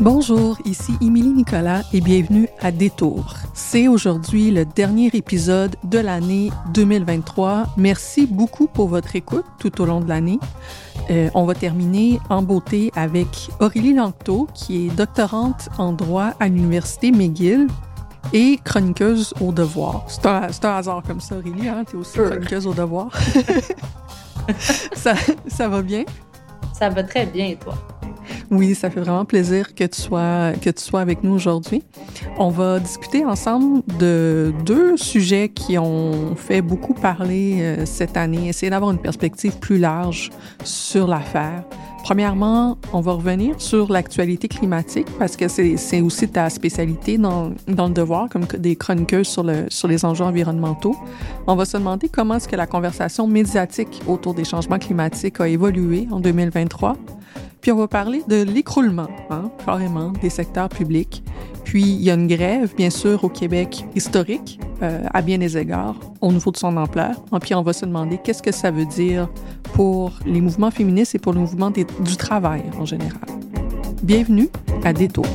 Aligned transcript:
Bonjour, 0.00 0.56
ici 0.64 0.92
Émilie 1.00 1.32
Nicolas 1.32 1.82
et 1.92 2.00
bienvenue 2.00 2.48
à 2.60 2.70
Détour. 2.70 3.34
C'est 3.52 3.88
aujourd'hui 3.88 4.52
le 4.52 4.64
dernier 4.64 5.10
épisode 5.12 5.74
de 5.82 5.98
l'année 5.98 6.50
2023. 6.72 7.66
Merci 7.76 8.26
beaucoup 8.26 8.68
pour 8.68 8.86
votre 8.86 9.16
écoute 9.16 9.44
tout 9.58 9.80
au 9.82 9.86
long 9.86 10.00
de 10.00 10.08
l'année. 10.08 10.38
Euh, 11.10 11.30
on 11.34 11.44
va 11.44 11.54
terminer 11.54 12.20
en 12.30 12.42
beauté 12.42 12.92
avec 12.94 13.50
Aurélie 13.58 13.92
Langto, 13.92 14.46
qui 14.54 14.86
est 14.86 14.96
doctorante 14.96 15.68
en 15.78 15.92
droit 15.92 16.32
à 16.38 16.48
l'Université 16.48 17.10
McGill 17.10 17.66
et 18.32 18.58
chroniqueuse 18.64 19.34
au 19.40 19.52
devoir. 19.52 20.04
C'est 20.08 20.26
un, 20.26 20.48
c'est 20.50 20.64
un 20.64 20.76
hasard 20.76 21.02
comme 21.06 21.20
ça, 21.20 21.36
Aurélie, 21.36 21.68
hein? 21.68 21.84
T'es 21.84 21.96
aussi 21.96 22.18
chroniqueuse 22.18 22.66
au 22.66 22.74
devoir. 22.74 23.10
ça, 24.58 25.14
ça 25.46 25.68
va 25.68 25.82
bien? 25.82 26.04
Ça 26.72 26.88
va 26.88 27.02
très 27.02 27.26
bien, 27.26 27.46
et 27.46 27.56
toi? 27.56 27.74
Oui, 28.50 28.74
ça 28.74 28.90
fait 28.90 29.00
vraiment 29.00 29.24
plaisir 29.24 29.74
que 29.74 29.84
tu 29.84 30.00
sois, 30.00 30.52
que 30.60 30.70
tu 30.70 30.82
sois 30.82 31.00
avec 31.00 31.22
nous 31.22 31.34
aujourd'hui. 31.34 31.82
On 32.38 32.48
va 32.48 32.78
discuter 32.80 33.24
ensemble 33.24 33.82
de 33.98 34.52
deux 34.64 34.96
sujets 34.96 35.50
qui 35.50 35.76
ont 35.78 36.34
fait 36.34 36.62
beaucoup 36.62 36.94
parler 36.94 37.58
euh, 37.60 37.86
cette 37.86 38.16
année, 38.16 38.48
essayer 38.48 38.70
d'avoir 38.70 38.90
une 38.90 38.98
perspective 38.98 39.58
plus 39.58 39.78
large 39.78 40.30
sur 40.64 41.06
l'affaire. 41.06 41.64
Premièrement, 42.02 42.78
on 42.92 43.00
va 43.00 43.12
revenir 43.12 43.60
sur 43.60 43.92
l'actualité 43.92 44.48
climatique 44.48 45.06
parce 45.18 45.36
que 45.36 45.48
c'est 45.48 46.00
aussi 46.00 46.28
ta 46.28 46.48
spécialité 46.48 47.18
dans, 47.18 47.52
dans 47.66 47.88
le 47.88 47.94
devoir, 47.94 48.28
comme 48.28 48.44
des 48.44 48.76
chroniqueuses 48.76 49.26
sur, 49.26 49.42
le, 49.42 49.66
sur 49.68 49.88
les 49.88 50.04
enjeux 50.04 50.24
environnementaux. 50.24 50.96
On 51.46 51.54
va 51.54 51.64
se 51.64 51.76
demander 51.76 52.08
comment 52.08 52.36
est-ce 52.36 52.48
que 52.48 52.56
la 52.56 52.66
conversation 52.66 53.26
médiatique 53.26 54.00
autour 54.06 54.34
des 54.34 54.44
changements 54.44 54.78
climatiques 54.78 55.40
a 55.40 55.48
évolué 55.48 56.08
en 56.10 56.20
2023. 56.20 56.96
Puis 57.60 57.72
on 57.72 57.76
va 57.76 57.88
parler 57.88 58.22
de 58.28 58.42
l'écroulement, 58.42 59.08
hein, 59.30 59.50
carrément, 59.64 60.12
des 60.22 60.30
secteurs 60.30 60.68
publics. 60.68 61.22
Puis 61.68 61.82
il 61.82 62.02
y 62.02 62.10
a 62.10 62.14
une 62.14 62.28
grève, 62.28 62.74
bien 62.74 62.88
sûr, 62.88 63.22
au 63.24 63.28
Québec 63.28 63.84
historique, 63.94 64.58
euh, 64.82 65.04
à 65.12 65.20
bien 65.20 65.36
des 65.36 65.58
égards, 65.58 65.96
au 66.22 66.32
niveau 66.32 66.50
de 66.50 66.56
son 66.56 66.74
ampleur. 66.78 67.22
Et 67.36 67.38
puis 67.40 67.54
on 67.54 67.60
va 67.62 67.74
se 67.74 67.84
demander 67.84 68.18
qu'est-ce 68.24 68.42
que 68.42 68.52
ça 68.52 68.70
veut 68.70 68.86
dire 68.86 69.28
pour 69.74 70.12
les 70.24 70.40
mouvements 70.40 70.70
féministes 70.70 71.14
et 71.14 71.18
pour 71.18 71.34
le 71.34 71.40
mouvement 71.40 71.70
du 71.70 72.16
travail 72.16 72.62
en 72.80 72.86
général. 72.86 73.20
Bienvenue 74.02 74.48
à 74.82 74.94
Détour. 74.94 75.26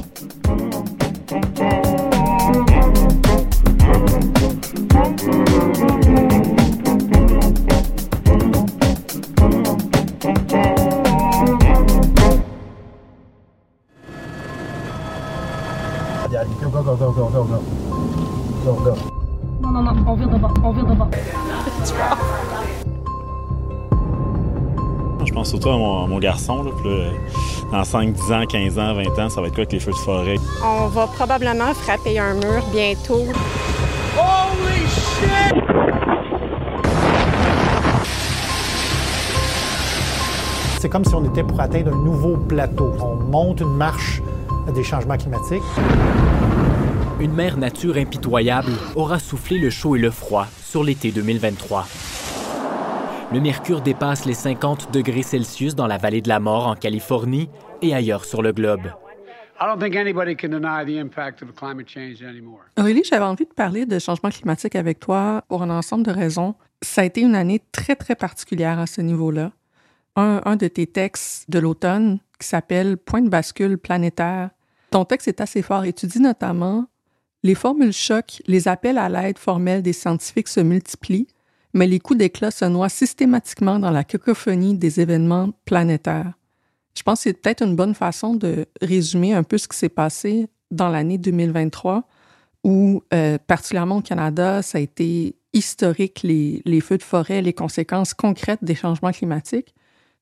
Yeah, 16.34 16.46
go, 16.60 16.68
go, 16.68 16.82
go, 16.82 16.96
go, 16.96 17.12
go, 17.12 17.30
go, 17.30 17.44
go. 17.44 17.64
Go, 18.66 18.74
go. 18.84 18.98
Non, 19.62 19.70
non, 19.70 19.84
non, 19.84 20.04
on 20.08 20.16
vire 20.16 20.30
de 20.30 20.38
bas, 20.40 20.52
on 20.64 20.72
vire 20.72 20.86
de 20.88 20.96
bas. 20.96 21.08
Je 25.24 25.32
pense 25.32 25.50
surtout 25.50 25.70
à 25.70 25.78
mon, 25.78 26.06
à 26.06 26.08
mon 26.08 26.18
garçon. 26.18 26.64
Là, 26.64 26.72
puis 26.82 26.90
là, 26.90 27.12
dans 27.72 27.84
5, 27.84 28.14
10 28.14 28.32
ans, 28.32 28.46
15 28.50 28.80
ans, 28.80 28.96
20 28.96 29.20
ans, 29.24 29.30
ça 29.30 29.42
va 29.42 29.48
être 29.48 29.54
quoi 29.54 29.62
avec 29.62 29.74
les 29.74 29.80
feux 29.80 29.92
de 29.92 29.98
forêt? 29.98 30.38
On 30.66 30.88
va 30.88 31.06
probablement 31.06 31.72
frapper 31.76 32.18
un 32.18 32.34
mur 32.34 32.64
bientôt. 32.72 33.26
C'est 40.80 40.90
comme 40.90 41.06
si 41.06 41.14
on 41.14 41.26
était 41.26 41.44
pour 41.44 41.60
atteindre 41.60 41.94
un 41.94 42.04
nouveau 42.04 42.38
plateau. 42.38 42.92
On 43.00 43.18
monte 43.18 43.62
une 43.62 43.76
marche 43.76 44.24
des 44.72 44.84
changements 44.84 45.18
climatiques. 45.18 45.62
Une 47.20 47.34
mère 47.34 47.58
nature 47.58 47.98
impitoyable 47.98 48.72
aura 48.96 49.20
soufflé 49.20 49.58
le 49.58 49.70
chaud 49.70 49.96
et 49.96 50.00
le 50.00 50.12
froid 50.12 50.48
sur 50.62 50.84
l'été 50.84 51.12
2023. 51.12 51.86
Le 53.32 53.40
mercure 53.40 53.82
dépasse 53.82 54.26
les 54.26 54.34
50 54.34 54.94
degrés 54.94 55.24
Celsius 55.24 55.76
dans 55.76 55.88
la 55.88 55.98
vallée 55.98 56.22
de 56.22 56.30
la 56.30 56.40
mort 56.40 56.68
en 56.68 56.76
Californie 56.76 57.50
et 57.82 57.94
ailleurs 57.94 58.26
sur 58.26 58.42
le 58.42 58.52
globe. 58.52 58.92
I 59.60 59.66
don't 59.66 59.80
think 59.80 59.96
anybody 59.96 60.36
can 60.36 60.50
deny 60.50 60.84
the 60.86 61.00
impact 61.00 61.42
of 61.42 61.54
climate 61.56 61.88
change 61.88 62.22
anymore. 62.24 62.62
Aurélie, 62.78 63.04
j'avais 63.04 63.24
envie 63.24 63.46
de 63.46 63.54
parler 63.54 63.86
de 63.86 64.00
changement 64.00 64.30
climatique 64.30 64.76
avec 64.76 65.00
toi 65.00 65.44
pour 65.48 65.64
un 65.64 65.70
ensemble 65.70 66.04
de 66.04 66.12
raisons. 66.12 66.56
Ça 66.82 67.02
a 67.02 67.06
été 67.06 67.22
une 67.22 67.36
année 67.36 67.62
très, 67.72 67.96
très 67.96 68.16
particulière 68.16 68.80
à 68.80 68.88
ce 68.88 69.02
niveau-là. 69.02 69.52
Un, 70.16 70.42
un 70.46 70.56
de 70.56 70.68
tes 70.68 70.86
textes 70.86 71.50
de 71.50 71.60
l'automne 71.60 72.20
qui 72.44 72.50
s'appelle 72.50 72.98
Point 72.98 73.22
de 73.22 73.30
bascule 73.30 73.78
planétaire. 73.78 74.50
Ton 74.92 75.06
texte 75.06 75.28
est 75.28 75.42
assez 75.42 75.62
fort 75.62 75.86
et 75.86 75.96
notamment 76.18 76.86
Les 77.42 77.56
formules 77.56 77.94
choc, 77.94 78.42
les 78.46 78.68
appels 78.68 78.98
à 78.98 79.10
l'aide 79.10 79.38
formelle 79.38 79.82
des 79.82 79.94
scientifiques 79.94 80.48
se 80.48 80.60
multiplient, 80.60 81.28
mais 81.74 81.88
les 81.88 82.00
coups 82.00 82.20
d'éclat 82.20 82.52
se 82.52 82.66
noient 82.66 82.90
systématiquement 82.90 83.80
dans 83.80 83.92
la 83.92 84.04
cacophonie 84.04 84.78
des 84.78 85.00
événements 85.00 85.52
planétaires. 85.66 86.34
Je 86.96 87.02
pense 87.02 87.20
que 87.20 87.24
c'est 87.24 87.34
peut-être 87.34 87.64
une 87.64 87.76
bonne 87.76 87.96
façon 87.96 88.36
de 88.36 88.68
résumer 88.82 89.34
un 89.34 89.44
peu 89.44 89.58
ce 89.58 89.68
qui 89.68 89.78
s'est 89.78 89.90
passé 89.90 90.48
dans 90.70 90.90
l'année 90.90 91.18
2023, 91.18 92.08
où, 92.64 93.02
euh, 93.14 93.38
particulièrement 93.48 93.98
au 93.98 94.02
Canada, 94.02 94.62
ça 94.62 94.78
a 94.78 94.82
été 94.82 95.36
historique, 95.54 96.22
les 96.24 96.82
feux 96.82 96.98
de 96.98 97.04
forêt, 97.04 97.42
les 97.42 97.54
conséquences 97.54 98.14
concrètes 98.14 98.64
des 98.64 98.76
changements 98.76 99.12
climatiques. 99.12 99.74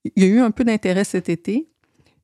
Il 0.04 0.24
y 0.24 0.26
a 0.26 0.28
eu 0.28 0.40
un 0.40 0.50
peu 0.50 0.64
d'intérêt 0.64 1.04
cet 1.04 1.28
été, 1.28 1.68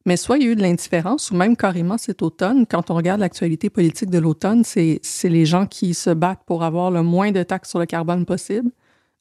mais 0.08 0.16
soit 0.16 0.38
il 0.38 0.44
y 0.44 0.46
a 0.46 0.52
eu 0.52 0.56
de 0.56 0.62
l'indifférence, 0.62 1.30
ou 1.30 1.36
même 1.36 1.54
carrément 1.54 1.98
cet 1.98 2.22
automne, 2.22 2.64
quand 2.66 2.91
on 2.91 2.94
regarde 2.94 3.20
l'actualité 3.20 3.69
politique 3.69 4.08
de 4.08 4.19
l'automne, 4.19 4.64
c'est 4.64 5.02
les 5.24 5.44
gens 5.44 5.66
qui 5.66 5.92
se 5.92 6.08
battent 6.08 6.44
pour 6.46 6.64
avoir 6.64 6.91
le 6.91 7.02
moins 7.02 7.30
de 7.30 7.42
taxes 7.42 7.69
sur 7.69 7.78
le 7.78 7.84
carbone 7.84 8.24
possible. 8.24 8.70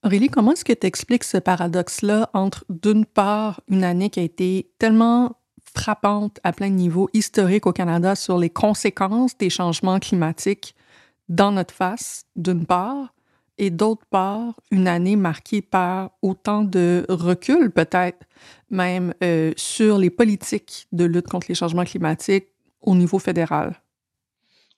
Aurélie, 0.05 0.29
comment 0.29 0.53
est-ce 0.53 0.63
que 0.63 0.71
tu 0.71 0.87
expliques 0.87 1.25
ce 1.25 1.39
paradoxe-là 1.39 2.29
entre, 2.33 2.63
d'une 2.69 3.05
part, 3.05 3.59
une 3.67 3.83
année 3.83 4.09
qui 4.09 4.21
a 4.21 4.23
été 4.23 4.71
tellement 4.79 5.35
frappante 5.75 6.39
à 6.45 6.53
plein 6.53 6.69
de 6.69 6.75
niveaux 6.75 7.09
historiques 7.11 7.67
au 7.67 7.73
Canada 7.73 8.15
sur 8.15 8.37
les 8.37 8.49
conséquences 8.49 9.37
des 9.37 9.49
changements 9.49 9.99
climatiques 9.99 10.73
dans 11.27 11.51
notre 11.51 11.73
face, 11.73 12.23
d'une 12.37 12.65
part, 12.65 13.13
et 13.57 13.69
d'autre 13.69 14.05
part, 14.09 14.53
une 14.71 14.87
année 14.87 15.15
marquée 15.15 15.61
par 15.61 16.11
autant 16.21 16.63
de 16.63 17.05
recul, 17.09 17.71
peut-être 17.71 18.25
même 18.69 19.13
euh, 19.23 19.53
sur 19.55 19.97
les 19.97 20.09
politiques 20.09 20.87
de 20.91 21.05
lutte 21.05 21.27
contre 21.27 21.47
les 21.49 21.55
changements 21.55 21.85
climatiques 21.85 22.47
au 22.81 22.95
niveau 22.95 23.19
fédéral? 23.19 23.73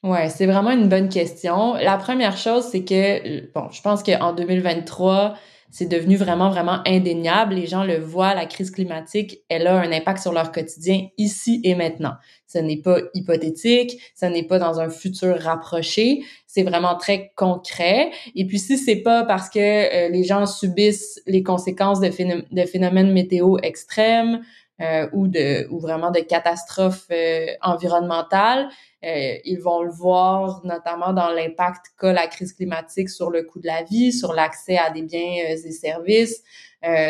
Ouais, 0.01 0.29
c'est 0.29 0.45
vraiment 0.45 0.71
une 0.71 0.87
bonne 0.87 1.09
question. 1.09 1.73
La 1.73 1.97
première 1.97 2.37
chose, 2.37 2.63
c'est 2.71 2.85
que, 2.85 3.51
bon, 3.53 3.69
je 3.69 3.81
pense 3.81 4.01
qu'en 4.01 4.33
2023, 4.33 5.35
c'est 5.71 5.87
devenu 5.87 6.15
vraiment, 6.15 6.49
vraiment 6.49 6.79
indéniable. 6.85 7.53
Les 7.53 7.67
gens 7.67 7.83
le 7.83 7.97
voient, 7.97 8.33
la 8.33 8.45
crise 8.45 8.71
climatique, 8.71 9.41
elle 9.49 9.67
a 9.67 9.79
un 9.79 9.91
impact 9.91 10.19
sur 10.19 10.33
leur 10.33 10.51
quotidien 10.51 11.07
ici 11.17 11.61
et 11.63 11.75
maintenant. 11.75 12.13
Ce 12.47 12.57
n'est 12.57 12.81
pas 12.81 12.97
hypothétique, 13.13 13.99
ce 14.15 14.25
n'est 14.25 14.43
pas 14.43 14.57
dans 14.57 14.79
un 14.79 14.89
futur 14.89 15.39
rapproché, 15.39 16.23
c'est 16.47 16.63
vraiment 16.63 16.95
très 16.95 17.31
concret. 17.35 18.09
Et 18.35 18.45
puis 18.45 18.57
si 18.57 18.77
c'est 18.77 18.97
pas 18.97 19.23
parce 19.23 19.49
que 19.49 19.59
euh, 19.59 20.09
les 20.09 20.23
gens 20.23 20.45
subissent 20.47 21.21
les 21.27 21.43
conséquences 21.43 21.99
de, 21.99 22.09
phénomènes 22.09 23.11
météo 23.13 23.57
extrêmes, 23.61 24.41
euh, 24.81 25.09
ou 25.11 25.27
de 25.27 25.67
ou 25.71 25.79
vraiment 25.79 26.09
de 26.09 26.21
catastrophes 26.21 27.07
euh, 27.11 27.47
environnementales. 27.61 28.69
Euh, 29.03 29.37
ils 29.45 29.59
vont 29.59 29.83
le 29.83 29.91
voir 29.91 30.61
notamment 30.65 31.13
dans 31.13 31.29
l'impact 31.29 31.85
qu'a 31.97 32.11
la 32.11 32.27
crise 32.27 32.53
climatique 32.53 33.09
sur 33.09 33.29
le 33.29 33.43
coût 33.43 33.59
de 33.59 33.67
la 33.67 33.83
vie, 33.83 34.11
sur 34.11 34.33
l'accès 34.33 34.77
à 34.77 34.89
des 34.91 35.03
biens 35.03 35.45
et 35.47 35.57
services, 35.71 36.43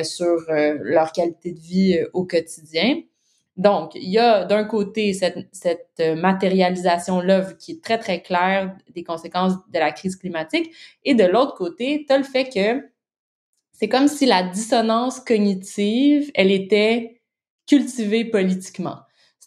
sur 0.04 0.38
leur 0.50 1.12
qualité 1.12 1.52
de 1.52 1.60
vie 1.60 2.00
au 2.14 2.26
quotidien. 2.26 3.02
Donc, 3.58 3.94
il 3.96 4.10
y 4.10 4.18
a 4.18 4.46
d'un 4.46 4.64
côté 4.64 5.14
cette, 5.14 5.50
cette 5.52 6.00
matérialisation-là 6.00 7.54
qui 7.60 7.74
est 7.74 7.84
très, 7.84 7.98
très 7.98 8.22
claire 8.22 8.76
des 8.94 9.04
conséquences 9.04 9.54
de 9.68 9.80
la 9.80 9.92
crise 9.92 10.16
climatique. 10.16 10.72
Et 11.04 11.14
de 11.14 11.26
l'autre 11.26 11.56
côté, 11.56 12.06
tu 12.08 12.14
as 12.14 12.18
le 12.18 12.24
fait 12.24 12.48
que 12.50 12.88
c'est 13.80 13.88
comme 13.88 14.08
si 14.10 14.26
la 14.26 14.44
dissonance 14.44 15.22
cognitive, 15.22 16.32
elle 16.36 16.52
était 16.52 17.22
cultiver 17.66 18.26
politiquement. 18.26 18.98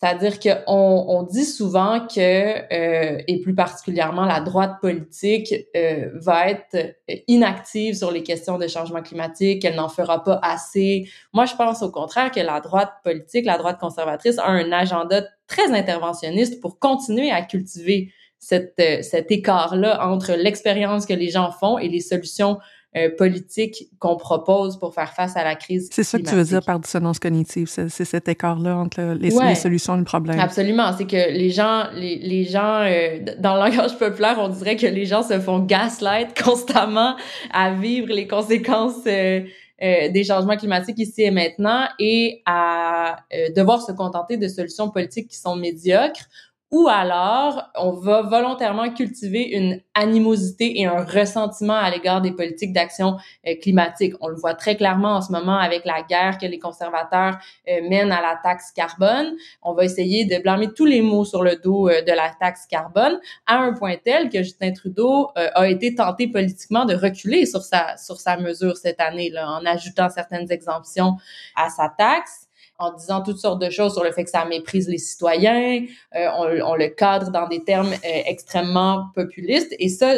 C'est-à-dire 0.02 0.40
qu'on 0.40 1.04
on 1.08 1.22
dit 1.22 1.44
souvent 1.44 2.00
que, 2.08 2.18
euh, 2.18 3.22
et 3.28 3.40
plus 3.40 3.54
particulièrement 3.54 4.24
la 4.24 4.40
droite 4.40 4.78
politique, 4.80 5.54
euh, 5.76 6.10
va 6.14 6.50
être 6.50 6.96
inactive 7.28 7.94
sur 7.94 8.10
les 8.10 8.24
questions 8.24 8.58
de 8.58 8.66
changement 8.66 9.00
climatique, 9.00 9.62
qu'elle 9.62 9.76
n'en 9.76 9.88
fera 9.88 10.24
pas 10.24 10.40
assez. 10.42 11.08
Moi, 11.32 11.44
je 11.44 11.54
pense 11.54 11.82
au 11.82 11.90
contraire 11.92 12.32
que 12.32 12.40
la 12.40 12.60
droite 12.60 12.90
politique, 13.04 13.46
la 13.46 13.58
droite 13.58 13.78
conservatrice, 13.78 14.38
a 14.38 14.48
un 14.48 14.72
agenda 14.72 15.22
très 15.46 15.72
interventionniste 15.72 16.60
pour 16.60 16.80
continuer 16.80 17.30
à 17.30 17.42
cultiver 17.42 18.12
cette, 18.40 18.74
euh, 18.80 19.02
cet 19.02 19.30
écart-là 19.30 20.04
entre 20.04 20.32
l'expérience 20.32 21.06
que 21.06 21.14
les 21.14 21.28
gens 21.28 21.52
font 21.52 21.78
et 21.78 21.88
les 21.88 22.00
solutions 22.00 22.58
euh, 22.94 23.08
politique 23.16 23.88
qu'on 23.98 24.16
propose 24.16 24.78
pour 24.78 24.92
faire 24.92 25.14
face 25.14 25.34
à 25.34 25.44
la 25.44 25.54
crise 25.54 25.88
C'est 25.90 26.04
ça 26.04 26.18
que 26.18 26.24
tu 26.24 26.34
veux 26.34 26.44
dire 26.44 26.62
par 26.62 26.78
dissonance 26.78 27.18
cognitive, 27.18 27.66
c'est 27.66 27.88
cet 27.88 28.28
écart-là 28.28 28.76
entre 28.76 29.16
les, 29.18 29.30
solutions 29.54 29.94
et 29.94 29.98
le 29.98 30.04
problème. 30.04 30.38
Absolument, 30.38 30.92
c'est 30.96 31.06
que 31.06 31.32
les 31.32 31.48
gens, 31.48 31.86
les, 31.94 32.18
les 32.18 32.44
gens, 32.44 32.82
euh, 32.82 33.20
dans 33.38 33.54
le 33.54 33.60
langage 33.60 33.96
populaire, 33.98 34.36
on 34.38 34.48
dirait 34.48 34.76
que 34.76 34.86
les 34.86 35.06
gens 35.06 35.22
se 35.22 35.40
font 35.40 35.60
gaslight 35.60 36.38
constamment 36.42 37.16
à 37.50 37.72
vivre 37.72 38.08
les 38.08 38.26
conséquences 38.26 39.06
euh, 39.06 39.40
des 39.80 40.24
changements 40.24 40.58
climatiques 40.58 40.98
ici 40.98 41.22
et 41.22 41.30
maintenant 41.30 41.86
et 41.98 42.42
à 42.44 43.16
devoir 43.56 43.80
se 43.80 43.92
contenter 43.92 44.36
de 44.36 44.48
solutions 44.48 44.90
politiques 44.90 45.28
qui 45.28 45.38
sont 45.38 45.56
médiocres 45.56 46.28
ou 46.72 46.88
alors 46.88 47.70
on 47.76 47.92
va 47.92 48.22
volontairement 48.22 48.90
cultiver 48.92 49.42
une 49.42 49.82
animosité 49.94 50.80
et 50.80 50.86
un 50.86 51.04
ressentiment 51.04 51.74
à 51.74 51.90
l'égard 51.90 52.22
des 52.22 52.32
politiques 52.32 52.72
d'action 52.72 53.18
euh, 53.46 53.54
climatique. 53.60 54.14
On 54.22 54.28
le 54.28 54.36
voit 54.36 54.54
très 54.54 54.76
clairement 54.76 55.16
en 55.16 55.20
ce 55.20 55.30
moment 55.30 55.58
avec 55.58 55.84
la 55.84 56.02
guerre 56.02 56.38
que 56.38 56.46
les 56.46 56.58
conservateurs 56.58 57.38
euh, 57.68 57.88
mènent 57.90 58.10
à 58.10 58.22
la 58.22 58.38
taxe 58.42 58.72
carbone. 58.72 59.34
On 59.62 59.74
va 59.74 59.84
essayer 59.84 60.24
de 60.24 60.42
blâmer 60.42 60.72
tous 60.72 60.86
les 60.86 61.02
mots 61.02 61.26
sur 61.26 61.42
le 61.42 61.56
dos 61.56 61.90
euh, 61.90 62.00
de 62.00 62.12
la 62.12 62.30
taxe 62.40 62.66
carbone 62.66 63.20
à 63.46 63.58
un 63.58 63.74
point 63.74 63.96
tel 64.02 64.30
que 64.30 64.42
Justin 64.42 64.72
Trudeau 64.72 65.28
a 65.34 65.68
été 65.68 65.94
tenté 65.94 66.26
politiquement 66.26 66.86
de 66.86 66.94
reculer 66.94 67.44
sur 67.44 67.60
sa 67.60 67.98
sur 67.98 68.18
sa 68.18 68.38
mesure 68.38 68.78
cette 68.78 69.00
année 69.00 69.28
là, 69.28 69.50
en 69.50 69.66
ajoutant 69.66 70.08
certaines 70.08 70.50
exemptions 70.50 71.16
à 71.54 71.68
sa 71.68 71.90
taxe 71.90 72.48
en 72.78 72.92
disant 72.94 73.22
toutes 73.22 73.38
sortes 73.38 73.62
de 73.62 73.70
choses 73.70 73.92
sur 73.92 74.02
le 74.02 74.12
fait 74.12 74.24
que 74.24 74.30
ça 74.30 74.44
méprise 74.44 74.88
les 74.88 74.98
citoyens, 74.98 75.84
euh, 76.16 76.26
on, 76.64 76.74
le 76.74 76.88
cadre 76.88 77.30
dans 77.30 77.46
des 77.48 77.62
termes 77.62 77.92
euh, 77.92 78.22
extrêmement 78.26 79.06
populistes. 79.14 79.74
Et 79.78 79.88
ça, 79.88 80.14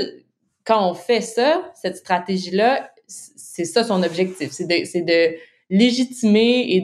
quand 0.64 0.90
on 0.90 0.94
fait 0.94 1.20
ça, 1.20 1.62
cette 1.74 1.96
stratégie-là, 1.96 2.90
c'est 3.06 3.64
ça 3.64 3.84
son 3.84 4.02
objectif, 4.02 4.50
c'est 4.50 4.66
de, 4.66 5.36
légitimer 5.70 6.66
et 6.74 6.80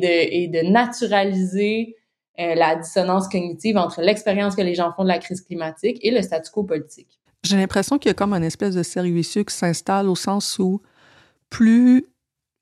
de, 0.48 0.70
naturaliser 0.70 1.96
euh, 2.38 2.54
la 2.54 2.76
dissonance 2.76 3.28
cognitive 3.28 3.76
entre 3.76 4.00
l'expérience 4.00 4.56
que 4.56 4.62
les 4.62 4.74
gens 4.74 4.92
font 4.92 5.02
de 5.02 5.08
la 5.08 5.18
crise 5.18 5.42
climatique 5.42 5.98
et 6.02 6.10
le 6.10 6.22
statu 6.22 6.50
quo 6.50 6.64
politique. 6.64 7.20
J'ai 7.42 7.56
l'impression 7.56 7.98
qu'il 7.98 8.08
y 8.08 8.12
a 8.12 8.14
comme 8.14 8.34
une 8.34 8.44
espèce 8.44 8.74
de 8.74 8.82
servicieux 8.82 9.44
qui 9.44 9.54
s'installe 9.54 10.08
au 10.08 10.14
sens 10.14 10.58
où 10.58 10.82
plus 11.48 12.06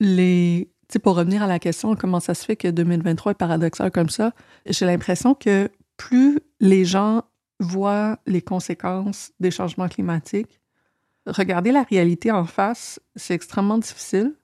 les 0.00 0.68
pour 0.98 1.16
revenir 1.16 1.42
à 1.42 1.46
la 1.46 1.58
question, 1.58 1.94
comment 1.94 2.20
ça 2.20 2.34
se 2.34 2.44
fait 2.44 2.56
que 2.56 2.68
2023 2.68 3.32
est 3.32 3.34
paradoxal 3.34 3.90
comme 3.90 4.08
ça, 4.08 4.32
j'ai 4.64 4.86
l'impression 4.86 5.34
que 5.34 5.70
plus 5.98 6.40
les 6.60 6.86
gens 6.86 7.24
voient 7.60 8.18
les 8.26 8.40
conséquences 8.40 9.32
des 9.40 9.50
changements 9.50 9.88
climatiques, 9.88 10.60
regarder 11.26 11.72
la 11.72 11.82
réalité 11.82 12.30
en 12.30 12.44
face, 12.44 13.00
c'est 13.16 13.34
extrêmement 13.34 13.78
difficile. 13.78 14.34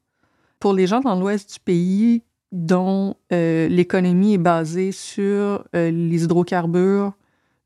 Pour 0.60 0.74
les 0.74 0.86
gens 0.86 1.00
dans 1.00 1.18
l'ouest 1.18 1.54
du 1.54 1.60
pays 1.60 2.22
dont 2.52 3.16
euh, 3.32 3.68
l'économie 3.68 4.34
est 4.34 4.38
basée 4.38 4.92
sur 4.92 5.64
euh, 5.74 5.90
les 5.90 6.24
hydrocarbures, 6.24 7.12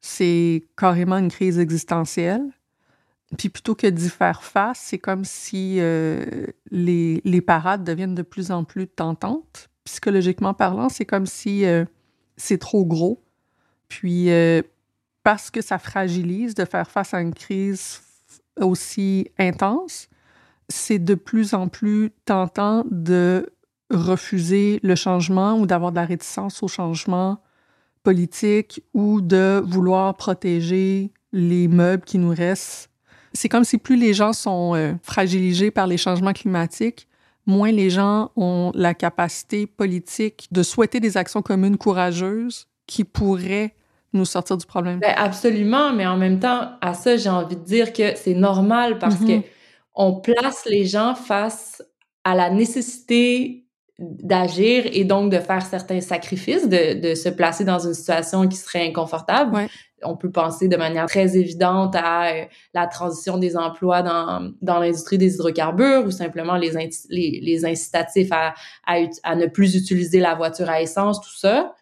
c'est 0.00 0.66
carrément 0.76 1.16
une 1.16 1.30
crise 1.30 1.58
existentielle. 1.58 2.42
Puis 3.36 3.50
plutôt 3.50 3.74
que 3.74 3.86
d'y 3.86 4.08
faire 4.08 4.42
face, 4.42 4.80
c'est 4.82 4.98
comme 4.98 5.24
si 5.24 5.76
euh, 5.80 6.46
les, 6.70 7.20
les, 7.24 7.40
parades 7.42 7.84
deviennent 7.84 8.14
de 8.14 8.22
plus 8.22 8.50
en 8.50 8.64
plus 8.64 8.86
tentantes. 8.86 9.68
Psychologiquement 9.84 10.54
parlant, 10.54 10.88
c'est 10.88 11.04
comme 11.04 11.26
si 11.26 11.66
euh, 11.66 11.84
c'est 12.36 12.58
trop 12.58 12.86
gros. 12.86 13.22
Puis 13.88 14.30
euh, 14.30 14.62
parce 15.24 15.50
que 15.50 15.60
ça 15.60 15.78
fragilise 15.78 16.54
de 16.54 16.64
faire 16.64 16.90
face 16.90 17.12
à 17.12 17.20
une 17.20 17.34
crise 17.34 18.00
aussi 18.58 19.30
intense, 19.38 20.08
c'est 20.70 20.98
de 20.98 21.14
plus 21.14 21.52
en 21.52 21.68
plus 21.68 22.10
tentant 22.24 22.84
de 22.90 23.50
refuser 23.90 24.80
le 24.82 24.94
changement 24.94 25.58
ou 25.58 25.66
d'avoir 25.66 25.92
de 25.92 25.96
la 25.96 26.04
réticence 26.04 26.62
au 26.62 26.68
changement 26.68 27.42
politique 28.02 28.82
ou 28.94 29.20
de 29.20 29.62
vouloir 29.64 30.16
protéger 30.16 31.12
les 31.32 31.68
meubles 31.68 32.04
qui 32.04 32.18
nous 32.18 32.34
restent 32.34 32.90
c'est 33.32 33.48
comme 33.48 33.64
si 33.64 33.78
plus 33.78 33.96
les 33.96 34.14
gens 34.14 34.32
sont 34.32 34.74
euh, 34.74 34.92
fragilisés 35.02 35.70
par 35.70 35.86
les 35.86 35.96
changements 35.96 36.32
climatiques, 36.32 37.08
moins 37.46 37.72
les 37.72 37.90
gens 37.90 38.30
ont 38.36 38.72
la 38.74 38.94
capacité 38.94 39.66
politique 39.66 40.48
de 40.50 40.62
souhaiter 40.62 41.00
des 41.00 41.16
actions 41.16 41.42
communes 41.42 41.78
courageuses 41.78 42.68
qui 42.86 43.04
pourraient 43.04 43.74
nous 44.12 44.24
sortir 44.24 44.56
du 44.56 44.66
problème. 44.66 45.00
Ben 45.00 45.14
absolument, 45.16 45.92
mais 45.92 46.06
en 46.06 46.16
même 46.16 46.40
temps, 46.40 46.72
à 46.80 46.94
ça, 46.94 47.16
j'ai 47.16 47.28
envie 47.28 47.56
de 47.56 47.64
dire 47.64 47.92
que 47.92 48.14
c'est 48.16 48.34
normal 48.34 48.98
parce 48.98 49.16
que 49.16 49.24
mm-hmm. 49.24 49.44
on 49.94 50.20
place 50.20 50.64
les 50.66 50.86
gens 50.86 51.14
face 51.14 51.82
à 52.24 52.34
la 52.34 52.50
nécessité 52.50 53.67
d'agir 53.98 54.84
et 54.92 55.04
donc 55.04 55.32
de 55.32 55.38
faire 55.38 55.64
certains 55.64 56.00
sacrifices, 56.00 56.68
de, 56.68 57.00
de, 57.00 57.14
se 57.14 57.28
placer 57.28 57.64
dans 57.64 57.80
une 57.80 57.94
situation 57.94 58.46
qui 58.46 58.56
serait 58.56 58.86
inconfortable. 58.86 59.54
Ouais 59.54 59.68
on 60.02 60.16
peut 60.16 60.30
penser 60.30 60.68
de 60.68 60.76
manière 60.76 61.06
très 61.06 61.36
évidente 61.36 61.94
à 61.96 62.32
euh, 62.32 62.44
la 62.74 62.86
transition 62.86 63.38
des 63.38 63.56
emplois 63.56 64.02
dans, 64.02 64.50
dans 64.62 64.78
l'industrie 64.78 65.18
des 65.18 65.34
hydrocarbures 65.34 66.04
ou 66.06 66.10
simplement 66.10 66.56
les, 66.56 66.72
les, 67.10 67.40
les, 67.42 67.64
incitatifs 67.64 68.32
à, 68.32 68.54
à, 68.86 68.98
à, 69.22 69.36
ne 69.36 69.46
plus 69.46 69.74
utiliser 69.74 70.20
la 70.20 70.34
voiture 70.34 70.68
à 70.68 70.80
essence, 70.80 71.20
tout 71.20 71.36
ça. 71.36 71.74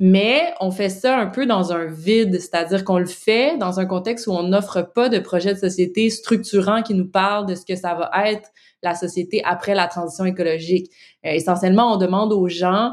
Mais 0.00 0.54
on 0.60 0.70
fait 0.70 0.90
ça 0.90 1.18
un 1.18 1.26
peu 1.26 1.44
dans 1.44 1.72
un 1.72 1.86
vide, 1.86 2.38
c'est-à-dire 2.40 2.84
qu'on 2.84 2.98
le 2.98 3.06
fait 3.06 3.58
dans 3.58 3.80
un 3.80 3.86
contexte 3.86 4.28
où 4.28 4.30
on 4.30 4.44
n'offre 4.44 4.82
pas 4.82 5.08
de 5.08 5.18
projet 5.18 5.54
de 5.54 5.58
société 5.58 6.08
structurant 6.08 6.82
qui 6.82 6.94
nous 6.94 7.08
parle 7.08 7.46
de 7.46 7.56
ce 7.56 7.66
que 7.66 7.74
ça 7.74 7.94
va 7.94 8.10
être 8.30 8.48
la 8.82 8.94
société 8.94 9.42
après 9.44 9.74
la 9.74 9.86
transition 9.86 10.24
écologique. 10.24 10.90
Euh, 11.24 11.30
essentiellement, 11.30 11.94
on 11.94 11.96
demande 11.96 12.32
aux 12.32 12.48
gens 12.48 12.92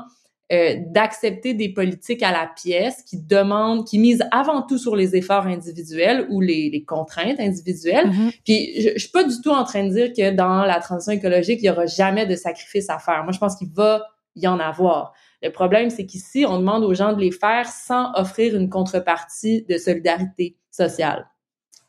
euh, 0.51 0.75
d'accepter 0.87 1.55
des 1.55 1.69
politiques 1.69 2.21
à 2.21 2.31
la 2.31 2.47
pièce 2.55 3.01
qui 3.01 3.17
demandent, 3.17 3.85
qui 3.87 3.97
misent 3.97 4.23
avant 4.31 4.61
tout 4.61 4.77
sur 4.77 4.95
les 4.95 5.15
efforts 5.15 5.47
individuels 5.47 6.27
ou 6.29 6.39
les, 6.39 6.69
les 6.69 6.83
contraintes 6.83 7.39
individuelles. 7.39 8.09
Mm-hmm. 8.09 8.39
Puis 8.43 8.81
je, 8.81 8.89
je 8.93 8.99
suis 8.99 9.09
pas 9.09 9.23
du 9.23 9.41
tout 9.41 9.49
en 9.49 9.63
train 9.63 9.85
de 9.87 9.89
dire 9.93 10.13
que 10.13 10.35
dans 10.35 10.63
la 10.63 10.79
transition 10.79 11.13
écologique, 11.13 11.61
il 11.63 11.65
y 11.65 11.69
aura 11.69 11.87
jamais 11.87 12.27
de 12.27 12.35
sacrifice 12.35 12.89
à 12.91 12.99
faire. 12.99 13.23
Moi, 13.23 13.31
je 13.31 13.39
pense 13.39 13.55
qu'il 13.55 13.71
va 13.73 14.03
y 14.35 14.47
en 14.47 14.59
avoir. 14.59 15.13
Le 15.41 15.51
problème, 15.51 15.89
c'est 15.89 16.05
qu'ici, 16.05 16.45
on 16.47 16.59
demande 16.59 16.83
aux 16.83 16.93
gens 16.93 17.13
de 17.13 17.21
les 17.21 17.31
faire 17.31 17.67
sans 17.67 18.11
offrir 18.13 18.55
une 18.55 18.69
contrepartie 18.69 19.65
de 19.67 19.77
solidarité 19.77 20.57
sociale. 20.69 21.27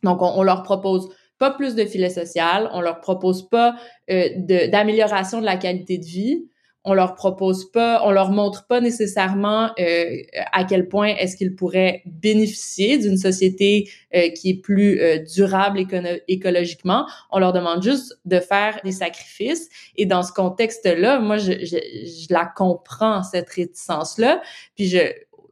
Donc, 0.03 0.23
on, 0.23 0.33
on 0.37 0.43
leur 0.43 0.62
propose 0.62 1.11
pas 1.38 1.50
plus 1.50 1.75
de 1.75 1.85
filet 1.85 2.11
social, 2.11 2.71
on 2.73 2.81
leur 2.81 3.00
propose 3.00 3.49
pas 3.49 3.76
euh, 4.11 4.28
d'amélioration 4.71 5.40
de, 5.40 5.45
la 5.45 5.57
qualité 5.57 5.99
de 5.99 6.05
vie, 6.05 6.45
on 6.87 6.95
leur 6.95 7.16
propose 7.16 7.71
pas, 7.73 8.00
on 8.05 8.12
leur 8.12 8.31
montre 8.31 8.64
pas 8.69 8.81
nécessairement 8.81 9.73
euh, 9.81 10.16
à 10.52 10.62
quel 10.62 10.88
point 10.88 11.09
est-ce 11.09 11.37
qu'ils 11.37 11.57
pourraient 11.57 12.00
bénéficier 12.07 12.97
d'une 12.97 13.16
société 13.16 13.90
euh, 14.14 14.31
qui 14.31 14.50
est 14.50 14.61
plus 14.62 15.00
euh, 15.00 15.19
durable 15.19 15.85
écologiquement. 16.28 17.05
On 17.33 17.40
leur 17.40 17.52
demande 17.52 17.83
juste 17.83 18.16
de 18.25 18.38
faire 18.38 18.78
des 18.85 18.93
sacrifices. 18.93 19.69
Et 19.97 20.07
dans 20.07 20.23
ce 20.23 20.33
contexte-là, 20.33 21.19
moi, 21.19 21.38
je, 21.38 21.52
je, 21.64 21.76
je, 21.76 22.33
la 22.33 22.47
comprends 22.47 23.25
cette 23.25 23.50
réticence-là. 23.50 24.40
Puis 24.76 24.87
je, 24.87 25.00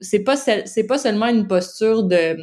c'est 0.00 0.22
pas 0.22 0.36
c'est 0.36 0.86
pas 0.86 0.98
seulement 0.98 1.26
une 1.26 1.48
posture 1.48 2.04
de 2.04 2.36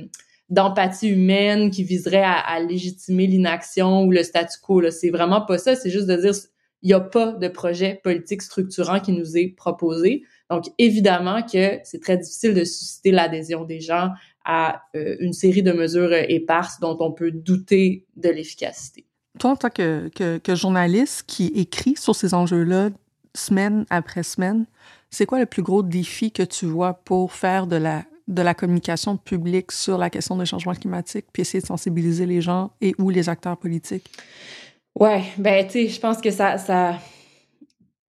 d'empathie 0.51 1.07
humaine 1.09 1.71
qui 1.71 1.83
viserait 1.83 2.23
à, 2.23 2.59
légitimer 2.59 3.25
l'inaction 3.25 4.03
ou 4.03 4.11
le 4.11 4.21
statu 4.21 4.59
quo. 4.61 4.91
C'est 4.91 5.09
vraiment 5.09 5.41
pas 5.41 5.57
ça. 5.57 5.75
C'est 5.75 5.89
juste 5.89 6.07
de 6.07 6.15
dire 6.17 6.33
il 6.83 6.87
n'y 6.87 6.93
a 6.93 6.99
pas 6.99 7.31
de 7.31 7.47
projet 7.47 7.99
politique 8.03 8.41
structurant 8.41 8.99
qui 8.99 9.13
nous 9.13 9.37
est 9.37 9.55
proposé. 9.55 10.23
Donc, 10.49 10.65
évidemment 10.77 11.41
que 11.43 11.79
c'est 11.83 12.01
très 12.01 12.17
difficile 12.17 12.53
de 12.53 12.63
susciter 12.63 13.11
l'adhésion 13.11 13.65
des 13.65 13.79
gens 13.79 14.09
à 14.43 14.81
euh, 14.95 15.15
une 15.19 15.33
série 15.33 15.61
de 15.61 15.71
mesures 15.71 16.11
éparses 16.11 16.79
dont 16.79 16.97
on 16.99 17.11
peut 17.11 17.31
douter 17.31 18.07
de 18.17 18.29
l'efficacité. 18.29 19.05
Toi, 19.39 19.51
en 19.51 19.55
tant 19.55 19.69
que, 19.69 20.09
que, 20.09 20.55
journaliste 20.55 21.23
qui 21.27 21.47
écrit 21.55 21.95
sur 21.95 22.15
ces 22.15 22.33
enjeux-là 22.33 22.89
semaine 23.35 23.85
après 23.89 24.23
semaine, 24.23 24.65
c'est 25.11 25.25
quoi 25.25 25.39
le 25.39 25.45
plus 25.45 25.61
gros 25.61 25.83
défi 25.83 26.31
que 26.31 26.43
tu 26.43 26.65
vois 26.65 26.95
pour 26.95 27.31
faire 27.31 27.67
de 27.67 27.75
la, 27.75 28.03
de 28.31 28.41
la 28.41 28.53
communication 28.53 29.17
publique 29.17 29.71
sur 29.71 29.97
la 29.97 30.09
question 30.09 30.37
du 30.37 30.45
changement 30.45 30.73
climatique, 30.73 31.25
puis 31.31 31.41
essayer 31.41 31.61
de 31.61 31.67
sensibiliser 31.67 32.25
les 32.25 32.41
gens 32.41 32.71
et 32.81 32.93
ou 32.97 33.09
les 33.09 33.29
acteurs 33.29 33.57
politiques? 33.57 34.09
Ouais, 34.99 35.23
ben 35.37 35.65
tu 35.65 35.73
sais, 35.73 35.87
je 35.87 35.99
pense 35.99 36.19
que 36.19 36.31
ça, 36.31 36.57
ça, 36.57 36.97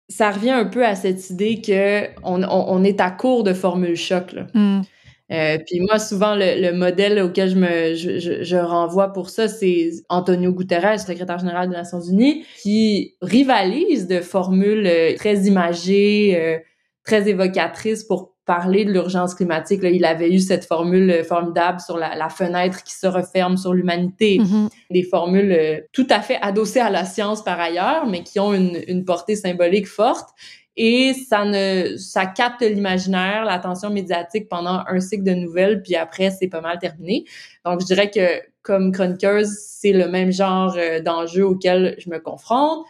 ça 0.08 0.30
revient 0.30 0.50
un 0.50 0.64
peu 0.64 0.84
à 0.84 0.94
cette 0.94 1.30
idée 1.30 1.60
que 1.60 2.06
on, 2.22 2.42
on, 2.42 2.84
est 2.84 3.00
à 3.00 3.10
court 3.10 3.44
de 3.44 3.52
formules 3.52 3.96
choc. 3.96 4.32
Là. 4.32 4.46
Mm. 4.54 4.82
Euh, 5.30 5.58
puis 5.66 5.80
moi, 5.80 5.98
souvent, 5.98 6.34
le, 6.34 6.60
le, 6.60 6.72
modèle 6.72 7.20
auquel 7.20 7.50
je 7.50 7.56
me 7.56 7.94
je, 7.94 8.42
je, 8.42 8.56
renvoie 8.56 9.12
pour 9.12 9.28
ça, 9.28 9.46
c'est 9.46 9.90
Antonio 10.08 10.52
Guterres, 10.52 10.98
secrétaire 10.98 11.38
général 11.38 11.68
des 11.68 11.76
Nations 11.76 12.00
Unies, 12.00 12.44
qui 12.62 13.14
rivalise 13.20 14.06
de 14.06 14.20
formules 14.20 14.86
euh, 14.86 15.14
très 15.16 15.40
imagées, 15.40 16.34
euh, 16.38 16.58
très 17.04 17.28
évocatrices 17.28 18.04
pour 18.04 18.37
parler 18.48 18.86
de 18.86 18.90
l'urgence 18.90 19.34
climatique. 19.34 19.82
Là, 19.82 19.90
il 19.90 20.04
avait 20.06 20.32
eu 20.32 20.40
cette 20.40 20.64
formule 20.64 21.10
euh, 21.10 21.22
formidable 21.22 21.80
sur 21.80 21.98
la, 21.98 22.16
la 22.16 22.30
fenêtre 22.30 22.82
qui 22.82 22.94
se 22.94 23.06
referme 23.06 23.58
sur 23.58 23.74
l'humanité. 23.74 24.38
Mm-hmm. 24.38 24.68
Des 24.90 25.02
formules 25.02 25.52
euh, 25.52 25.80
tout 25.92 26.06
à 26.08 26.20
fait 26.20 26.38
adossées 26.40 26.80
à 26.80 26.88
la 26.88 27.04
science 27.04 27.44
par 27.44 27.60
ailleurs, 27.60 28.06
mais 28.06 28.22
qui 28.22 28.40
ont 28.40 28.54
une, 28.54 28.80
une 28.88 29.04
portée 29.04 29.36
symbolique 29.36 29.86
forte. 29.86 30.30
Et 30.80 31.12
ça 31.12 31.44
ne, 31.44 31.96
ça 31.96 32.24
capte 32.24 32.62
l'imaginaire, 32.62 33.44
l'attention 33.44 33.90
médiatique 33.90 34.48
pendant 34.48 34.82
un 34.86 35.00
cycle 35.00 35.24
de 35.24 35.34
nouvelles, 35.34 35.82
puis 35.82 35.96
après 35.96 36.30
c'est 36.30 36.46
pas 36.46 36.60
mal 36.60 36.78
terminé. 36.78 37.24
Donc 37.66 37.80
je 37.80 37.86
dirais 37.86 38.10
que 38.10 38.40
comme 38.62 38.92
chroniqueuse, 38.92 39.50
c'est 39.58 39.92
le 39.92 40.08
même 40.08 40.30
genre 40.32 40.74
euh, 40.78 41.00
d'enjeu 41.00 41.44
auquel 41.44 41.96
je 41.98 42.08
me 42.08 42.18
confronte. 42.18 42.86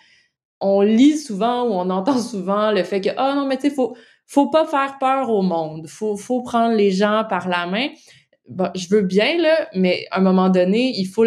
On 0.60 0.82
lit 0.82 1.16
souvent 1.16 1.64
ou 1.64 1.72
on 1.72 1.88
entend 1.90 2.18
souvent 2.18 2.70
le 2.70 2.84
fait 2.84 3.00
que 3.00 3.10
ah 3.16 3.30
oh 3.32 3.36
non 3.36 3.46
mais 3.46 3.56
tu 3.56 3.68
sais 3.68 3.74
faut 3.74 3.96
faut 4.28 4.50
pas 4.50 4.66
faire 4.66 4.98
peur 5.00 5.30
au 5.30 5.42
monde. 5.42 5.88
Faut, 5.88 6.16
faut 6.16 6.42
prendre 6.42 6.76
les 6.76 6.90
gens 6.90 7.24
par 7.28 7.48
la 7.48 7.66
main. 7.66 7.88
Bon, 8.46 8.70
je 8.74 8.86
veux 8.90 9.00
bien, 9.00 9.38
là, 9.38 9.68
mais 9.74 10.06
à 10.10 10.18
un 10.18 10.22
moment 10.22 10.50
donné, 10.50 10.92
il 10.96 11.06
faut, 11.06 11.24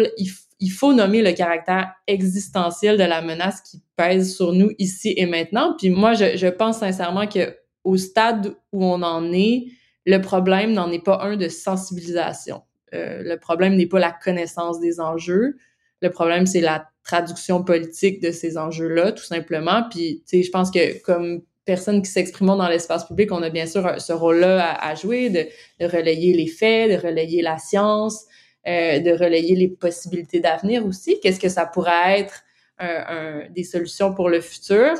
il, 0.60 0.70
faut 0.70 0.92
nommer 0.92 1.20
le 1.20 1.32
caractère 1.32 1.92
existentiel 2.06 2.96
de 2.96 3.02
la 3.02 3.20
menace 3.20 3.60
qui 3.60 3.82
pèse 3.96 4.36
sur 4.36 4.52
nous 4.52 4.70
ici 4.78 5.14
et 5.16 5.26
maintenant. 5.26 5.74
Puis 5.76 5.90
moi, 5.90 6.14
je, 6.14 6.36
je 6.36 6.46
pense 6.46 6.78
sincèrement 6.78 7.26
que 7.26 7.56
au 7.82 7.96
stade 7.96 8.54
où 8.72 8.84
on 8.84 9.02
en 9.02 9.32
est, 9.32 9.66
le 10.06 10.18
problème 10.18 10.72
n'en 10.72 10.90
est 10.92 11.04
pas 11.04 11.22
un 11.22 11.36
de 11.36 11.48
sensibilisation. 11.48 12.62
Euh, 12.94 13.22
le 13.24 13.36
problème 13.36 13.74
n'est 13.74 13.86
pas 13.86 13.98
la 13.98 14.12
connaissance 14.12 14.78
des 14.78 15.00
enjeux. 15.00 15.56
Le 16.02 16.10
problème, 16.10 16.46
c'est 16.46 16.60
la 16.60 16.86
traduction 17.02 17.64
politique 17.64 18.22
de 18.22 18.30
ces 18.30 18.58
enjeux-là, 18.58 19.10
tout 19.10 19.24
simplement. 19.24 19.82
Puis, 19.90 20.22
tu 20.24 20.38
sais, 20.38 20.42
je 20.44 20.50
pense 20.52 20.70
que 20.70 21.02
comme 21.02 21.42
personnes 21.64 22.02
qui 22.02 22.10
s'expriment 22.10 22.56
dans 22.56 22.68
l'espace 22.68 23.06
public, 23.06 23.30
on 23.32 23.42
a 23.42 23.50
bien 23.50 23.66
sûr 23.66 24.00
ce 24.00 24.12
rôle-là 24.12 24.74
à, 24.74 24.94
jouer, 24.94 25.30
de, 25.30 25.46
de, 25.80 25.86
relayer 25.86 26.32
les 26.34 26.48
faits, 26.48 26.90
de 26.90 27.06
relayer 27.06 27.42
la 27.42 27.58
science, 27.58 28.24
euh, 28.66 28.98
de 28.98 29.10
relayer 29.10 29.56
les 29.56 29.68
possibilités 29.68 30.40
d'avenir 30.40 30.84
aussi. 30.86 31.20
Qu'est-ce 31.20 31.40
que 31.40 31.48
ça 31.48 31.66
pourrait 31.66 32.20
être 32.20 32.42
un, 32.78 33.42
des 33.50 33.64
solutions 33.64 34.14
pour 34.14 34.28
le 34.28 34.40
futur? 34.40 34.94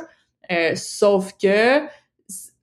Euh, 0.51 0.75
sauf 0.75 1.33
que 1.41 1.81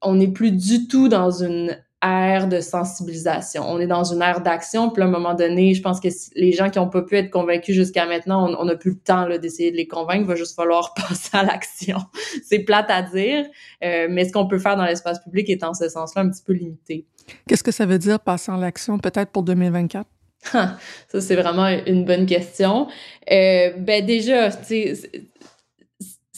on 0.02 0.14
n'est 0.14 0.32
plus 0.32 0.52
du 0.52 0.88
tout 0.88 1.08
dans 1.08 1.30
une 1.30 1.82
ère 2.02 2.48
de 2.48 2.60
sensibilisation. 2.60 3.64
On 3.66 3.78
est 3.78 3.86
dans 3.86 4.04
une 4.04 4.22
ère 4.22 4.40
d'action. 4.40 4.90
Puis 4.90 5.02
à 5.02 5.06
un 5.06 5.10
moment 5.10 5.34
donné, 5.34 5.74
je 5.74 5.82
pense 5.82 6.00
que 6.00 6.08
les 6.34 6.52
gens 6.52 6.70
qui 6.70 6.78
n'ont 6.78 6.88
pas 6.88 7.02
pu 7.02 7.16
être 7.16 7.30
convaincus 7.30 7.74
jusqu'à 7.74 8.06
maintenant, 8.06 8.48
on 8.58 8.64
n'a 8.64 8.76
plus 8.76 8.92
le 8.92 8.98
temps 8.98 9.28
d'essayer 9.38 9.70
de 9.70 9.76
les 9.76 9.86
convaincre. 9.86 10.22
Il 10.22 10.26
va 10.26 10.34
juste 10.34 10.56
falloir 10.56 10.94
passer 11.08 11.30
à 11.32 11.42
l'action. 11.42 11.98
C'est 12.44 12.60
plate 12.60 12.90
à 12.90 13.02
dire, 13.02 13.46
euh, 13.84 14.06
mais 14.10 14.24
ce 14.24 14.32
qu'on 14.32 14.46
peut 14.46 14.58
faire 14.58 14.76
dans 14.76 14.84
l'espace 14.84 15.22
public 15.22 15.50
est 15.50 15.62
en 15.62 15.74
ce 15.74 15.88
sens-là 15.88 16.22
un 16.22 16.30
petit 16.30 16.42
peu 16.42 16.52
limité. 16.52 17.06
Qu'est-ce 17.46 17.62
que 17.62 17.72
ça 17.72 17.86
veut 17.86 17.98
dire 17.98 18.18
passer 18.18 18.50
à 18.50 18.56
l'action 18.56 18.98
peut-être 18.98 19.30
pour 19.30 19.42
2024? 19.42 20.06
ça, 20.42 20.78
c'est 21.20 21.36
vraiment 21.36 21.68
une 21.68 22.04
bonne 22.06 22.24
question. 22.24 22.88
Euh, 23.30 23.72
ben 23.76 24.04
déjà, 24.04 24.50
c'est 24.50 24.94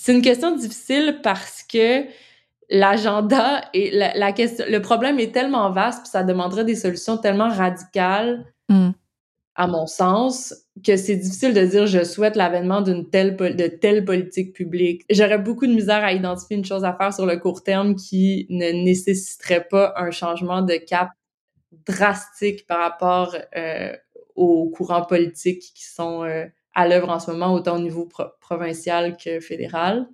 une 0.09 0.23
question 0.23 0.57
difficile 0.57 1.21
parce 1.23 1.62
que 1.62 2.04
l'agenda 2.73 3.61
et 3.75 3.91
la, 3.91 4.33
question, 4.33 4.64
le 4.69 4.81
problème 4.81 5.21
est 5.21 5.33
tellement 5.33 5.71
vaste, 5.71 6.02
puis 6.02 6.11
ça 6.11 6.25
demanderait 6.25 6.64
des 6.64 6.75
solutions 6.75 7.19
tellement 7.19 7.50
radicales, 7.50 8.47
mm. 8.71 8.91
à 9.55 9.67
mon 9.67 9.87
sens, 9.87 10.55
que 10.85 10.97
c'est 10.97 11.17
difficile 11.17 11.52
de 11.52 11.64
dire 11.67 11.87
je 11.87 12.02
souhaite 12.02 12.35
l'avènement 12.35 12.81
d'une 12.81 13.11
telle 13.11 13.37
de 13.37 13.67
telle 13.67 14.07
politique 14.07 14.55
publique. 14.55 15.02
J'aurais 15.11 15.38
beaucoup 15.38 15.67
de 15.67 15.75
misère 15.75 16.02
à 16.02 16.12
identifier 16.12 16.57
une 16.57 16.64
chose 16.64 16.85
à 16.85 16.95
faire 16.95 17.12
sur 17.12 17.26
le 17.26 17.37
court 17.37 17.62
terme 17.62 17.95
qui 17.95 18.47
ne 18.49 18.71
nécessiterait 18.85 19.69
pas 19.69 19.93
un 19.97 20.11
changement 20.11 20.62
de 20.62 20.76
cap 20.76 21.11
drastique 21.87 22.67
par 22.67 22.79
rapport 22.79 23.37
euh, 23.55 23.93
aux 24.35 24.71
courants 24.71 25.05
politiques 25.05 25.73
qui 25.75 25.85
sont 25.85 26.25
euh, 26.25 26.47
à 26.75 26.88
l'œuvre 26.88 27.11
en 27.11 27.21
ce 27.21 27.31
moment, 27.31 27.52
autant 27.52 27.76
au 27.76 27.81
niveau 27.81 28.09
provincial 28.41 29.19
que 29.19 29.41
fédéral 29.41 30.07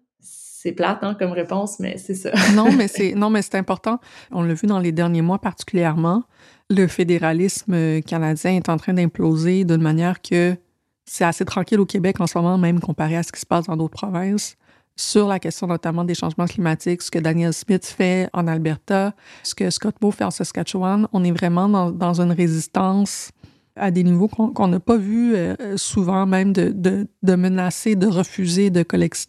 c'est 0.61 0.73
plate 0.73 0.99
hein, 1.03 1.15
comme 1.17 1.31
réponse, 1.31 1.79
mais 1.79 1.99
c'est 1.99 2.17
ça. 2.17 2.33
non, 2.57 2.73
mais 2.73 2.88
c'est 2.88 3.15
non, 3.17 3.31
mais 3.31 3.43
c'est 3.43 3.55
important. 3.55 4.00
On 4.33 4.43
l'a 4.43 4.55
vu 4.55 4.67
dans 4.67 4.81
les 4.81 4.91
derniers 4.91 5.23
mois 5.23 5.38
particulièrement. 5.38 6.25
Le 6.69 6.88
fédéralisme 6.88 8.03
canadien 8.03 8.57
est 8.57 8.69
en 8.69 8.77
train 8.77 8.93
d'imploser 8.93 9.65
d'une 9.65 9.81
manière 9.81 10.21
que 10.21 10.57
c'est 11.05 11.25
assez 11.25 11.45
tranquille 11.45 11.79
au 11.79 11.87
Québec 11.87 12.21
en 12.21 12.27
ce 12.27 12.37
moment, 12.37 12.59
même 12.59 12.81
comparé 12.81 13.17
à 13.17 13.23
ce 13.23 13.31
qui 13.31 13.41
se 13.41 13.47
passe 13.47 13.67
dans 13.67 13.77
d'autres 13.77 13.97
provinces 13.97 14.57
sur 14.97 15.29
la 15.29 15.38
question 15.38 15.69
notamment 15.69 16.03
des 16.03 16.17
changements 16.17 16.47
climatiques, 16.47 17.03
ce 17.03 17.11
que 17.12 17.21
Daniel 17.21 17.53
Smith 17.53 17.87
fait 17.87 18.29
en 18.33 18.49
Alberta, 18.49 19.15
ce 19.45 19.55
que 19.55 19.71
Scott 19.71 19.95
Moe 20.03 20.11
fait 20.11 20.25
en 20.25 20.33
Saskatchewan. 20.33 21.07
On 21.12 21.23
est 21.23 21.31
vraiment 21.31 21.69
dans, 21.69 21.93
dans 21.93 22.21
une 22.21 22.33
résistance 22.33 23.31
à 23.79 23.91
des 23.91 24.05
niveaux 24.05 24.29
qu'on 24.29 24.69
n'a 24.69 24.81
pas 24.81 24.97
vu 24.97 25.35
euh, 25.35 25.77
souvent, 25.77 26.27
même 26.27 26.53
de, 26.53 26.71
de, 26.75 27.07
de, 27.23 27.35
menacer 27.35 27.97
de 27.97 28.07
refuser 28.07 28.71
de, 28.71 28.85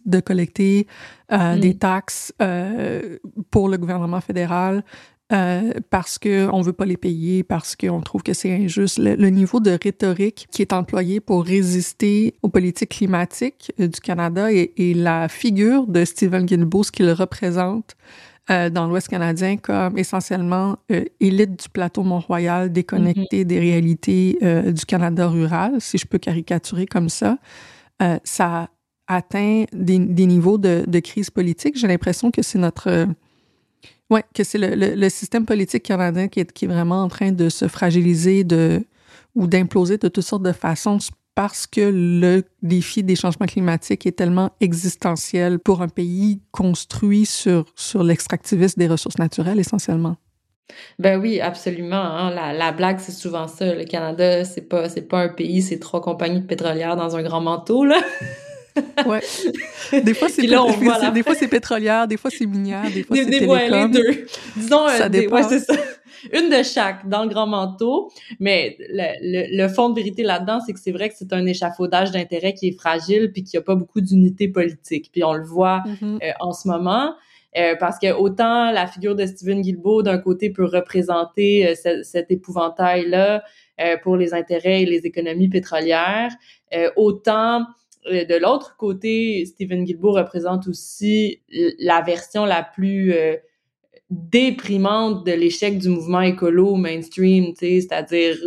de 0.06 0.20
collecter 0.20 0.88
euh, 1.32 1.56
mm. 1.56 1.60
des 1.60 1.78
taxes 1.78 2.34
euh, 2.42 3.18
pour 3.52 3.70
le 3.70 3.78
gouvernement 3.78 4.22
fédéral 4.22 4.84
parce 5.92 6.18
qu'on 6.18 6.58
ne 6.58 6.64
veut 6.64 6.74
pas 6.74 6.86
les 6.86 6.98
payer, 6.98 7.44
parce 7.44 7.76
qu'on 7.76 8.02
trouve 8.02 8.24
que 8.24 8.34
c'est 8.34 8.52
injuste. 8.52 8.98
Le, 8.98 9.30
niveau 9.30 9.60
de 9.60 9.78
rhétorique 9.80 10.48
qui 10.50 10.64
est 10.64 10.74
employé 10.74 11.20
pour 11.20 11.46
résister 11.46 12.34
aux 12.42 12.50
politiques 12.50 12.90
climatiques 12.90 13.72
du 13.78 14.00
Canada 14.02 14.52
et, 14.52 14.74
et 14.78 14.96
la 14.96 15.30
figure 15.30 15.86
de 15.86 16.04
Stephen 16.04 16.48
Guilbeault, 16.48 16.82
ce 16.82 16.92
qu'il 16.92 17.12
représente, 17.12 17.96
euh, 18.52 18.70
dans 18.70 18.88
l'Ouest 18.88 19.08
canadien 19.08 19.58
comme 19.58 19.98
essentiellement 19.98 20.78
euh, 20.92 21.06
élite 21.20 21.64
du 21.64 21.70
plateau 21.70 22.04
Mont-Royal 22.04 22.72
déconnectée 22.72 23.44
mm-hmm. 23.44 23.48
des 23.48 23.60
réalités 23.60 24.38
euh, 24.42 24.72
du 24.72 24.86
Canada 24.86 25.28
rural, 25.28 25.80
si 25.80 25.98
je 25.98 26.06
peux 26.06 26.18
caricaturer 26.18 26.86
comme 26.86 27.10
ça. 27.10 27.38
ça 28.24 28.70
atteint 29.08 29.66
des, 29.74 30.00
des 30.00 30.26
niveaux 30.26 30.58
de, 30.58 30.84
de, 30.88 31.00
crise 31.00 31.30
politique. 31.30 31.78
J'ai 31.78 31.88
l'impression 31.88 32.32
que 32.32 32.42
c'est 32.42 32.60
notre... 32.60 33.08
ouais, 34.10 34.24
que 34.34 34.44
c'est 34.44 34.58
le, 34.58 34.76
le, 34.76 34.96
le, 34.96 35.10
système 35.10 35.46
politique 35.46 35.84
canadien 35.84 36.28
qui 36.28 36.40
est, 36.40 36.52
qui 36.52 36.66
est 36.66 36.68
vraiment 36.68 37.04
en 37.04 37.08
train 37.08 37.32
de 37.32 37.50
se 37.50 37.68
fragiliser 37.68 38.44
de, 38.44 38.86
ou 39.36 39.48
d'imploser 39.48 39.98
de 39.98 40.08
toutes 40.08 40.24
sortes 40.24 40.44
de 40.44 40.52
façons 40.52 41.00
parce 41.40 41.68
que 41.68 41.80
le 41.80 42.44
défi 42.64 43.02
des 43.02 43.16
changements 43.16 43.46
climatiques 43.46 44.06
est 44.06 44.12
tellement 44.12 44.50
existentiel 44.60 45.58
pour 45.58 45.82
un 45.82 45.88
pays 45.88 46.42
construit 46.52 47.26
sur, 47.26 47.64
sur 47.78 48.04
l'extractivisme 48.04 48.78
des 48.78 48.90
ressources 48.90 49.18
naturelles 49.20 49.58
essentiellement. 49.58 50.18
Ben 51.00 51.18
oui, 51.18 51.40
absolument. 51.40 51.96
Hein. 51.96 52.32
La, 52.32 52.52
la, 52.52 52.74
blague, 52.74 53.00
c'est 53.00 53.14
souvent 53.14 53.48
ça. 53.48 53.74
Le 53.74 53.86
Canada, 53.86 54.44
c'est 54.44 54.68
pas, 54.68 54.90
pas 55.10 55.22
un 55.22 55.30
pays, 55.30 55.62
c'est 55.62 55.80
trois 55.80 56.02
compagnies 56.02 56.42
pétrolières 56.42 56.98
dans 56.98 57.16
un 57.16 57.24
grand 57.24 57.40
manteau, 57.40 57.86
là. 57.86 58.02
ouais. 59.06 59.22
Des 60.04 60.14
fois, 60.14 60.30
c'est 60.30 60.42
des 60.44 61.24
fois, 61.24 61.36
c'est 61.36 61.48
pétrolière, 61.48 62.08
des 62.08 62.18
fois, 62.18 62.30
c'est 62.30 62.46
minière, 62.46 62.84
des 62.94 63.04
fois, 63.04 63.16
c'est 63.18 63.46
ouais, 63.48 63.68
télécom. 63.70 63.92
les 63.92 63.98
deux. 64.02 64.26
Disons, 64.56 64.86
euh, 64.88 64.98
Ça 64.98 65.10
des- 65.10 65.22
dépend. 65.22 65.36
ouais, 65.38 65.44
c'est 65.44 65.60
ça. 65.60 65.74
Une 66.34 66.50
de 66.50 66.62
chaque 66.64 67.08
dans 67.08 67.24
le 67.24 67.30
grand 67.30 67.48
manteau. 67.48 68.12
Mais 68.40 68.76
le, 68.80 69.04
le, 69.22 69.58
le 69.64 69.68
fond 69.70 69.90
de 69.90 69.96
vérité 69.96 70.22
là-dedans, 70.24 70.60
c'est 70.66 70.74
que 70.74 70.80
c'est 70.80 70.92
vrai 70.92 71.08
que 71.10 71.16
c'est 71.18 71.32
un 71.34 71.46
échafaudage 71.46 72.12
d'intérêts 72.12 72.54
qui 72.54 72.68
est 72.68 72.78
fragile 72.78 73.32
puis 73.32 73.44
qu'il 73.44 73.58
n'y 73.58 73.62
a 73.64 73.66
pas 73.66 73.76
beaucoup 73.76 74.02
d'unité 74.02 74.48
politique. 74.50 75.10
Puis 75.14 75.24
on 75.24 75.34
le 75.34 75.46
voit 75.46 75.82
Mhm. 75.86 76.20
euh, 76.22 76.32
en 76.42 76.52
ce 76.54 76.68
moment. 76.68 77.14
euh, 77.58 77.76
parce 77.80 77.98
que 77.98 78.14
autant 78.14 78.70
la 78.70 78.86
figure 78.86 79.16
de 79.16 79.26
Stephen 79.26 79.62
Guilbeault, 79.62 80.04
d'un 80.04 80.20
côté, 80.20 80.52
peut 80.52 80.66
représenter 80.66 81.68
euh, 81.70 81.74
ce- 81.74 82.04
cet 82.04 82.30
épouvantail-là 82.30 83.42
euh, 83.82 83.98
pour 84.04 84.18
les 84.18 84.36
intérêts 84.36 84.84
et 84.84 84.86
les 84.86 85.00
économies 85.08 85.48
pétrolières, 85.50 86.30
autant 86.96 87.66
de 88.10 88.40
l'autre 88.40 88.76
côté, 88.78 89.46
Stephen 89.46 89.84
Guilbeault 89.84 90.14
représente 90.14 90.68
aussi 90.68 91.42
la 91.80 92.02
version 92.02 92.46
la 92.46 92.64
plus 92.64 93.14
euh, 93.14 93.36
déprimante 94.10 95.26
de 95.26 95.32
l'échec 95.34 95.78
du 95.78 95.90
mouvement 95.90 96.22
écolo 96.22 96.76
mainstream, 96.76 97.54
c'est-à-dire 97.56 98.38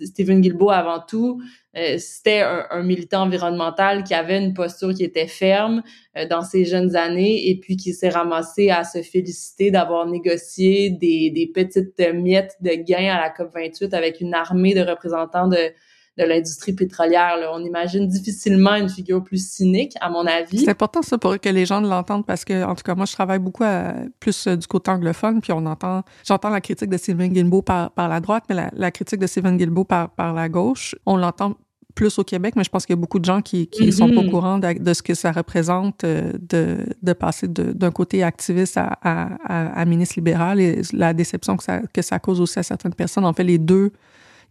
Stephen 0.00 0.40
Guilbeault 0.40 0.70
avant 0.70 1.00
tout, 1.00 1.40
euh, 1.76 1.96
c'était 1.98 2.40
un, 2.40 2.82
militant 2.82 3.22
environnemental 3.22 4.04
qui 4.04 4.14
avait 4.14 4.38
une 4.38 4.52
posture 4.52 4.92
qui 4.92 5.04
était 5.04 5.28
ferme 5.28 5.82
euh, 6.18 6.26
dans 6.26 6.42
ses 6.42 6.64
jeunes 6.64 6.96
années 6.96 7.48
et 7.48 7.58
puis 7.60 7.76
qui 7.76 7.94
s'est 7.94 8.10
ramassé 8.10 8.70
à 8.70 8.84
se 8.84 9.00
féliciter 9.02 9.70
d'avoir 9.70 10.06
négocié 10.06 10.90
des, 10.90 11.30
des 11.30 11.46
petites 11.46 12.02
miettes 12.12 12.56
de 12.60 12.74
gains 12.74 13.14
à 13.14 13.20
la 13.20 13.30
COP28 13.30 13.94
avec 13.94 14.20
une 14.20 14.34
armée 14.34 14.74
de 14.74 14.82
représentants 14.82 15.48
de, 15.48 15.72
de 16.18 16.24
l'industrie 16.24 16.74
pétrolière. 16.74 17.36
là. 17.38 17.50
On 17.54 17.60
imagine 17.64 18.06
difficilement 18.06 18.74
une 18.74 18.88
figure 18.90 19.22
plus 19.24 19.42
cynique, 19.46 19.94
à 20.00 20.10
mon 20.10 20.26
avis. 20.26 20.58
C'est 20.58 20.68
important 20.70 21.00
ça 21.02 21.16
pour 21.16 21.40
que 21.40 21.48
les 21.48 21.64
gens 21.64 21.80
l'entendent 21.80 22.26
parce 22.26 22.44
que 22.44 22.64
en 22.64 22.74
tout 22.74 22.82
cas 22.82 22.94
moi 22.94 23.06
je 23.06 23.12
travaille 23.12 23.38
beaucoup 23.38 23.64
à- 23.64 23.94
plus 24.20 24.46
euh, 24.46 24.56
du 24.56 24.66
côté 24.66 24.90
anglophone 24.90 25.40
puis 25.40 25.52
on 25.52 25.64
entend 25.64 26.02
j'entends 26.26 26.50
la 26.50 26.60
critique 26.60 26.90
de 26.90 26.96
Stephen 26.98 27.32
Guilbeault 27.32 27.62
par, 27.62 27.90
par 27.92 28.08
la 28.08 28.20
droite 28.20 28.44
mais 28.48 28.54
la, 28.54 28.70
la 28.74 28.90
critique 28.90 29.20
de 29.20 29.26
Stephen 29.26 29.56
Guilbeault 29.56 29.84
par, 29.84 30.10
par 30.10 30.34
la 30.34 30.48
gauche 30.50 30.94
on 31.06 31.16
l'entend 31.16 31.54
plus 31.94 32.18
au 32.18 32.24
Québec 32.24 32.54
mais 32.56 32.64
je 32.64 32.68
pense 32.70 32.84
qu'il 32.86 32.94
y 32.94 32.98
a 32.98 33.00
beaucoup 33.00 33.18
de 33.18 33.24
gens 33.24 33.40
qui 33.42 33.66
qui 33.68 33.90
sont 33.92 34.08
pas 34.10 34.20
au 34.20 34.30
courant 34.30 34.58
de, 34.58 34.78
de 34.78 34.94
ce 34.94 35.02
que 35.02 35.14
ça 35.14 35.32
représente 35.32 36.04
euh, 36.04 36.32
de, 36.40 36.78
de 37.02 37.12
passer 37.14 37.48
d'un 37.48 37.90
côté 37.90 38.22
activiste 38.22 38.76
à, 38.76 38.98
à, 39.02 39.28
à, 39.46 39.80
à 39.80 39.84
ministre 39.86 40.14
libéral 40.16 40.60
et 40.60 40.82
la 40.92 41.14
déception 41.14 41.56
que 41.56 41.64
ça, 41.64 41.80
que 41.92 42.02
ça 42.02 42.18
cause 42.18 42.40
aussi 42.40 42.58
à 42.58 42.62
certaines 42.62 42.94
personnes 42.94 43.24
en 43.24 43.32
fait 43.32 43.44
les 43.44 43.58
deux 43.58 43.92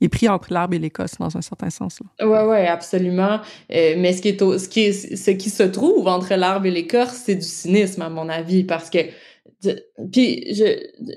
est 0.01 0.09
pris 0.09 0.27
entre 0.27 0.51
l'arbre 0.53 0.73
et 0.75 0.79
l'écosse 0.79 1.17
dans 1.19 1.35
un 1.37 1.41
certain 1.41 1.69
sens 1.69 1.99
là. 2.19 2.27
Ouais, 2.27 2.47
ouais, 2.49 2.67
absolument. 2.67 3.39
Euh, 3.73 3.93
mais 3.97 4.13
ce 4.13 4.21
qui 4.21 4.29
est 4.29 4.41
au- 4.41 4.57
ce 4.57 4.67
qui 4.67 4.81
est, 4.81 5.15
ce 5.15 5.31
qui 5.31 5.49
se 5.49 5.63
trouve 5.63 6.07
entre 6.07 6.33
l'arbre 6.35 6.65
et 6.65 6.71
l'écorce, 6.71 7.21
c'est 7.25 7.35
du 7.35 7.41
cynisme 7.45 8.01
à 8.01 8.09
mon 8.09 8.27
avis, 8.29 8.63
parce 8.63 8.89
que 8.89 8.99
puis 10.11 10.53
je 10.55 10.63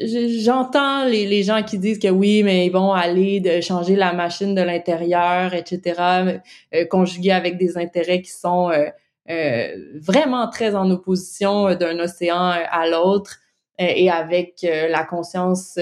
je- 0.06 0.40
j'entends 0.44 1.04
les, 1.06 1.42
gens 1.42 1.62
qui 1.62 1.78
disent 1.78 1.98
que 1.98 2.08
oui, 2.08 2.42
mais 2.42 2.66
ils 2.66 2.70
vont 2.72 2.92
aller 2.92 3.40
de 3.40 3.60
changer 3.62 3.96
la 3.96 4.12
machine 4.12 4.54
de 4.54 4.60
l'intérieur, 4.60 5.54
etc., 5.54 6.38
euh, 6.74 6.84
conjugué 6.86 7.30
avec 7.32 7.56
des 7.56 7.78
intérêts 7.78 8.20
qui 8.20 8.30
sont 8.32 8.70
euh, 8.70 8.86
euh, 9.30 9.68
vraiment 9.98 10.48
très 10.50 10.74
en 10.74 10.90
opposition 10.90 11.68
euh, 11.68 11.74
d'un 11.74 11.98
océan 12.00 12.50
euh, 12.50 12.62
à 12.70 12.86
l'autre 12.88 13.38
et 13.78 14.08
avec 14.10 14.64
la 14.64 15.02
conscience 15.04 15.78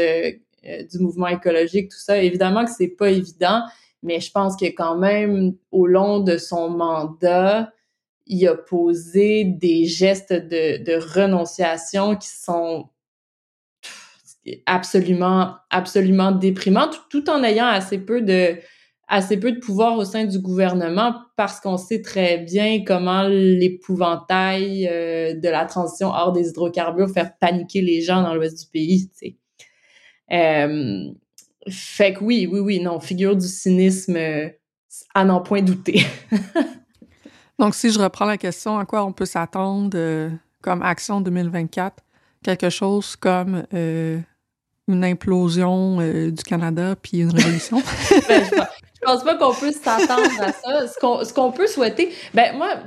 du 0.62 0.98
mouvement 0.98 1.28
écologique, 1.28 1.90
tout 1.90 1.98
ça. 1.98 2.22
Évidemment 2.22 2.64
que 2.64 2.70
c'est 2.70 2.88
pas 2.88 3.10
évident, 3.10 3.62
mais 4.02 4.20
je 4.20 4.30
pense 4.30 4.56
que 4.56 4.66
quand 4.66 4.96
même, 4.96 5.54
au 5.70 5.86
long 5.86 6.20
de 6.20 6.36
son 6.36 6.70
mandat, 6.70 7.72
il 8.26 8.46
a 8.48 8.54
posé 8.56 9.44
des 9.44 9.84
gestes 9.84 10.32
de, 10.32 11.14
renonciation 11.14 12.16
qui 12.16 12.28
sont 12.28 12.88
absolument, 14.66 15.56
absolument 15.70 16.32
déprimants, 16.32 16.90
tout, 17.10 17.28
en 17.30 17.42
ayant 17.44 17.66
assez 17.66 17.98
peu 17.98 18.22
de 18.22 18.56
assez 19.08 19.36
peu 19.36 19.52
de 19.52 19.58
pouvoir 19.58 19.98
au 19.98 20.06
sein 20.06 20.24
du 20.24 20.38
gouvernement 20.38 21.14
parce 21.36 21.60
qu'on 21.60 21.76
sait 21.76 22.00
très 22.00 22.38
bien 22.38 22.82
comment 22.82 23.24
l'épouvantail 23.24 24.88
euh, 24.88 25.34
de 25.34 25.48
la 25.50 25.66
transition 25.66 26.08
hors 26.08 26.32
des 26.32 26.48
hydrocarbures 26.48 27.10
fait 27.10 27.34
paniquer 27.38 27.82
les 27.82 28.00
gens 28.00 28.22
dans 28.22 28.34
l'ouest 28.34 28.58
du 28.58 28.70
pays. 28.70 29.10
Euh, 30.32 31.10
fait 31.68 32.14
que 32.14 32.24
oui, 32.24 32.48
oui, 32.50 32.60
oui, 32.60 32.80
non, 32.80 33.00
figure 33.00 33.36
du 33.36 33.46
cynisme 33.46 34.16
euh, 34.16 34.48
à 35.14 35.24
n'en 35.24 35.40
point 35.40 35.62
douter. 35.62 36.04
Donc, 37.58 37.74
si 37.74 37.90
je 37.90 37.98
reprends 37.98 38.24
la 38.24 38.38
question, 38.38 38.78
à 38.78 38.84
quoi 38.84 39.04
on 39.04 39.12
peut 39.12 39.26
s'attendre 39.26 39.90
euh, 39.94 40.30
comme 40.62 40.82
action 40.82 41.20
2024? 41.20 42.02
Quelque 42.42 42.70
chose 42.70 43.14
comme 43.14 43.64
une 43.72 45.04
implosion 45.04 45.98
du 46.28 46.42
Canada 46.42 46.96
puis 47.00 47.20
une 47.20 47.30
révolution? 47.30 47.80
Ben, 48.28 48.44
je, 48.44 48.50
pense, 48.56 48.68
je 48.94 49.00
pense 49.04 49.24
pas 49.24 49.36
qu'on 49.36 49.54
peut 49.54 49.70
s'attendre 49.70 50.40
à 50.40 50.52
ça. 50.52 50.88
Ce 50.88 50.98
qu'on, 50.98 51.24
ce 51.24 51.32
qu'on 51.32 51.52
peut 51.52 51.68
souhaiter, 51.68 52.12
ben 52.34 52.56
moi, 52.56 52.80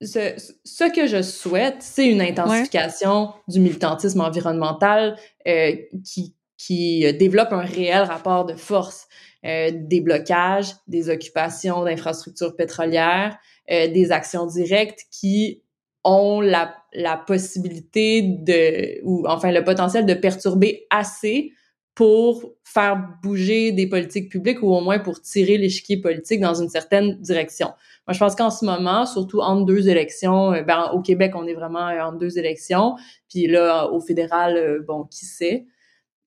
ce, 0.00 0.34
ce 0.64 0.84
que 0.92 1.06
je 1.06 1.22
souhaite, 1.22 1.76
c'est 1.80 2.06
une 2.06 2.20
intensification 2.20 3.32
du 3.48 3.60
militantisme 3.60 4.20
environnemental 4.20 5.16
euh, 5.46 5.76
qui, 6.04 6.34
qui 6.58 7.06
euh, 7.06 7.12
développe 7.12 7.52
un 7.52 7.62
réel 7.62 8.02
rapport 8.02 8.44
de 8.44 8.54
force. 8.54 9.08
Euh, 9.46 9.70
des 9.72 10.00
blocages, 10.00 10.74
des 10.88 11.10
occupations 11.10 11.84
d'infrastructures 11.84 12.56
pétrolières, 12.56 13.38
euh, 13.70 13.86
des 13.86 14.10
actions 14.10 14.46
directes 14.46 15.04
qui 15.12 15.62
ont 16.02 16.40
la, 16.40 16.74
la 16.92 17.16
possibilité 17.16 18.22
de, 18.22 19.00
ou 19.04 19.24
enfin 19.28 19.52
le 19.52 19.62
potentiel 19.62 20.06
de 20.06 20.14
perturber 20.14 20.86
assez 20.90 21.52
pour 21.94 22.42
faire 22.64 23.00
bouger 23.22 23.70
des 23.70 23.88
politiques 23.88 24.28
publiques 24.28 24.60
ou 24.60 24.74
au 24.74 24.80
moins 24.80 24.98
pour 24.98 25.20
tirer 25.22 25.56
l'échiquier 25.56 26.00
politique 26.00 26.40
dans 26.40 26.54
une 26.54 26.68
certaine 26.68 27.20
direction. 27.20 27.68
Moi, 28.08 28.14
je 28.14 28.18
pense 28.18 28.34
qu'en 28.34 28.50
ce 28.50 28.64
moment, 28.64 29.06
surtout 29.06 29.38
entre 29.38 29.66
deux 29.66 29.88
élections, 29.88 30.52
euh, 30.52 30.62
ben, 30.62 30.90
au 30.94 31.00
Québec, 31.00 31.34
on 31.36 31.46
est 31.46 31.54
vraiment 31.54 31.86
euh, 31.86 32.00
entre 32.02 32.18
deux 32.18 32.38
élections, 32.38 32.96
puis 33.28 33.46
là, 33.46 33.86
au 33.92 34.00
fédéral, 34.00 34.80
bon, 34.84 35.04
qui 35.04 35.26
sait, 35.26 35.66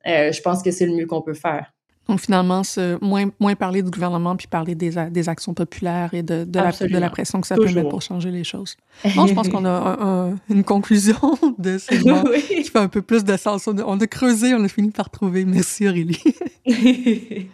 euh, 0.08 0.32
je 0.32 0.42
pense 0.42 0.62
que 0.64 0.72
c'est 0.72 0.86
le 0.86 0.94
mieux 0.96 1.06
qu'on 1.06 1.22
peut 1.22 1.34
faire. 1.34 1.74
Donc, 2.10 2.20
finalement, 2.20 2.64
ce, 2.64 2.98
moins, 3.04 3.30
moins 3.40 3.54
parler 3.56 3.84
du 3.84 3.90
gouvernement 3.92 4.36
puis 4.36 4.48
parler 4.48 4.74
des, 4.76 4.90
des 5.12 5.30
actions 5.30 5.54
populaires 5.54 6.14
et 6.14 6.24
de, 6.24 6.44
de, 6.44 6.58
la, 6.58 6.64
de 6.64 6.68
Absolument. 6.70 7.00
la 7.00 7.10
pression 7.10 7.40
que 7.40 7.48
ça 7.48 7.56
peut 7.56 7.72
mettre 7.72 7.90
pour 7.90 8.02
changer 8.02 8.32
les 8.32 8.44
choses. 8.44 8.76
Bon, 9.16 9.28
je 9.28 9.34
pense 9.34 9.48
qu'on 9.50 9.64
a 9.66 9.70
un- 9.70 10.32
un- 10.32 10.38
une 10.50 10.64
conclusion 10.64 11.16
de 11.60 11.78
ce 11.78 11.86
segment 11.96 12.24
Oui. 12.30 12.42
qui 12.48 12.64
fait 12.66 12.80
un 12.80 12.88
peu 12.90 13.02
plus 13.04 13.24
de 13.24 13.38
sens. 13.38 13.68
On 13.68 13.78
a, 13.78 13.84
on 13.86 14.00
a 14.00 14.08
creusé, 14.08 14.54
on 14.56 14.64
a 14.64 14.68
fini 14.68 14.90
par 14.92 15.10
trouver. 15.12 15.46
Merci, 15.46 15.88
Aurélie. 15.88 16.22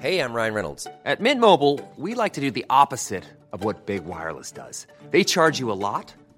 Hey, 0.00 0.20
I'm 0.20 0.34
Ryan 0.34 0.54
Reynolds. 0.54 0.86
At 1.04 1.20
Mint 1.20 1.40
Mobile, 1.40 1.80
we 1.96 2.14
like 2.14 2.34
to 2.34 2.40
do 2.40 2.50
the 2.50 2.66
opposite 2.68 3.24
of 3.52 3.64
what 3.64 3.86
Big 3.86 4.04
Wireless 4.04 4.52
does. 4.52 4.86
They 5.10 5.24
charge 5.24 5.58
you 5.58 5.70
a 5.70 5.78
lot, 5.78 6.12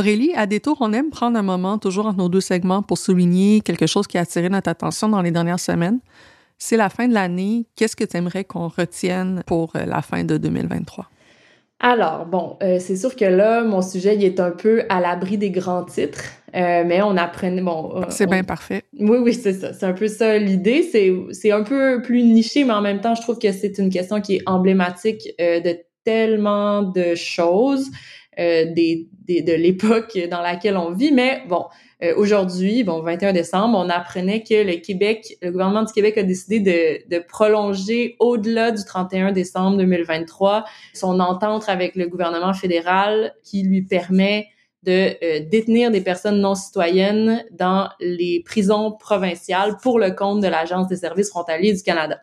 Aurélie, 0.00 0.32
à 0.34 0.46
détour, 0.46 0.78
on 0.80 0.94
aime 0.94 1.10
prendre 1.10 1.38
un 1.38 1.42
moment, 1.42 1.76
toujours 1.76 2.06
entre 2.06 2.16
nos 2.16 2.30
deux 2.30 2.40
segments, 2.40 2.80
pour 2.80 2.96
souligner 2.96 3.60
quelque 3.60 3.86
chose 3.86 4.06
qui 4.06 4.16
a 4.16 4.22
attiré 4.22 4.48
notre 4.48 4.70
attention 4.70 5.10
dans 5.10 5.20
les 5.20 5.30
dernières 5.30 5.60
semaines. 5.60 5.98
C'est 6.56 6.78
la 6.78 6.88
fin 6.88 7.06
de 7.06 7.12
l'année. 7.12 7.66
Qu'est-ce 7.76 7.96
que 7.96 8.04
tu 8.04 8.16
aimerais 8.16 8.44
qu'on 8.44 8.68
retienne 8.68 9.42
pour 9.44 9.76
euh, 9.76 9.84
la 9.84 10.00
fin 10.00 10.24
de 10.24 10.38
2023? 10.38 11.06
Alors, 11.80 12.24
bon, 12.24 12.56
euh, 12.62 12.78
c'est 12.80 12.96
sûr 12.96 13.14
que 13.14 13.26
là, 13.26 13.62
mon 13.62 13.82
sujet, 13.82 14.16
il 14.16 14.24
est 14.24 14.40
un 14.40 14.52
peu 14.52 14.84
à 14.88 15.02
l'abri 15.02 15.36
des 15.36 15.50
grands 15.50 15.84
titres, 15.84 16.24
euh, 16.54 16.82
mais 16.86 17.02
on 17.02 17.18
apprenait, 17.18 17.60
bon... 17.60 18.02
C'est 18.08 18.26
on- 18.26 18.30
bien 18.30 18.42
parfait. 18.44 18.84
Oui, 18.98 19.18
oui, 19.20 19.34
c'est 19.34 19.52
ça. 19.52 19.74
C'est 19.74 19.84
un 19.84 19.92
peu 19.92 20.08
ça 20.08 20.38
l'idée. 20.38 20.82
C'est, 20.82 21.12
c'est 21.32 21.52
un 21.52 21.62
peu 21.62 22.00
plus 22.00 22.22
niché, 22.22 22.64
mais 22.64 22.72
en 22.72 22.80
même 22.80 23.02
temps, 23.02 23.14
je 23.14 23.20
trouve 23.20 23.38
que 23.38 23.52
c'est 23.52 23.76
une 23.76 23.90
question 23.90 24.22
qui 24.22 24.36
est 24.36 24.42
emblématique 24.46 25.28
euh, 25.38 25.60
de 25.60 25.76
tellement 26.04 26.82
de 26.82 27.14
choses 27.14 27.90
euh, 28.40 28.72
des, 28.72 29.06
de 29.28 29.52
l'époque 29.52 30.18
dans 30.30 30.40
laquelle 30.40 30.76
on 30.76 30.92
vit, 30.92 31.12
mais 31.12 31.42
bon, 31.48 31.66
euh, 32.02 32.14
aujourd'hui, 32.16 32.82
bon, 32.82 33.02
21 33.02 33.32
décembre, 33.32 33.78
on 33.78 33.88
apprenait 33.90 34.42
que 34.42 34.64
le 34.64 34.76
Québec, 34.80 35.36
le 35.42 35.50
gouvernement 35.50 35.82
du 35.82 35.92
Québec 35.92 36.16
a 36.18 36.22
décidé 36.22 36.60
de, 36.60 37.14
de 37.14 37.22
prolonger 37.22 38.16
au-delà 38.18 38.70
du 38.70 38.84
31 38.84 39.32
décembre 39.32 39.76
2023 39.76 40.64
son 40.94 41.20
entente 41.20 41.68
avec 41.68 41.94
le 41.96 42.08
gouvernement 42.08 42.54
fédéral 42.54 43.34
qui 43.44 43.62
lui 43.62 43.82
permet 43.82 44.48
de 44.82 45.12
euh, 45.22 45.40
détenir 45.50 45.90
des 45.90 46.00
personnes 46.00 46.40
non 46.40 46.54
citoyennes 46.54 47.44
dans 47.50 47.90
les 48.00 48.42
prisons 48.46 48.92
provinciales 48.92 49.76
pour 49.82 49.98
le 49.98 50.12
compte 50.12 50.40
de 50.40 50.48
l'Agence 50.48 50.88
des 50.88 50.96
services 50.96 51.28
frontaliers 51.28 51.74
du 51.74 51.82
Canada. 51.82 52.20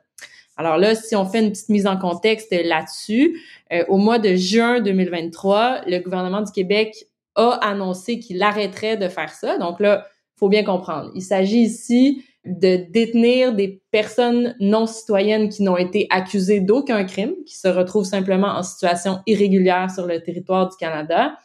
Alors 0.58 0.78
là, 0.78 0.96
si 0.96 1.16
on 1.16 1.26
fait 1.26 1.40
une 1.40 1.52
petite 1.52 1.70
mise 1.70 1.88
en 1.88 1.98
contexte 1.98 2.52
là-dessus, 2.52 3.40
euh, 3.72 3.84
au 3.88 3.98
mois 3.98 4.20
de 4.20 4.36
juin 4.36 4.82
2023, 4.82 5.82
le 5.86 6.00
gouvernement 6.00 6.42
du 6.42 6.52
Québec 6.52 7.06
a 7.36 7.60
annoncé 7.62 8.20
qu'il 8.20 8.42
arrêterait 8.42 8.98
de 8.98 9.08
faire 9.08 9.32
ça. 9.32 9.58
Donc 9.58 9.80
là, 9.80 10.08
faut 10.36 10.50
bien 10.50 10.64
comprendre. 10.64 11.12
Il 11.16 11.22
s'agit 11.22 11.60
ici 11.60 12.24
de 12.46 12.90
détenir 12.90 13.54
des 13.54 13.82
personnes 13.92 14.56
non 14.60 14.86
citoyennes 14.86 15.50
qui 15.50 15.64
n'ont 15.64 15.78
été 15.78 16.08
accusées 16.10 16.62
d'aucun 16.62 17.04
crime, 17.04 17.34
qui 17.46 17.58
se 17.58 17.68
retrouvent 17.68 18.06
simplement 18.06 18.48
en 18.48 18.64
situation 18.64 19.20
irrégulière 19.28 19.92
sur 19.92 20.08
le 20.08 20.22
territoire 20.22 20.70
du 20.70 20.78
Canada 20.78 21.38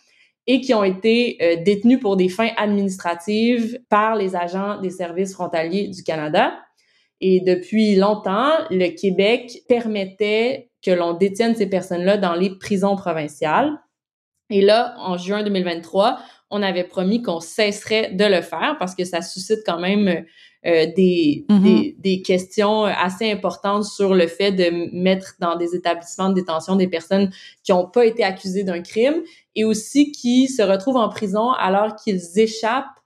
et 0.47 0.61
qui 0.61 0.75
ont 0.75 0.85
été 0.85 1.39
euh, 1.41 1.63
détenues 1.63 1.99
pour 1.99 2.17
des 2.17 2.29
fins 2.29 2.51
administratives 2.57 3.81
par 3.89 4.17
les 4.17 4.35
agents 4.35 4.81
des 4.81 4.91
services 4.91 5.35
frontaliers 5.35 5.89
du 5.89 6.03
Canada. 6.03 6.53
Et 7.23 7.41
depuis 7.41 7.95
longtemps, 7.95 8.51
le 8.71 8.89
Québec 8.89 9.63
permettait 9.69 10.71
que 10.85 10.91
l'on 10.91 11.15
détienne 11.15 11.55
ces 11.55 11.69
personnes-là 11.69 12.17
dans 12.17 12.35
les 12.35 12.51
prisons 12.59 12.97
provinciales. 12.97 13.79
Et 14.51 14.61
là, 14.61 14.95
en 14.99 15.17
juin 15.17 15.45
2023, 15.45 16.19
on 16.51 16.63
avait 16.63 16.85
promis 16.85 17.23
qu'on 17.23 17.39
cesserait 17.41 18.13
de 18.13 18.25
le 18.25 18.43
faire 18.43 18.77
parce 18.79 18.95
que 18.97 19.05
ça 19.05 19.23
suscite 19.23 19.61
quand 19.65 19.79
même 19.79 20.25
euh, 20.67 20.87
des, 20.97 21.47
Mhm. 21.49 21.63
des, 21.63 21.97
des 21.99 22.23
questions 22.23 22.85
assez 22.85 23.31
importantes 23.31 23.85
sur 23.85 24.15
le 24.15 24.27
fait 24.27 24.53
de 24.53 24.91
mettre 24.93 25.35
dans 25.41 25.57
des 25.57 25.75
établissements 25.75 26.29
de 26.29 26.35
détention 26.35 26.77
des 26.77 26.89
personnes 26.89 27.31
qui 27.63 27.73
n'ont 27.73 27.89
pas 27.89 28.05
été 28.05 28.25
accusées 28.25 28.65
d'un 28.65 28.83
crime 28.83 29.23
et 29.55 29.65
aussi 29.65 30.13
qui 30.13 30.49
se 30.49 30.63
retrouvent 30.63 30.97
en 30.97 31.09
prison 31.09 31.53
alors 31.53 31.97
qu'ils 31.97 32.39
échappent 32.39 33.02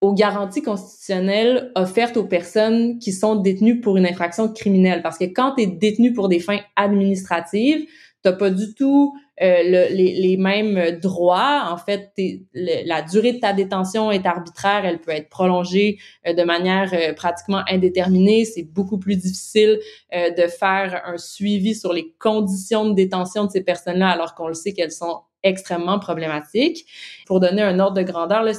aux 0.00 0.14
garanties 0.14 0.62
constitutionnelles 0.62 1.72
offertes 1.74 2.16
aux 2.16 2.24
personnes 2.24 2.98
qui 2.98 3.12
sont 3.12 3.36
détenues 3.36 3.80
pour 3.80 3.96
une 3.96 4.06
infraction 4.06 4.52
criminelle. 4.52 5.02
Parce 5.02 5.18
que 5.18 5.24
quand 5.24 5.54
tu 5.56 5.62
es 5.62 5.66
détenu 5.66 6.12
pour 6.12 6.28
des 6.28 6.38
fins 6.40 6.60
administratives, 6.76 7.84
t'as 8.22 8.32
pas 8.32 8.50
du 8.50 8.74
tout 8.74 9.14
euh, 9.40 9.62
le- 9.64 9.94
les, 9.94 10.14
les 10.20 10.36
mêmes 10.36 10.98
droits. 11.00 11.68
En 11.70 11.76
fait, 11.76 12.10
le- 12.16 12.86
la 12.86 13.02
durée 13.02 13.32
de 13.34 13.38
ta 13.38 13.52
détention 13.52 14.10
est 14.10 14.26
arbitraire. 14.26 14.84
Elle 14.84 15.00
peut 15.00 15.12
être 15.12 15.28
prolongée 15.28 15.98
euh, 16.26 16.32
de 16.32 16.42
manière 16.42 16.90
euh, 16.92 17.12
pratiquement 17.12 17.62
indéterminée. 17.68 18.44
C'est 18.44 18.64
beaucoup 18.64 18.98
plus 18.98 19.16
difficile 19.16 19.78
euh, 20.14 20.30
de 20.30 20.46
faire 20.48 21.02
un 21.06 21.18
suivi 21.18 21.74
sur 21.74 21.92
les 21.92 22.12
conditions 22.18 22.88
de 22.88 22.94
détention 22.94 23.44
de 23.46 23.50
ces 23.50 23.62
personnes-là, 23.62 24.08
alors 24.10 24.34
qu'on 24.34 24.48
le 24.48 24.54
sait 24.54 24.72
qu'elles 24.72 24.92
sont 24.92 25.20
extrêmement 25.44 25.98
problématiques. 26.00 26.86
Pour 27.26 27.38
donner 27.40 27.62
un 27.62 27.78
ordre 27.78 27.96
de 27.96 28.02
grandeur, 28.02 28.42
là, 28.42 28.52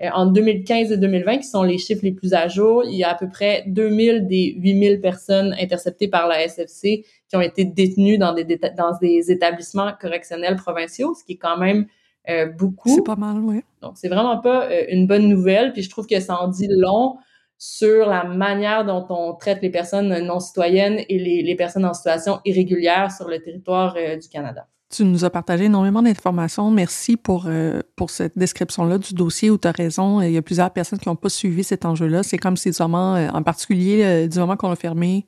en 0.00 0.26
2015 0.26 0.92
et 0.92 0.98
2020, 0.98 1.38
qui 1.38 1.44
sont 1.44 1.62
les 1.62 1.78
chiffres 1.78 2.04
les 2.04 2.12
plus 2.12 2.34
à 2.34 2.48
jour, 2.48 2.84
il 2.84 2.96
y 2.96 3.04
a 3.04 3.10
à 3.10 3.14
peu 3.14 3.28
près 3.28 3.64
2000 3.66 4.26
des 4.26 4.54
8000 4.58 5.00
personnes 5.00 5.54
interceptées 5.58 6.08
par 6.08 6.28
la 6.28 6.46
SFC 6.46 7.04
qui 7.28 7.36
ont 7.36 7.40
été 7.40 7.64
détenues 7.64 8.18
dans 8.18 8.34
des, 8.34 8.44
déta- 8.44 8.74
dans 8.74 8.96
des 9.00 9.30
établissements 9.30 9.90
correctionnels 9.98 10.56
provinciaux, 10.56 11.14
ce 11.14 11.24
qui 11.24 11.32
est 11.32 11.38
quand 11.38 11.56
même 11.56 11.86
euh, 12.28 12.46
beaucoup. 12.46 12.94
C'est 12.94 13.04
pas 13.04 13.16
mal, 13.16 13.38
oui. 13.38 13.62
Donc, 13.80 13.92
c'est 13.96 14.08
vraiment 14.08 14.38
pas 14.38 14.68
euh, 14.70 14.84
une 14.90 15.06
bonne 15.06 15.28
nouvelle. 15.28 15.72
Puis 15.72 15.82
je 15.82 15.88
trouve 15.90 16.06
que 16.06 16.20
ça 16.20 16.40
en 16.40 16.48
dit 16.48 16.68
long 16.68 17.16
sur 17.56 18.06
la 18.06 18.24
manière 18.24 18.84
dont 18.84 19.06
on 19.08 19.32
traite 19.34 19.62
les 19.62 19.70
personnes 19.70 20.26
non 20.26 20.40
citoyennes 20.40 21.00
et 21.08 21.18
les, 21.18 21.42
les 21.42 21.56
personnes 21.56 21.86
en 21.86 21.94
situation 21.94 22.40
irrégulière 22.44 23.10
sur 23.10 23.28
le 23.28 23.40
territoire 23.40 23.94
euh, 23.96 24.16
du 24.16 24.28
Canada. 24.28 24.66
Tu 24.88 25.04
nous 25.04 25.24
as 25.24 25.30
partagé 25.30 25.64
énormément 25.64 26.00
d'informations. 26.00 26.70
Merci 26.70 27.16
pour, 27.16 27.44
euh, 27.46 27.80
pour 27.96 28.10
cette 28.10 28.38
description-là 28.38 28.98
du 28.98 29.14
dossier 29.14 29.50
où 29.50 29.58
tu 29.58 29.66
as 29.66 29.72
raison. 29.72 30.22
Il 30.22 30.30
y 30.30 30.36
a 30.36 30.42
plusieurs 30.42 30.70
personnes 30.70 31.00
qui 31.00 31.08
n'ont 31.08 31.16
pas 31.16 31.28
suivi 31.28 31.64
cet 31.64 31.84
enjeu-là. 31.84 32.22
C'est 32.22 32.38
comme 32.38 32.56
si 32.56 32.70
du 32.70 32.76
moment, 32.80 33.16
euh, 33.16 33.28
en 33.30 33.42
particulier 33.42 34.02
euh, 34.04 34.28
du 34.28 34.38
moment 34.38 34.56
qu'on 34.56 34.70
a 34.70 34.76
fermé, 34.76 35.26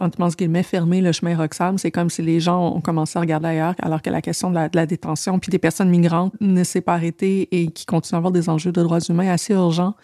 entre 0.00 0.34
guillemets, 0.34 0.62
fermé 0.62 1.00
le 1.02 1.12
chemin 1.12 1.36
Roxham, 1.36 1.78
c'est 1.78 1.90
comme 1.90 2.10
si 2.10 2.22
les 2.22 2.40
gens 2.40 2.74
ont 2.74 2.80
commencé 2.80 3.18
à 3.18 3.20
regarder 3.20 3.48
ailleurs, 3.48 3.74
alors 3.80 4.02
que 4.02 4.10
la 4.10 4.22
question 4.22 4.50
de 4.50 4.54
la, 4.54 4.68
de 4.68 4.76
la 4.76 4.86
détention 4.86 5.38
puis 5.38 5.50
des 5.50 5.58
personnes 5.58 5.90
migrantes 5.90 6.32
ne 6.40 6.64
s'est 6.64 6.80
pas 6.80 6.94
arrêtée 6.94 7.48
et 7.52 7.70
qui 7.70 7.86
continuent 7.86 8.16
à 8.16 8.18
avoir 8.18 8.32
des 8.32 8.48
enjeux 8.48 8.72
de 8.72 8.82
droits 8.82 9.00
humains 9.00 9.28
assez 9.28 9.52
urgents. 9.52 9.94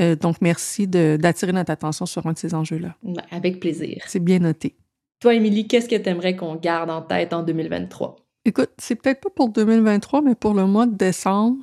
Euh, 0.00 0.14
donc, 0.14 0.36
merci 0.40 0.86
d'attirer 0.86 1.52
notre 1.52 1.70
attention 1.70 2.06
sur 2.06 2.26
un 2.26 2.32
de 2.32 2.38
ces 2.38 2.54
enjeux-là. 2.54 2.94
Ben, 3.02 3.22
Avec 3.30 3.60
plaisir. 3.60 4.02
C'est 4.06 4.22
bien 4.22 4.38
noté. 4.38 4.76
Toi, 5.20 5.34
Émilie, 5.34 5.66
qu'est-ce 5.66 5.88
que 5.88 5.96
tu 5.96 6.08
aimerais 6.08 6.36
qu'on 6.36 6.56
garde 6.56 6.90
en 6.90 7.00
tête 7.00 7.32
en 7.32 7.42
2023? 7.42 8.16
Écoute, 8.46 8.70
c'est 8.78 8.94
peut-être 8.94 9.20
pas 9.20 9.30
pour 9.34 9.48
2023, 9.48 10.22
mais 10.22 10.36
pour 10.36 10.54
le 10.54 10.66
mois 10.66 10.86
de 10.86 10.94
décembre, 10.94 11.56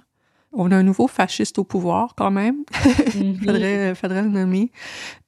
on 0.52 0.69
a 0.69 0.76
un 0.76 0.84
nouveau 0.84 1.08
fasciste 1.08 1.58
au 1.58 1.63
pouvoir 1.63 2.13
quand 2.17 2.30
même. 2.30 2.65
Mhm. 3.15 3.36
faudrait, 3.38 3.96
faudrait 3.96 4.24
le 4.24 4.30
nommer. 4.30 4.72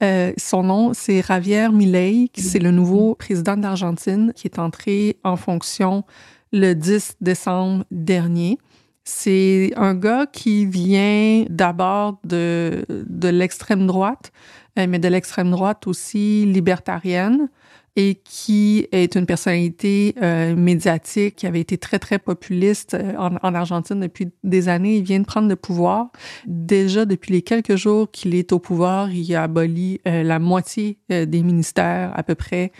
Euh, 0.03 0.33
son 0.37 0.63
nom, 0.63 0.93
c'est 0.93 1.21
Javier 1.21 1.69
Milei, 1.71 2.29
qui 2.33 2.41
c'est 2.41 2.59
le 2.59 2.71
nouveau 2.71 3.15
président 3.15 3.55
d'Argentine 3.55 4.33
qui 4.35 4.47
est 4.47 4.59
entré 4.59 5.17
en 5.23 5.37
fonction 5.37 6.03
le 6.51 6.73
10 6.73 7.17
décembre 7.21 7.85
dernier. 7.89 8.57
C'est 9.05 9.71
un 9.77 9.93
gars 9.93 10.25
qui 10.25 10.65
vient 10.65 11.45
d'abord 11.49 12.19
de, 12.25 12.85
de 12.89 13.29
l'extrême 13.29 13.87
droite, 13.87 14.31
euh, 14.77 14.87
mais 14.89 14.99
de 14.99 15.07
l'extrême 15.07 15.51
droite 15.51 15.87
aussi 15.87 16.45
libertarienne 16.45 17.49
et 17.95 18.15
qui 18.23 18.87
est 18.91 19.15
une 19.15 19.25
personnalité 19.25 20.15
euh, 20.21 20.55
médiatique 20.55 21.37
qui 21.37 21.47
avait 21.47 21.61
été 21.61 21.77
très, 21.77 21.99
très 21.99 22.19
populiste 22.19 22.93
euh, 22.93 23.15
en, 23.17 23.35
en 23.41 23.55
Argentine 23.55 23.99
depuis 23.99 24.29
des 24.43 24.67
années. 24.67 24.97
Il 24.97 25.03
vient 25.03 25.19
de 25.19 25.25
prendre 25.25 25.47
le 25.47 25.55
pouvoir. 25.55 26.09
Déjà, 26.45 27.05
depuis 27.05 27.31
les 27.31 27.41
quelques 27.41 27.75
jours 27.75 28.09
qu'il 28.11 28.35
est 28.35 28.51
au 28.51 28.59
pouvoir, 28.59 29.09
il 29.11 29.33
a 29.35 29.43
aboli 29.43 30.01
euh, 30.07 30.23
la 30.23 30.39
moitié 30.39 30.97
euh, 31.11 31.25
des 31.25 31.41
ministères 31.43 32.11
à 32.15 32.23
peu 32.23 32.35
près 32.35 32.71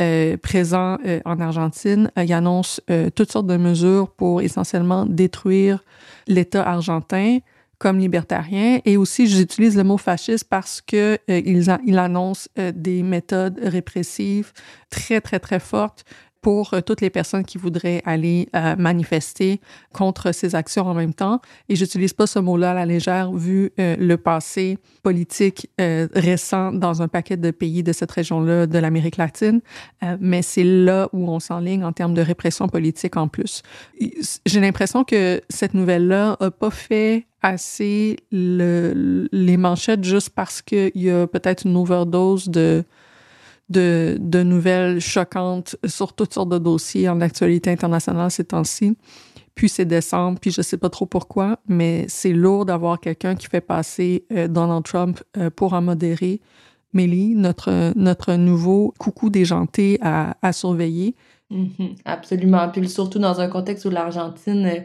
euh, 0.00 0.36
présents 0.38 0.96
en 1.26 1.40
Argentine. 1.40 2.10
Il 2.16 2.32
annonce 2.32 2.80
toutes 3.14 3.30
sortes 3.30 3.46
de 3.46 3.58
mesures 3.58 4.10
pour 4.10 4.40
essentiellement 4.40 5.04
détruire 5.04 5.84
l'État 6.26 6.66
argentin 6.66 7.38
comme 7.82 7.98
libertarien. 7.98 8.78
Et 8.84 8.96
aussi, 8.96 9.26
j'utilise 9.26 9.76
le 9.76 9.82
mot 9.82 9.98
fasciste 9.98 10.44
parce 10.48 10.80
que 10.80 11.18
euh, 11.28 11.42
il, 11.44 11.68
a- 11.68 11.80
il 11.84 11.98
annonce 11.98 12.48
euh, 12.58 12.70
des 12.74 13.02
méthodes 13.02 13.58
répressives 13.62 14.52
très, 14.88 15.20
très, 15.20 15.40
très 15.40 15.58
fortes 15.58 16.04
pour 16.42 16.74
euh, 16.74 16.80
toutes 16.80 17.00
les 17.00 17.08
personnes 17.08 17.44
qui 17.44 17.56
voudraient 17.56 18.02
aller 18.04 18.48
euh, 18.54 18.76
manifester 18.76 19.60
contre 19.92 20.32
ces 20.32 20.54
actions 20.54 20.86
en 20.86 20.94
même 20.94 21.14
temps. 21.14 21.40
Et 21.68 21.76
j'utilise 21.76 22.12
pas 22.12 22.26
ce 22.26 22.40
mot-là 22.40 22.72
à 22.72 22.74
la 22.74 22.84
légère 22.84 23.32
vu 23.32 23.72
euh, 23.78 23.96
le 23.98 24.16
passé 24.16 24.76
politique 25.02 25.68
récent 25.78 26.72
dans 26.72 27.02
un 27.02 27.08
paquet 27.08 27.36
de 27.36 27.50
pays 27.50 27.82
de 27.82 27.92
cette 27.92 28.10
région-là 28.10 28.66
de 28.66 28.78
l'Amérique 28.78 29.16
latine, 29.16 29.60
mais 30.20 30.42
c'est 30.42 30.64
là 30.64 31.08
où 31.12 31.28
on 31.28 31.40
s'enligne 31.40 31.84
en 31.84 31.92
termes 31.92 32.14
de 32.14 32.22
répression 32.22 32.68
politique 32.68 33.16
en 33.16 33.28
plus. 33.28 33.62
J'ai 34.46 34.60
l'impression 34.60 35.04
que 35.04 35.40
cette 35.48 35.74
nouvelle-là 35.74 36.36
a 36.40 36.50
pas 36.50 36.70
fait 36.70 37.26
assez 37.42 38.16
le, 38.30 39.28
les 39.32 39.56
manchettes 39.56 40.04
juste 40.04 40.30
parce 40.30 40.62
qu'il 40.62 40.92
y 40.94 41.10
a 41.10 41.26
peut-être 41.26 41.66
une 41.66 41.76
overdose 41.76 42.48
de 42.48 42.84
de, 43.72 44.42
nouvelles 44.42 45.00
choquantes 45.00 45.76
sur 45.84 46.12
toutes 46.12 46.34
sortes 46.34 46.50
de 46.50 46.58
dossiers 46.58 47.08
en 47.08 47.20
actualité 47.20 47.70
internationale 47.70 48.30
ces 48.30 48.44
temps-ci. 48.44 48.96
Puis 49.54 49.68
c'est 49.68 49.84
décembre, 49.84 50.38
puis 50.40 50.50
je 50.50 50.62
sais 50.62 50.78
pas 50.78 50.88
trop 50.88 51.06
pourquoi, 51.06 51.58
mais 51.68 52.06
c'est 52.08 52.32
lourd 52.32 52.64
d'avoir 52.64 53.00
quelqu'un 53.00 53.34
qui 53.34 53.46
fait 53.48 53.60
passer 53.60 54.24
euh, 54.32 54.48
Donald 54.48 54.84
Trump 54.84 55.20
euh, 55.36 55.50
pour 55.50 55.74
en 55.74 55.82
modérer. 55.82 56.40
Mélie, 56.94 57.34
notre, 57.34 57.92
notre 57.96 58.34
nouveau 58.34 58.92
coucou 58.98 59.30
déjanté 59.30 59.98
à, 60.02 60.52
surveiller. 60.52 61.14
Mhm, 61.50 61.96
absolument. 62.04 62.68
Puis 62.68 62.88
surtout 62.88 63.18
dans 63.18 63.40
un 63.40 63.48
contexte 63.48 63.84
où 63.86 63.90
l'Argentine 63.90 64.66
euh, 64.66 64.80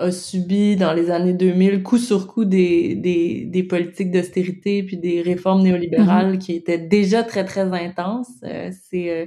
a 0.00 0.10
subi 0.10 0.76
dans 0.76 0.92
les 0.92 1.10
années 1.10 1.34
2000 1.34 1.82
coup 1.82 1.98
sur 1.98 2.26
coup 2.26 2.44
des, 2.44 2.94
des, 2.94 3.44
des 3.44 3.62
politiques 3.62 4.10
d'austérité 4.10 4.82
puis 4.82 4.96
des 4.96 5.20
réformes 5.22 5.62
néolibérales 5.62 6.38
qui 6.38 6.54
étaient 6.54 6.78
déjà 6.78 7.22
très, 7.22 7.44
très 7.44 7.72
intenses. 7.72 8.32
Euh, 8.44 8.70
c'est, 8.88 9.10
euh, 9.10 9.26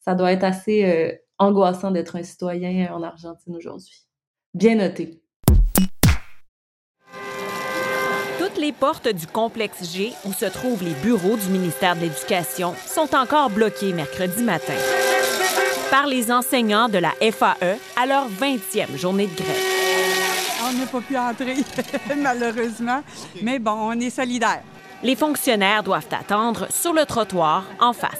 ça 0.00 0.14
doit 0.14 0.32
être 0.32 0.44
assez 0.44 0.84
euh, 0.84 1.12
angoissant 1.38 1.90
d'être 1.90 2.16
un 2.16 2.22
citoyen 2.22 2.92
en 2.92 3.02
Argentine 3.02 3.54
aujourd'hui. 3.54 4.06
Bien 4.54 4.76
noté. 4.76 5.20
Toutes 8.38 8.58
les 8.58 8.72
portes 8.72 9.08
du 9.08 9.26
complexe 9.26 9.94
G, 9.94 10.12
où 10.24 10.32
se 10.32 10.46
trouvent 10.46 10.84
les 10.84 10.94
bureaux 11.02 11.36
du 11.36 11.48
ministère 11.50 11.96
de 11.96 12.02
l'Éducation, 12.02 12.74
sont 12.86 13.14
encore 13.14 13.50
bloquées 13.50 13.92
mercredi 13.92 14.42
matin. 14.42 14.74
par 15.90 16.06
les 16.06 16.32
enseignants 16.32 16.88
de 16.88 16.98
la 16.98 17.12
FAE 17.20 17.76
à 17.96 18.06
leur 18.06 18.28
20e 18.28 18.96
journée 18.96 19.26
de 19.26 19.36
grève. 19.36 19.73
On 20.74 20.78
n'a 20.78 20.86
pas 20.86 21.00
pu 21.00 21.16
entrer, 21.16 21.56
malheureusement, 22.16 23.02
mais 23.42 23.58
bon, 23.58 23.92
on 23.92 24.00
est 24.00 24.10
solidaires. 24.10 24.62
Les 25.02 25.14
fonctionnaires 25.14 25.82
doivent 25.82 26.08
attendre 26.10 26.66
sur 26.70 26.92
le 26.92 27.04
trottoir 27.04 27.64
en 27.80 27.92
face. 27.92 28.10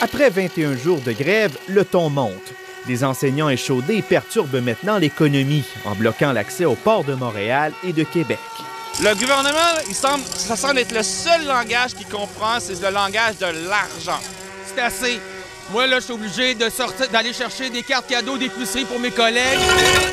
Après 0.00 0.30
21 0.30 0.76
jours 0.76 1.00
de 1.00 1.12
grève, 1.12 1.56
le 1.68 1.84
ton 1.84 2.08
monte. 2.08 2.54
Les 2.88 3.04
enseignants 3.04 3.50
échaudés 3.50 4.00
perturbent 4.00 4.62
maintenant 4.62 4.96
l'économie 4.96 5.64
en 5.84 5.94
bloquant 5.94 6.32
l'accès 6.32 6.64
aux 6.64 6.76
ports 6.76 7.04
de 7.04 7.14
Montréal 7.14 7.72
et 7.84 7.92
de 7.92 8.04
Québec. 8.04 8.38
Le 9.02 9.14
gouvernement, 9.14 9.80
il 9.88 9.94
semble, 9.94 10.24
ça 10.24 10.56
semble 10.56 10.78
être 10.78 10.92
le 10.92 11.02
seul 11.02 11.46
langage 11.46 11.94
qu'il 11.94 12.06
comprend, 12.06 12.58
c'est 12.58 12.80
le 12.80 12.90
langage 12.90 13.36
de 13.38 13.68
l'argent. 13.68 14.20
C'est 14.66 14.80
assez. 14.80 15.20
Moi, 15.72 15.86
là, 15.86 16.00
je 16.00 16.04
suis 16.04 16.12
obligé 16.12 16.54
de 16.56 16.68
sortir, 16.68 17.08
d'aller 17.10 17.32
chercher 17.32 17.70
des 17.70 17.84
cartes 17.84 18.08
cadeaux 18.08 18.36
d'épicerie 18.36 18.84
pour 18.84 18.98
mes 18.98 19.12
collègues. 19.12 19.58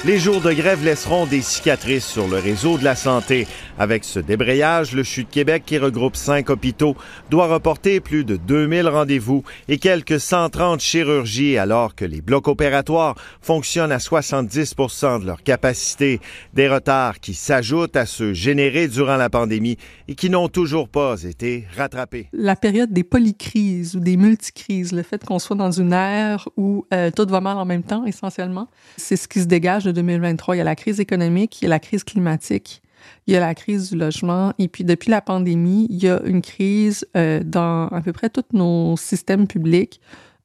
Les 0.06 0.20
jours 0.20 0.40
de 0.40 0.54
grève 0.54 0.84
laisseront 0.84 1.26
des 1.26 1.42
cicatrices 1.42 2.06
sur 2.06 2.28
le 2.28 2.38
réseau 2.38 2.78
de 2.78 2.84
la 2.84 2.96
santé. 2.96 3.48
Avec 3.80 4.04
ce 4.04 4.20
débrayage, 4.20 4.94
le 4.94 5.04
CHU 5.04 5.24
de 5.24 5.30
Québec, 5.30 5.64
qui 5.66 5.78
regroupe 5.78 6.16
cinq 6.16 6.50
hôpitaux, 6.50 6.96
doit 7.30 7.48
reporter 7.48 8.00
plus 8.00 8.24
de 8.24 8.36
2000 8.36 8.88
rendez-vous 8.88 9.44
et 9.68 9.78
quelques 9.78 10.20
130 10.20 10.80
chirurgies, 10.80 11.60
alors 11.60 11.94
que 11.94 12.04
les 12.04 12.22
blocs 12.22 12.48
opératoires 12.48 13.16
fonctionnent 13.40 13.92
à 13.92 14.00
70 14.00 14.76
de 15.22 15.26
leur 15.26 15.44
capacité. 15.44 16.20
Des 16.56 16.68
retards 16.68 17.20
qui 17.20 17.36
s'ajoutent 17.36 17.96
à 17.96 18.08
ceux 18.08 18.34
générés 18.34 18.88
durant 18.88 19.18
la 19.18 19.30
pandémie 19.30 19.78
et 20.08 20.16
qui 20.16 20.32
n'ont 20.32 20.50
toujours 20.50 20.90
pas 20.90 21.22
été 21.24 21.68
rattrapés. 21.76 22.30
La 22.34 22.56
période 22.56 22.92
des 22.92 23.04
polycrises 23.04 23.96
ou 23.96 24.00
des 24.00 24.18
multicrises, 24.18 24.92
le 24.92 25.04
fait 25.04 25.24
qu'on 25.24 25.38
soit 25.38 25.56
dans 25.56 25.72
une 25.72 25.94
ère 25.94 26.50
où 26.58 26.86
euh, 26.94 27.12
tout 27.12 27.28
va 27.28 27.42
mal 27.42 27.58
en 27.58 27.66
même 27.66 27.84
temps, 27.84 28.06
essentiellement, 28.06 28.70
c'est 28.98 29.18
ce 29.18 29.28
qui 29.28 29.40
se 29.40 29.46
dégage 29.46 29.84
de 29.84 29.92
2023. 29.92 30.56
Il 30.56 30.58
y 30.60 30.62
a 30.62 30.64
la 30.64 30.76
crise 30.76 31.00
économique, 31.00 31.62
il 31.62 31.66
y 31.66 31.68
a 31.68 31.70
la 31.70 31.80
crise 31.80 32.04
climatique 32.04 32.82
il 33.26 33.34
y 33.34 33.38
a 33.38 33.40
la 33.40 33.56
crise 33.56 33.92
du 33.92 33.98
logement. 33.98 34.54
Et 34.58 34.68
puis, 34.68 34.84
depuis 34.84 35.12
la 35.12 35.22
pandémie, 35.22 35.88
il 35.90 36.04
y 36.04 36.10
a 36.10 36.22
une 36.24 36.42
crise 36.42 37.06
euh, 37.16 37.42
dans 37.44 37.88
à 37.88 38.02
peu 38.02 38.14
près 38.14 38.30
tous 38.30 38.44
nos 38.54 38.96
systèmes 38.98 39.48
publics. 39.48 40.00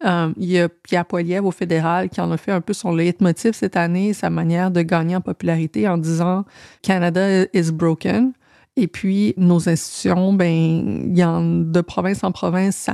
Euh, 0.04 0.32
il 0.36 0.50
y 0.50 0.58
a 0.58 0.68
Pierre 0.68 1.06
Poilievre 1.06 1.46
au 1.46 1.52
fédéral 1.52 2.08
qui 2.08 2.20
en 2.20 2.30
a 2.32 2.36
fait 2.36 2.50
un 2.50 2.60
peu 2.60 2.72
son 2.72 2.94
leitmotiv 2.94 3.52
cette 3.52 3.76
année, 3.76 4.12
sa 4.12 4.30
manière 4.30 4.70
de 4.70 4.82
gagner 4.82 5.14
en 5.14 5.20
popularité 5.20 5.86
en 5.88 5.96
disant 5.96 6.44
Canada 6.82 7.44
is 7.52 7.70
broken. 7.72 8.32
Et 8.76 8.88
puis, 8.88 9.34
nos 9.36 9.68
institutions, 9.68 10.32
ben, 10.32 11.12
de 11.14 11.80
province 11.82 12.24
en 12.24 12.32
province, 12.32 12.88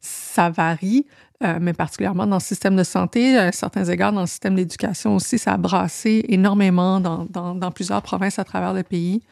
ça 0.00 0.50
varie. 0.50 1.06
Euh, 1.42 1.58
mais 1.60 1.72
particulièrement 1.72 2.26
dans 2.26 2.36
le 2.36 2.42
système 2.42 2.76
de 2.76 2.84
santé, 2.84 3.36
à 3.36 3.50
certains 3.50 3.84
égards 3.84 4.12
dans 4.12 4.20
le 4.20 4.26
système 4.28 4.54
d'éducation 4.54 5.16
aussi, 5.16 5.38
ça 5.38 5.54
a 5.54 5.56
brassé 5.56 6.24
énormément 6.28 7.00
dans, 7.00 7.70
plusieurs 7.72 8.02
provinces 8.02 8.38
à 8.38 8.44
travers 8.44 8.72
le 8.72 8.84
pays. 8.84 9.22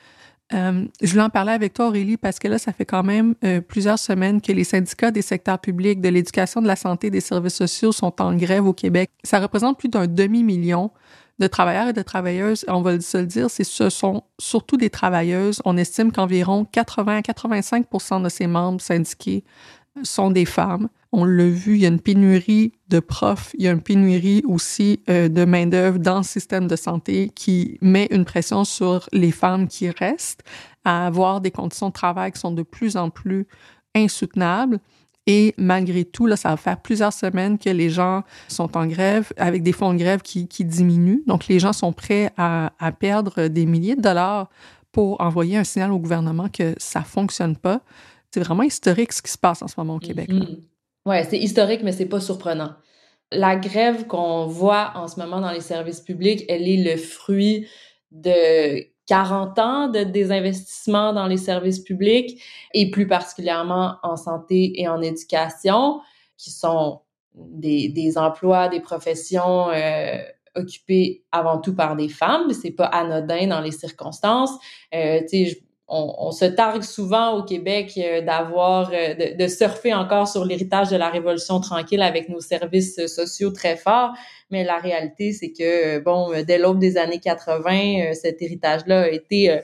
Euh, 0.52 0.84
je 1.00 1.10
voulais 1.10 1.22
en 1.22 1.30
parler 1.30 1.52
avec 1.52 1.74
toi, 1.74 1.86
Aurélie, 1.86 2.16
parce 2.16 2.40
que 2.40 2.48
là, 2.48 2.58
ça 2.58 2.72
fait 2.72 2.84
quand 2.84 3.04
même 3.04 3.36
euh, 3.44 3.60
plusieurs 3.60 4.00
semaines 4.00 4.40
que 4.40 4.50
les 4.50 4.64
syndicats 4.64 5.12
des 5.12 5.22
secteurs 5.22 5.60
publics, 5.60 6.00
de 6.00 6.08
l'éducation, 6.08 6.60
de 6.60 6.66
la 6.66 6.74
santé, 6.74 7.10
des 7.10 7.20
services 7.20 7.54
sociaux 7.54 7.92
sont 7.92 8.20
en 8.20 8.34
grève 8.34 8.66
au 8.66 8.72
Québec. 8.72 9.10
Ça 9.22 9.38
représente 9.38 9.78
plus 9.78 9.88
d'un 9.88 10.08
demi-million 10.08 10.90
de 11.38 11.46
travailleurs 11.46 11.88
et 11.88 11.92
de 11.92 12.02
travailleuses. 12.02 12.64
On 12.66 12.82
va 12.82 13.00
se 13.00 13.18
le 13.18 13.26
dire, 13.26 13.48
ce 13.48 13.88
sont 13.88 14.24
surtout 14.40 14.76
des 14.76 14.90
travailleuses. 14.90 15.62
On 15.64 15.76
estime 15.76 16.10
qu'environ 16.10 16.64
80 16.64 17.18
à 17.18 17.20
85% 17.20 18.22
de 18.22 18.28
ces 18.28 18.48
membres 18.48 18.80
syndiqués 18.80 19.44
sont 20.02 20.32
des 20.32 20.44
femmes. 20.44 20.88
On 21.12 21.24
l'a 21.24 21.48
vu, 21.48 21.74
il 21.74 21.80
y 21.80 21.86
a 21.86 21.88
une 21.88 22.00
pénurie 22.00 22.72
de 22.88 23.00
profs, 23.00 23.50
il 23.58 23.64
y 23.64 23.68
a 23.68 23.72
une 23.72 23.82
pénurie 23.82 24.42
aussi 24.46 25.00
euh, 25.08 25.28
de 25.28 25.44
main-d'œuvre 25.44 25.98
dans 25.98 26.18
le 26.18 26.22
système 26.22 26.68
de 26.68 26.76
santé 26.76 27.32
qui 27.34 27.78
met 27.80 28.06
une 28.12 28.24
pression 28.24 28.64
sur 28.64 29.08
les 29.12 29.32
femmes 29.32 29.66
qui 29.66 29.90
restent 29.90 30.44
à 30.84 31.06
avoir 31.06 31.40
des 31.40 31.50
conditions 31.50 31.88
de 31.88 31.92
travail 31.92 32.30
qui 32.32 32.40
sont 32.40 32.52
de 32.52 32.62
plus 32.62 32.96
en 32.96 33.10
plus 33.10 33.46
insoutenables. 33.94 34.78
Et 35.26 35.54
malgré 35.58 36.04
tout, 36.04 36.26
là, 36.26 36.36
ça 36.36 36.50
va 36.50 36.56
faire 36.56 36.80
plusieurs 36.80 37.12
semaines 37.12 37.58
que 37.58 37.70
les 37.70 37.90
gens 37.90 38.22
sont 38.48 38.76
en 38.76 38.86
grève 38.86 39.32
avec 39.36 39.62
des 39.62 39.72
fonds 39.72 39.92
de 39.92 39.98
grève 39.98 40.22
qui, 40.22 40.46
diminuent. 40.64 41.22
Donc, 41.26 41.46
les 41.46 41.58
gens 41.58 41.72
sont 41.72 41.92
prêts 41.92 42.32
à, 42.36 42.70
perdre 42.98 43.48
des 43.48 43.66
milliers 43.66 43.96
de 43.96 44.00
dollars 44.00 44.48
pour 44.92 45.20
envoyer 45.20 45.56
un 45.56 45.64
signal 45.64 45.92
au 45.92 45.98
gouvernement 45.98 46.48
que 46.48 46.74
ça 46.78 47.02
fonctionne 47.02 47.56
pas. 47.56 47.80
C'est 48.32 48.40
vraiment 48.40 48.62
historique 48.62 49.12
ce 49.12 49.22
qui 49.22 49.30
se 49.30 49.38
passe 49.38 49.62
en 49.62 49.68
ce 49.68 49.74
moment 49.76 49.96
au 49.96 49.98
Québec. 49.98 50.30
Oui, 51.06 51.16
c'est 51.28 51.38
historique, 51.38 51.82
mais 51.82 51.92
c'est 51.92 52.08
pas 52.08 52.20
surprenant. 52.20 52.74
La 53.32 53.56
grève 53.56 54.06
qu'on 54.06 54.46
voit 54.46 54.92
en 54.94 55.08
ce 55.08 55.18
moment 55.18 55.40
dans 55.40 55.52
les 55.52 55.60
services 55.60 56.00
publics, 56.00 56.44
elle 56.48 56.68
est 56.68 56.82
le 56.82 56.96
fruit 56.96 57.66
de 58.10 58.84
40 59.06 59.58
ans 59.58 59.88
de 59.88 60.04
désinvestissement 60.04 61.12
dans 61.12 61.26
les 61.26 61.36
services 61.36 61.80
publics 61.80 62.42
et 62.74 62.90
plus 62.90 63.06
particulièrement 63.06 63.96
en 64.02 64.16
santé 64.16 64.80
et 64.80 64.88
en 64.88 65.00
éducation, 65.00 66.00
qui 66.36 66.50
sont 66.50 67.00
des, 67.34 67.88
des 67.88 68.18
emplois, 68.18 68.68
des 68.68 68.80
professions 68.80 69.70
euh, 69.70 70.18
occupées 70.54 71.24
avant 71.32 71.58
tout 71.58 71.74
par 71.74 71.96
des 71.96 72.08
femmes. 72.08 72.52
C'est 72.52 72.70
pas 72.70 72.86
anodin 72.86 73.46
dans 73.46 73.60
les 73.60 73.72
circonstances. 73.72 74.52
Euh, 74.94 75.20
tu 75.22 75.46
sais, 75.46 75.62
on, 75.92 76.30
se 76.30 76.44
targue 76.44 76.82
souvent 76.82 77.36
au 77.36 77.42
Québec 77.42 77.94
euh, 77.98 78.20
d'avoir, 78.20 78.92
euh, 78.92 79.34
de, 79.36 79.46
surfer 79.48 79.92
encore 79.92 80.28
sur 80.28 80.44
l'héritage 80.44 80.88
de 80.90 80.96
la 80.96 81.08
Révolution 81.08 81.58
tranquille 81.60 82.00
avec 82.00 82.28
nos 82.28 82.40
services 82.40 83.04
sociaux 83.06 83.50
très 83.50 83.76
forts. 83.76 84.12
Mais 84.50 84.62
la 84.62 84.78
réalité, 84.78 85.32
c'est 85.32 85.50
que, 85.50 85.96
euh, 85.96 86.00
bon, 86.00 86.30
dès 86.46 86.58
l'aube 86.58 86.78
des 86.78 86.96
années 86.96 87.18
80, 87.18 88.14
cet 88.14 88.40
héritage-là 88.40 89.02
a 89.02 89.08
été 89.08 89.60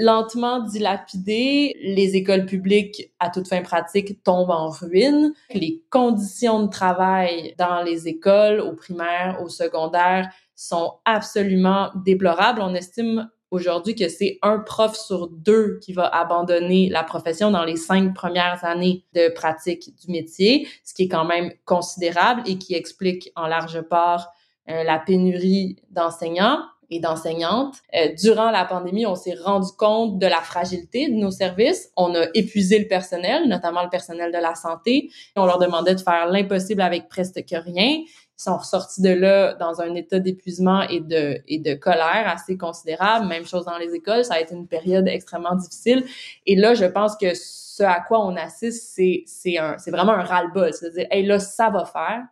lentement 0.00 0.60
dilapidé. 0.60 1.76
Les 1.80 2.16
écoles 2.16 2.46
publiques, 2.46 3.12
à 3.20 3.30
toute 3.30 3.48
fin 3.48 3.62
pratique, 3.62 4.22
tombent 4.24 4.50
en 4.50 4.70
ruine. 4.70 5.32
Les 5.54 5.82
conditions 5.90 6.64
de 6.64 6.70
travail 6.70 7.54
dans 7.56 7.82
les 7.82 8.08
écoles, 8.08 8.60
au 8.60 8.74
primaire, 8.74 9.38
au 9.42 9.48
secondaire, 9.48 10.28
sont 10.56 10.94
absolument 11.04 11.90
déplorables. 12.04 12.60
On 12.62 12.74
estime 12.74 13.28
aujourd'hui 13.50 13.94
que 13.94 14.08
c'est 14.08 14.38
un 14.42 14.58
prof 14.58 14.96
sur 14.96 15.28
deux 15.28 15.78
qui 15.82 15.92
va 15.92 16.06
abandonner 16.06 16.88
la 16.88 17.04
profession 17.04 17.50
dans 17.50 17.64
les 17.64 17.76
cinq 17.76 18.14
premières 18.14 18.64
années 18.64 19.04
de 19.14 19.28
pratique 19.28 19.94
du 20.04 20.10
métier, 20.10 20.68
ce 20.84 20.94
qui 20.94 21.04
est 21.04 21.08
quand 21.08 21.24
même 21.24 21.52
considérable 21.64 22.42
et 22.46 22.58
qui 22.58 22.74
explique 22.74 23.32
en 23.36 23.46
large 23.46 23.80
part 23.82 24.28
euh, 24.68 24.82
la 24.82 24.98
pénurie 24.98 25.76
d'enseignants 25.90 26.60
et 26.90 27.00
d'enseignantes. 27.00 27.76
Euh, 27.94 28.12
durant 28.20 28.50
la 28.50 28.64
pandémie, 28.64 29.06
on 29.06 29.14
s'est 29.14 29.34
rendu 29.34 29.70
compte 29.76 30.18
de 30.18 30.26
la 30.26 30.40
fragilité 30.40 31.08
de 31.08 31.14
nos 31.14 31.30
services. 31.30 31.90
On 31.96 32.14
a 32.14 32.26
épuisé 32.34 32.78
le 32.78 32.86
personnel, 32.86 33.48
notamment 33.48 33.82
le 33.82 33.90
personnel 33.90 34.32
de 34.32 34.38
la 34.38 34.54
santé. 34.54 35.10
On 35.34 35.46
leur 35.46 35.58
demandait 35.58 35.94
de 35.94 36.00
faire 36.00 36.26
l'impossible 36.26 36.82
avec 36.82 37.08
presque 37.08 37.42
rien 37.50 38.02
sont 38.36 38.58
ressortis 38.58 39.00
de 39.00 39.08
là 39.10 39.54
dans 39.54 39.80
un 39.80 39.94
état 39.94 40.18
d'épuisement 40.18 40.82
et 40.82 41.00
de, 41.00 41.40
et 41.48 41.58
de 41.58 41.74
colère 41.74 42.24
assez 42.26 42.58
considérable. 42.58 43.26
Même 43.26 43.46
chose 43.46 43.64
dans 43.64 43.78
les 43.78 43.94
écoles, 43.94 44.24
ça 44.24 44.34
a 44.34 44.40
été 44.40 44.54
une 44.54 44.68
période 44.68 45.08
extrêmement 45.08 45.54
difficile. 45.54 46.04
Et 46.44 46.54
là, 46.54 46.74
je 46.74 46.84
pense 46.84 47.16
que 47.16 47.34
ce 47.34 47.82
à 47.82 48.00
quoi 48.00 48.24
on 48.24 48.36
assiste, 48.36 48.94
c'est, 48.94 49.22
c'est, 49.26 49.58
un, 49.58 49.78
c'est 49.78 49.90
vraiment 49.90 50.12
un 50.12 50.22
ras-le-bol. 50.22 50.72
C'est-à-dire, 50.72 51.06
hey, 51.10 51.24
là, 51.24 51.38
ça 51.38 51.70
va 51.70 51.86
faire. 51.86 52.24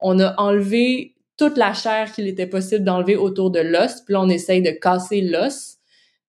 On 0.00 0.18
a 0.18 0.34
enlevé 0.40 1.14
toute 1.36 1.56
la 1.56 1.74
chair 1.74 2.12
qu'il 2.12 2.26
était 2.26 2.46
possible 2.46 2.84
d'enlever 2.84 3.16
autour 3.16 3.50
de 3.50 3.60
l'os, 3.60 4.00
puis 4.00 4.14
là, 4.14 4.20
on 4.20 4.28
essaye 4.28 4.62
de 4.62 4.70
casser 4.70 5.20
l'os. 5.20 5.78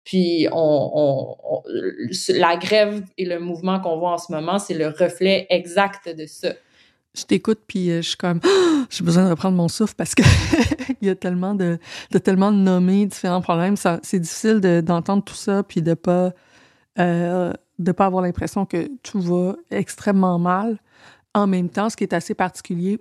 Puis 0.04 0.48
on, 0.52 1.36
on, 1.46 1.64
la 2.30 2.58
grève 2.58 3.04
et 3.18 3.26
le 3.26 3.40
mouvement 3.40 3.80
qu'on 3.80 3.98
voit 3.98 4.12
en 4.12 4.18
ce 4.18 4.32
moment, 4.32 4.60
c'est 4.60 4.74
le 4.74 4.90
reflet 4.90 5.48
exact 5.50 6.10
de 6.10 6.26
ça 6.26 6.50
je 7.16 7.24
t'écoute 7.24 7.62
puis 7.68 7.92
euh, 7.92 8.02
je 8.02 8.10
suis 8.10 8.18
comme 8.18 8.40
j'ai 8.90 9.04
besoin 9.04 9.26
de 9.26 9.30
reprendre 9.30 9.56
mon 9.56 9.68
souffle 9.68 9.94
parce 9.96 10.16
que 10.16 10.24
il 11.02 11.08
y 11.08 11.10
a 11.10 11.16
tellement 11.16 11.56
de, 11.56 11.78
de 12.12 12.18
tellement 12.18 12.52
de 12.52 12.58
nommer 12.58 13.06
différents 13.06 13.42
problèmes. 13.42 13.76
C'est 13.76 14.20
difficile 14.20 14.60
d'entendre 14.84 15.24
tout 15.24 15.36
ça 15.36 15.64
puis 15.64 15.82
de 15.82 15.94
pas 15.94 16.32
euh, 17.00 17.54
de 17.80 17.92
pas 17.92 18.06
avoir 18.06 18.24
l'impression 18.24 18.66
que 18.66 18.90
tout 19.02 19.20
va 19.20 19.56
extrêmement 19.72 20.40
mal. 20.40 20.80
En 21.34 21.48
même 21.48 21.70
temps 21.70 21.90
ce 21.90 21.98
qui 21.98 22.04
est 22.04 22.14
assez 22.14 22.34
particulier 22.34 23.00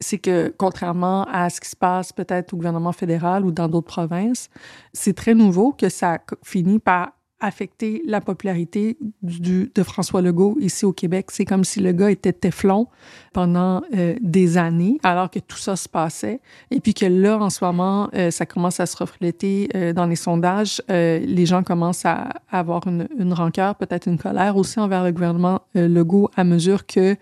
c'est 0.00 0.18
que 0.18 0.52
contrairement 0.58 1.24
à 1.24 1.48
ce 1.48 1.60
qui 1.60 1.68
se 1.70 1.76
passe 1.76 2.12
peut-être 2.12 2.52
au 2.52 2.56
gouvernement 2.56 2.92
fédéral 2.92 3.44
ou 3.44 3.52
dans 3.52 3.68
d'autres 3.68 3.86
provinces 3.86 4.48
c'est 4.92 5.14
très 5.14 5.34
nouveau 5.34 5.72
que 5.72 5.88
ça 5.88 6.18
finit 6.42 6.78
par 6.78 7.12
affecter 7.40 8.02
la 8.06 8.20
popularité 8.20 8.96
de 9.22 9.82
François 9.82 10.22
Legault 10.22 10.56
ici 10.60 10.84
au 10.84 10.92
Québec. 10.92 11.26
C'est 11.30 11.44
comme 11.44 11.64
si 11.64 11.80
le 11.80 11.92
gars 11.92 12.10
était 12.10 12.32
téflon 12.32 12.88
pendant 13.32 13.82
euh, 13.94 14.14
des 14.20 14.56
années, 14.56 14.98
alors 15.02 15.30
que 15.30 15.40
tout 15.40 15.56
ça 15.56 15.76
se 15.76 15.88
passait. 15.88 16.40
Et 16.70 16.80
puis 16.80 16.94
que 16.94 17.06
là, 17.06 17.38
en 17.38 17.50
ce 17.50 17.64
moment, 17.64 18.08
euh, 18.14 18.30
ça 18.30 18.46
commence 18.46 18.80
à 18.80 18.86
se 18.86 18.96
refléter 18.96 19.68
euh, 19.74 19.92
dans 19.92 20.06
les 20.06 20.16
sondages. 20.16 20.80
les 20.88 21.46
gens 21.46 21.62
commencent 21.62 22.06
à, 22.06 22.30
avoir 22.50 22.86
une, 22.86 23.08
une 23.18 23.32
rancœur, 23.32 23.74
peut-être 23.74 24.06
une 24.06 24.18
colère 24.18 24.56
aussi 24.56 24.78
envers 24.78 25.04
le 25.04 25.12
gouvernement 25.12 25.62
Legault 25.74 26.30
à 26.36 26.44
mesure 26.44 26.86
que 26.86 27.16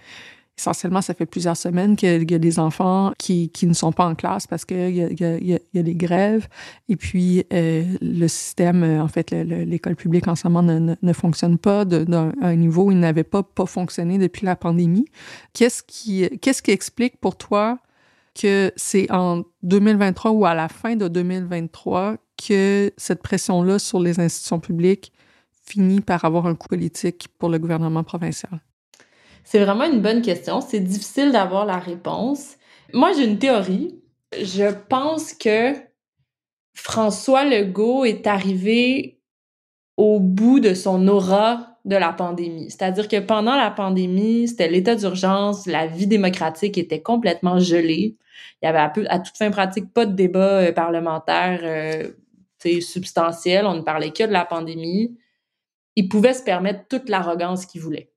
essentiellement, 0.62 1.02
ça 1.02 1.14
fait 1.14 1.26
plusieurs 1.26 1.56
semaines 1.56 1.96
qu'il 1.96 2.30
y 2.30 2.34
a 2.34 2.38
des 2.38 2.58
enfants 2.58 3.12
qui, 3.18 3.50
ne 3.62 3.72
sont 3.72 3.92
pas 3.92 4.06
en 4.06 4.14
classe 4.14 4.46
parce 4.46 4.64
qu'il 4.64 4.94
y, 4.94 5.78
a, 5.78 5.82
des 5.82 5.94
grèves. 5.94 6.46
Et 6.88 6.96
puis, 6.96 7.44
euh, 7.52 7.84
le 8.00 8.28
système, 8.28 8.82
en 9.00 9.08
fait, 9.08 9.32
l'école 9.32 9.96
publique 9.96 10.28
en 10.28 10.36
ce 10.36 10.46
moment 10.46 10.62
ne, 10.62 10.94
ne, 11.00 11.12
fonctionne 11.12 11.58
pas 11.58 11.84
d'un 11.84 12.32
un 12.40 12.54
niveau 12.54 12.84
où 12.84 12.90
il 12.92 13.00
n'avait 13.00 13.24
pas, 13.24 13.42
pas 13.42 13.66
fonctionné 13.66 14.18
depuis 14.18 14.46
la 14.46 14.56
pandémie. 14.56 15.06
Qu'est-ce 15.52 15.82
qui, 15.82 16.28
qu'est-ce 16.40 16.62
qui 16.62 16.70
explique 16.70 17.18
pour 17.18 17.36
toi 17.36 17.78
que 18.40 18.72
c'est 18.76 19.10
en 19.10 19.42
2023 19.62 20.30
ou 20.30 20.46
à 20.46 20.54
la 20.54 20.68
fin 20.68 20.96
de 20.96 21.08
2023 21.08 22.16
que 22.48 22.92
cette 22.96 23.22
pression-là 23.22 23.78
sur 23.78 24.00
les 24.00 24.20
institutions 24.20 24.60
publiques 24.60 25.12
finit 25.64 26.00
par 26.00 26.24
avoir 26.24 26.46
un 26.46 26.54
coût 26.54 26.68
politique 26.68 27.28
pour 27.38 27.48
le 27.48 27.58
gouvernement 27.58 28.04
provincial? 28.04 28.60
C'est 29.44 29.64
vraiment 29.64 29.84
une 29.84 30.00
bonne 30.00 30.22
question. 30.22 30.60
C'est 30.60 30.80
difficile 30.80 31.32
d'avoir 31.32 31.66
la 31.66 31.78
réponse. 31.78 32.56
Moi, 32.92 33.12
j'ai 33.12 33.24
une 33.24 33.38
théorie. 33.38 34.00
Je 34.40 34.72
pense 34.88 35.34
que 35.34 35.74
François 36.74 37.44
Legault 37.44 38.04
est 38.04 38.26
arrivé 38.26 39.20
au 39.96 40.20
bout 40.20 40.60
de 40.60 40.74
son 40.74 41.06
aura 41.08 41.78
de 41.84 41.96
la 41.96 42.12
pandémie. 42.12 42.70
C'est-à-dire 42.70 43.08
que 43.08 43.18
pendant 43.18 43.56
la 43.56 43.70
pandémie, 43.70 44.48
c'était 44.48 44.68
l'état 44.68 44.94
d'urgence, 44.94 45.66
la 45.66 45.86
vie 45.86 46.06
démocratique 46.06 46.78
était 46.78 47.02
complètement 47.02 47.58
gelée. 47.58 48.16
Il 48.62 48.66
y 48.66 48.68
avait 48.68 48.78
à, 48.78 48.92
à 49.08 49.18
toute 49.18 49.36
fin 49.36 49.50
pratique 49.50 49.92
pas 49.92 50.06
de 50.06 50.14
débat 50.14 50.60
euh, 50.60 50.72
parlementaire 50.72 51.60
euh, 51.64 52.80
substantiel. 52.80 53.66
On 53.66 53.74
ne 53.74 53.82
parlait 53.82 54.12
que 54.12 54.24
de 54.24 54.32
la 54.32 54.44
pandémie. 54.44 55.18
Il 55.96 56.08
pouvait 56.08 56.34
se 56.34 56.42
permettre 56.42 56.86
toute 56.88 57.08
l'arrogance 57.08 57.66
qu'il 57.66 57.80
voulait 57.80 58.11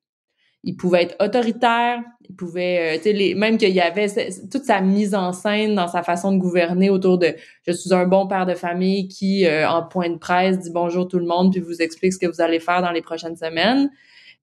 il 0.65 0.75
pouvait 0.75 1.03
être 1.03 1.15
autoritaire, 1.23 2.01
il 2.27 2.35
pouvait, 2.35 2.97
euh, 2.97 3.01
sais, 3.01 3.33
même 3.35 3.57
qu'il 3.59 3.69
y 3.69 3.79
avait 3.79 4.07
toute 4.51 4.63
sa 4.63 4.81
mise 4.81 5.13
en 5.13 5.31
scène 5.31 5.75
dans 5.75 5.87
sa 5.87 6.01
façon 6.01 6.31
de 6.31 6.39
gouverner 6.39 6.89
autour 6.89 7.19
de 7.19 7.35
je 7.67 7.71
suis 7.71 7.93
un 7.93 8.07
bon 8.07 8.27
père 8.27 8.47
de 8.47 8.55
famille 8.55 9.07
qui, 9.07 9.45
euh, 9.45 9.69
en 9.69 9.83
point 9.83 10.09
de 10.09 10.17
presse, 10.17 10.59
dit 10.59 10.71
bonjour 10.71 11.07
tout 11.07 11.19
le 11.19 11.27
monde 11.27 11.51
puis 11.51 11.61
vous 11.61 11.83
explique 11.83 12.13
ce 12.13 12.19
que 12.19 12.25
vous 12.25 12.41
allez 12.41 12.59
faire 12.59 12.81
dans 12.81 12.91
les 12.91 13.03
prochaines 13.03 13.37
semaines. 13.37 13.91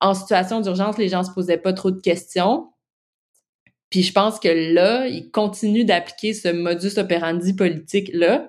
En 0.01 0.15
situation 0.15 0.61
d'urgence, 0.61 0.97
les 0.97 1.09
gens 1.09 1.25
se 1.25 1.33
posaient 1.33 1.59
pas 1.59 1.73
trop 1.73 1.91
de 1.91 2.01
questions. 2.01 2.69
Puis 3.91 4.03
je 4.03 4.13
pense 4.13 4.39
que 4.39 4.49
là, 4.49 5.09
il 5.09 5.31
continue 5.33 5.85
d'appliquer 5.85 6.35
ce 6.35 6.49
modus 6.49 6.99
operandi 6.99 7.53
politique-là. 7.53 8.49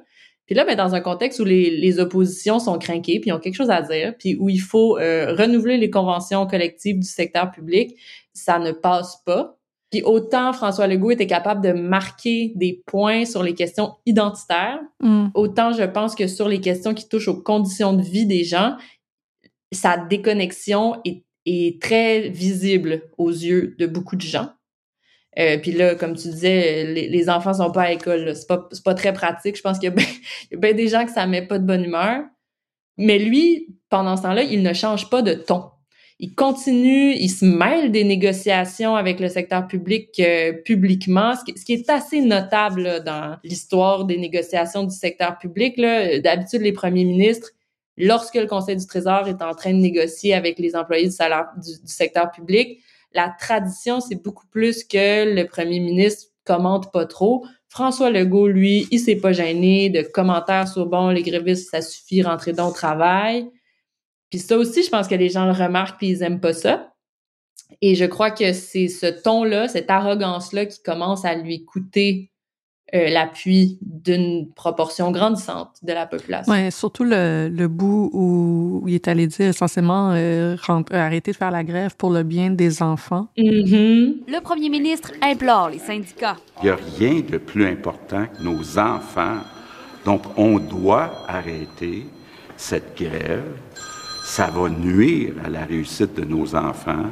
Puis 0.54 0.60
là, 0.60 0.66
ben, 0.66 0.76
dans 0.76 0.94
un 0.94 1.02
contexte 1.02 1.40
où 1.40 1.46
les, 1.46 1.72
les 1.72 1.98
oppositions 1.98 2.60
sont 2.60 2.78
craquées, 2.78 3.20
puis 3.20 3.32
ont 3.32 3.40
quelque 3.40 3.56
chose 3.56 3.72
à 3.72 3.82
dire, 3.82 4.14
puis 4.20 4.36
où 4.40 4.50
il 4.50 4.62
faut 4.62 5.00
euh, 5.00 5.34
renouveler 5.34 5.78
les 5.78 5.90
conventions 5.90 6.46
collectives 6.46 7.00
du 7.00 7.08
secteur 7.08 7.50
public, 7.50 7.98
ça 8.34 8.60
ne 8.60 8.72
passe 8.72 9.18
pas. 9.26 9.58
Puis 9.90 10.04
autant 10.04 10.54
François 10.54 10.86
Legault 10.86 11.10
était 11.10 11.26
capable 11.26 11.66
de 11.66 11.72
marquer 11.72 12.52
des 12.54 12.84
points 12.86 13.26
sur 13.26 13.42
les 13.42 13.56
questions 13.56 13.96
identitaires, 14.06 14.80
mm. 15.00 15.30
autant 15.34 15.74
je 15.74 15.86
pense 15.86 16.14
que 16.14 16.28
sur 16.28 16.48
les 16.48 16.62
questions 16.62 16.94
qui 16.94 17.10
touchent 17.10 17.30
aux 17.30 17.42
conditions 17.42 17.94
de 17.94 18.04
vie 18.04 18.28
des 18.28 18.44
gens, 18.44 18.78
sa 19.72 19.98
déconnexion 19.98 21.02
est, 21.04 21.24
est 21.48 21.82
très 21.82 22.30
visible 22.30 23.02
aux 23.18 23.32
yeux 23.32 23.76
de 23.80 23.88
beaucoup 23.88 24.18
de 24.18 24.22
gens. 24.22 24.50
Euh, 25.40 25.58
puis 25.58 25.72
là, 25.72 25.96
comme 25.96 26.16
tu 26.16 26.28
disais, 26.30 26.86
les, 26.86 27.10
les 27.10 27.30
enfants 27.30 27.54
sont 27.54 27.72
pas 27.72 27.84
à 27.84 27.90
l'école. 27.90 28.36
C'est 28.36 28.48
pas, 28.48 28.70
pas 28.84 28.94
très 28.94 29.14
pratique. 29.14 29.58
Je 29.58 29.62
pense 29.62 29.80
qu'il 29.80 29.94
y 30.52 30.56
a 30.56 30.58
bien 30.58 30.74
des 30.74 30.88
gens 30.88 31.06
que 31.06 31.12
ça 31.12 31.26
met 31.26 31.42
pas 31.42 31.60
de 31.60 31.66
bonne 31.66 31.84
humeur. 31.84 32.24
Mais 32.98 33.18
lui, 33.18 33.76
pendant 33.90 34.16
ce 34.18 34.24
temps-là, 34.24 34.44
il 34.44 34.62
ne 34.62 34.74
change 34.74 35.10
pas 35.10 35.22
de 35.22 35.34
ton. 35.34 35.66
Il 36.20 36.36
continue, 36.36 37.14
il 37.16 37.30
se 37.30 37.44
mêle 37.44 37.92
des 37.92 38.04
négociations 38.04 38.96
avec 38.96 39.20
le 39.20 39.30
secteur 39.30 39.68
public 39.68 40.10
euh, 40.20 40.54
publiquement, 40.54 41.36
ce 41.36 41.44
qui, 41.44 41.60
ce 41.60 41.66
qui, 41.66 41.74
est 41.74 41.90
assez 41.90 42.22
notable 42.22 43.04
dans 43.04 43.38
l'histoire 43.44 44.06
des 44.06 44.18
négociations 44.18 44.84
du 44.84 44.96
secteur 44.96 45.38
public. 45.40 45.76
D'habitude, 45.78 46.62
les 46.62 46.72
premiers 46.72 47.04
ministres, 47.04 47.50
lorsque 47.98 48.36
le 48.36 48.46
Conseil 48.46 48.78
du 48.78 48.86
Trésor 48.86 49.28
est 49.28 49.42
en 49.42 49.54
train 49.54 49.72
de 49.72 49.80
négocier 49.80 50.36
avec 50.36 50.60
les 50.60 50.76
employés 50.76 51.10
du, 51.10 51.16
du 51.16 51.92
secteur 51.92 52.32
public, 52.32 52.80
la 53.14 53.30
tradition, 53.40 54.00
c'est 54.00 54.22
beaucoup 54.22 54.48
plus 54.48 54.84
que 54.84 55.34
le 55.34 55.46
premier 55.46 55.80
ministre 55.80 56.32
commente 56.46 56.92
pas 56.92 57.06
trop. 57.06 57.46
François 57.70 58.10
Legault, 58.10 58.48
lui, 58.48 58.88
il 58.92 59.00
s'est 59.00 59.16
pas 59.16 59.34
gêné 59.34 59.90
de 59.90 60.02
commentaires 60.02 60.68
sur 60.68 60.86
bon, 60.86 61.10
les 61.10 61.24
grévistes, 61.24 61.70
ça 61.72 61.82
suffit, 61.82 62.22
rentrer 62.22 62.54
dans 62.54 62.68
le 62.68 62.74
travail. 62.74 63.50
Puis 64.30 64.40
ça 64.40 64.58
aussi, 64.58 64.84
je 64.84 64.90
pense 64.90 65.08
que 65.08 65.16
les 65.16 65.30
gens 65.30 65.46
le 65.46 65.52
remarquent 65.52 65.98
puis 65.98 66.10
ils 66.10 66.24
aiment 66.24 66.42
pas 66.42 66.54
ça. 66.54 66.94
Et 67.82 67.96
je 67.96 68.06
crois 68.06 68.32
que 68.32 68.54
c'est 68.54 68.88
ce 68.88 69.06
ton-là, 69.06 69.68
cette 69.68 69.90
arrogance-là 69.90 70.66
qui 70.66 70.82
commence 70.82 71.26
à 71.26 71.36
lui 71.36 71.66
coûter 71.66 72.33
euh, 72.94 73.10
l'appui 73.10 73.80
d'une 73.82 74.48
proportion 74.54 75.12
grandissante 75.12 75.72
de 75.82 75.94
la 75.94 76.06
population. 76.06 76.54
Oui, 76.54 76.72
surtout 76.72 77.04
le, 77.04 77.50
le 77.50 77.68
bout 77.68 78.12
où, 78.14 78.84
il 78.88 78.96
est 78.96 79.08
allé 79.08 79.26
dire 79.26 79.48
essentiellement 79.48 80.12
euh, 80.14 80.56
arrêter 80.92 81.32
de 81.32 81.38
faire 81.38 81.50
la 81.50 81.64
grève 81.64 81.96
pour 81.98 82.12
le 82.12 82.24
bien 82.24 82.52
des 82.52 82.84
enfants. 82.84 83.28
Mm-hmm. 83.38 84.14
Le 84.28 84.42
premier 84.42 84.70
ministre 84.70 85.12
implore 85.22 85.70
les 85.70 85.80
syndicats. 85.80 86.38
Il 86.62 86.66
n'y 86.66 86.70
a 86.70 86.78
rien 87.00 87.22
de 87.22 87.38
plus 87.38 87.66
important 87.66 88.26
que 88.28 88.44
nos 88.44 88.78
enfants. 88.78 89.40
Donc, 90.06 90.22
on 90.38 90.60
doit 90.60 91.12
arrêter 91.28 92.06
cette 92.58 92.96
grève. 92.96 93.44
Ça 94.24 94.48
va 94.48 94.70
nuire 94.70 95.34
à 95.44 95.50
la 95.50 95.66
réussite 95.66 96.14
de 96.16 96.26
nos 96.26 96.56
enfants. 96.56 97.10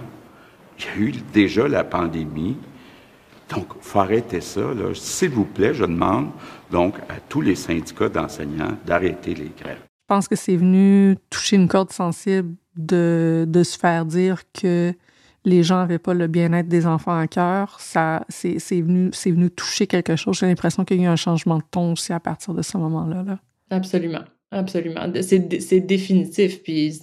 Il 0.78 0.86
y 0.86 0.88
a 0.88 1.08
eu 1.08 1.14
déjà 1.34 1.68
la 1.68 1.84
pandémie. 1.84 2.58
Donc, 3.52 3.68
il 3.76 3.82
faut 3.82 4.00
arrêter 4.00 4.42
ça. 4.42 4.62
S'il 4.94 5.30
vous 5.30 5.46
plaît, 5.46 5.74
je 5.74 5.84
demande 5.84 6.30
donc 6.72 6.96
à 7.10 7.20
tous 7.28 7.42
les 7.42 7.56
syndicats 7.56 8.10
d'enseignants 8.10 8.78
d'arrêter 8.86 9.34
les 9.34 9.52
grèves. 9.58 9.82
Je 9.84 10.16
pense 10.16 10.28
que 10.28 10.36
c'est 10.36 10.56
venu 10.56 11.18
toucher 11.30 11.56
une 11.56 11.68
corde 11.68 11.92
sensible 11.92 12.56
de, 12.76 13.46
de 13.48 13.64
se 13.64 13.78
faire 13.78 14.06
dire 14.06 14.44
que 14.54 14.94
les 15.44 15.64
gens 15.64 15.78
n'avaient 15.78 16.00
pas 16.00 16.14
le 16.14 16.28
bien-être 16.28 16.68
des 16.68 16.86
enfants 16.86 17.18
à 17.18 17.28
cœur. 17.28 17.78
Ça, 17.80 18.26
c'est, 18.30 18.58
venu, 18.82 19.10
c'est 19.14 19.32
venu 19.32 19.50
toucher 19.50 19.88
quelque 19.88 20.16
chose. 20.16 20.38
J'ai 20.38 20.46
l'impression 20.46 20.86
qu'il 20.86 20.98
y 20.98 21.00
a 21.02 21.04
eu 21.04 21.08
un 21.08 21.16
changement 21.16 21.58
de 21.58 21.64
ton 21.70 21.94
aussi 21.94 22.14
à 22.14 22.20
partir 22.20 22.54
de 22.54 22.62
ce 22.62 22.78
moment-là. 22.78 23.24
Là. 23.24 23.40
Absolument. 23.70 24.24
Absolument. 24.52 25.12
C'est, 25.22 25.62
c'est 25.62 25.80
définitif. 25.80 26.62
Puis 26.62 27.00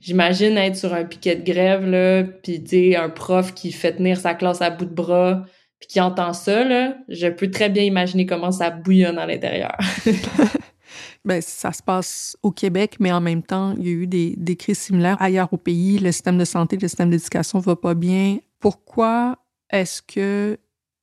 j'imagine 0.00 0.56
être 0.56 0.76
sur 0.76 0.92
un 0.92 1.04
piquet 1.04 1.36
de 1.36 1.44
grève, 1.44 1.86
là, 1.86 2.24
puis 2.24 2.94
un 2.96 3.08
prof 3.08 3.54
qui 3.54 3.72
fait 3.72 3.96
tenir 3.96 4.18
sa 4.18 4.34
classe 4.34 4.60
à 4.62 4.70
bout 4.70 4.84
de 4.84 4.94
bras, 4.94 5.44
puis 5.80 5.88
qui 5.88 6.00
entend 6.00 6.32
ça, 6.32 6.64
là, 6.64 6.94
je 7.08 7.26
peux 7.28 7.50
très 7.50 7.70
bien 7.70 7.82
imaginer 7.82 8.26
comment 8.26 8.52
ça 8.52 8.70
bouillonne 8.70 9.18
à 9.18 9.26
l'intérieur. 9.26 9.76
ben, 11.24 11.40
ça 11.40 11.72
se 11.72 11.82
passe 11.82 12.36
au 12.42 12.50
Québec, 12.52 12.96
mais 13.00 13.10
en 13.12 13.20
même 13.20 13.42
temps, 13.42 13.74
il 13.78 13.86
y 13.86 13.88
a 13.88 13.92
eu 13.92 14.06
des, 14.06 14.34
des 14.36 14.56
crises 14.56 14.78
similaires 14.78 15.20
ailleurs 15.20 15.52
au 15.52 15.56
pays. 15.56 15.98
Le 15.98 16.12
système 16.12 16.36
de 16.36 16.44
santé, 16.44 16.76
le 16.76 16.86
système 16.86 17.10
d'éducation 17.10 17.58
va 17.60 17.76
pas 17.76 17.94
bien. 17.94 18.38
Pourquoi 18.58 19.38
est-ce 19.70 20.02
que 20.02 20.58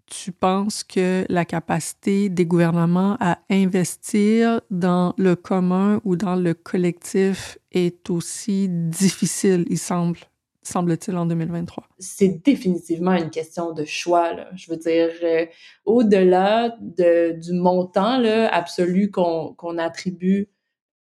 tu 0.07 0.31
penses 0.31 0.83
que 0.83 1.25
la 1.29 1.45
capacité 1.45 2.29
des 2.29 2.45
gouvernements 2.45 3.17
à 3.19 3.39
investir 3.49 4.61
dans 4.71 5.13
le 5.17 5.35
commun 5.35 5.99
ou 6.05 6.15
dans 6.15 6.35
le 6.35 6.53
collectif 6.53 7.57
est 7.71 8.09
aussi 8.09 8.67
difficile, 8.69 9.65
il 9.69 9.77
semble, 9.77 10.19
semble-t-il, 10.67 11.17
en 11.17 11.25
2023? 11.25 11.83
C'est 11.99 12.43
définitivement 12.43 13.13
une 13.13 13.29
question 13.29 13.73
de 13.73 13.85
choix. 13.85 14.35
Je 14.55 14.69
veux 14.69 14.77
dire, 14.77 15.09
euh, 15.23 15.45
au-delà 15.85 16.75
de, 16.81 17.33
du 17.39 17.53
montant 17.53 18.17
là, 18.17 18.53
absolu 18.53 19.11
qu'on 19.11 19.77
attribue 19.77 20.49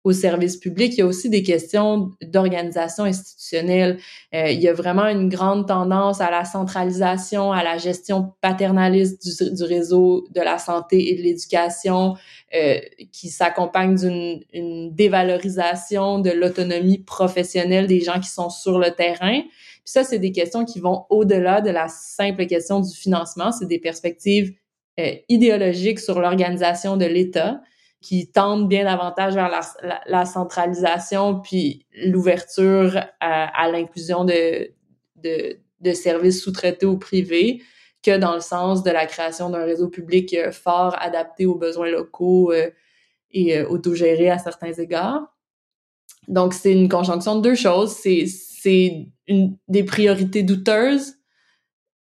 au 0.04 0.12
service 0.12 0.58
public, 0.58 0.94
il 0.94 0.98
y 0.98 1.02
a 1.02 1.06
aussi 1.06 1.30
des 1.30 1.44
questions 1.44 2.12
d'organisation 2.22 3.06
institutionnelle. 3.06 4.00
Euh, 4.36 4.50
il 4.50 4.62
y 4.62 4.68
a 4.68 4.74
vraiment 4.74 5.08
une 5.08 5.30
grande 5.30 5.66
tendance 5.66 6.20
à 6.20 6.30
la 6.30 6.44
centralisation, 6.44 7.54
à 7.54 7.64
la 7.64 7.78
gestion 7.78 8.34
paternaliste 8.42 9.26
du, 9.26 9.64
réseau 9.64 10.28
de 10.32 10.42
la 10.42 10.58
santé 10.58 11.10
et 11.10 11.16
de 11.16 11.22
l'éducation, 11.22 12.16
euh, 12.54 12.80
qui 13.14 13.30
s'accompagne 13.30 13.96
d'une 13.96 14.94
dévalorisation 14.94 16.20
de 16.20 16.32
l'autonomie 16.32 17.00
professionnelle 17.00 17.88
des 17.88 18.02
gens 18.02 18.20
qui 18.20 18.30
sont 18.30 18.50
sur 18.50 18.80
le 18.80 18.92
terrain. 18.92 19.40
Puis 19.42 19.92
ça, 19.92 20.04
c'est 20.04 20.20
des 20.20 20.34
questions 20.34 20.66
qui 20.66 20.82
vont 20.82 21.06
au-delà 21.10 21.62
de 21.62 21.70
la 21.70 21.88
simple 21.88 22.46
question 22.46 22.82
du 22.82 22.94
financement. 22.94 23.54
C'est 23.54 23.68
des 23.68 23.80
perspectives 23.80 24.54
euh, 25.00 25.14
idéologiques 25.30 26.00
sur 26.00 26.20
l'organisation 26.20 26.98
de 26.98 27.06
l'État 27.06 27.62
qui 28.04 28.30
tendent 28.30 28.68
bien 28.68 28.84
davantage 28.84 29.34
vers 29.34 29.50
la, 30.06 30.26
centralisation 30.26 31.40
puis 31.40 31.86
l'ouverture 32.06 32.98
à, 33.20 33.64
à 33.64 33.72
l'inclusion 33.72 34.26
de, 34.26 34.70
de, 35.24 35.94
services 35.94 36.44
sous-traités 36.44 36.86
au 36.86 36.98
privé 36.98 37.64
que 38.04 38.18
dans 38.18 38.36
le 38.36 38.42
sens 38.42 38.84
de 38.84 38.92
la 38.92 39.06
création 39.06 39.50
d'un 39.50 39.64
réseau 39.64 39.88
public 39.88 40.34
euh, 40.34 40.52
fort 40.52 40.96
adapté 41.00 41.46
aux 41.46 41.56
besoins 41.56 41.90
locaux 41.90 42.52
euh, 42.52 42.70
et 43.32 43.58
euh, 43.58 43.68
autogéré 43.68 44.30
à 44.30 44.38
certains 44.38 44.74
égards. 44.74 45.34
Donc, 46.28 46.54
c'est 46.54 46.74
une 46.74 46.90
conjonction 46.90 47.38
de 47.38 47.42
deux 47.42 47.56
choses. 47.56 47.92
C'est, 47.92 48.26
des 49.68 49.84
priorités 49.84 50.42
douteuses 50.44 51.16